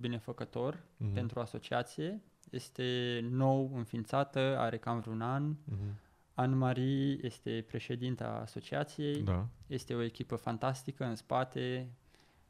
binefăcător 0.00 0.82
Mhm. 0.96 1.12
pentru 1.12 1.40
asociație. 1.40 2.22
Este 2.50 3.20
nou 3.30 3.70
înființată, 3.74 4.38
are 4.58 4.76
cam 4.78 5.00
vreun 5.00 5.20
an. 5.20 5.42
Mhm. 5.64 5.98
Anne-Marie 6.34 7.18
este 7.24 7.64
președinta 7.66 8.28
asociației. 8.42 9.22
Da. 9.22 9.46
Este 9.66 9.94
o 9.94 10.02
echipă 10.02 10.36
fantastică 10.36 11.04
în 11.04 11.14
spate, 11.14 11.90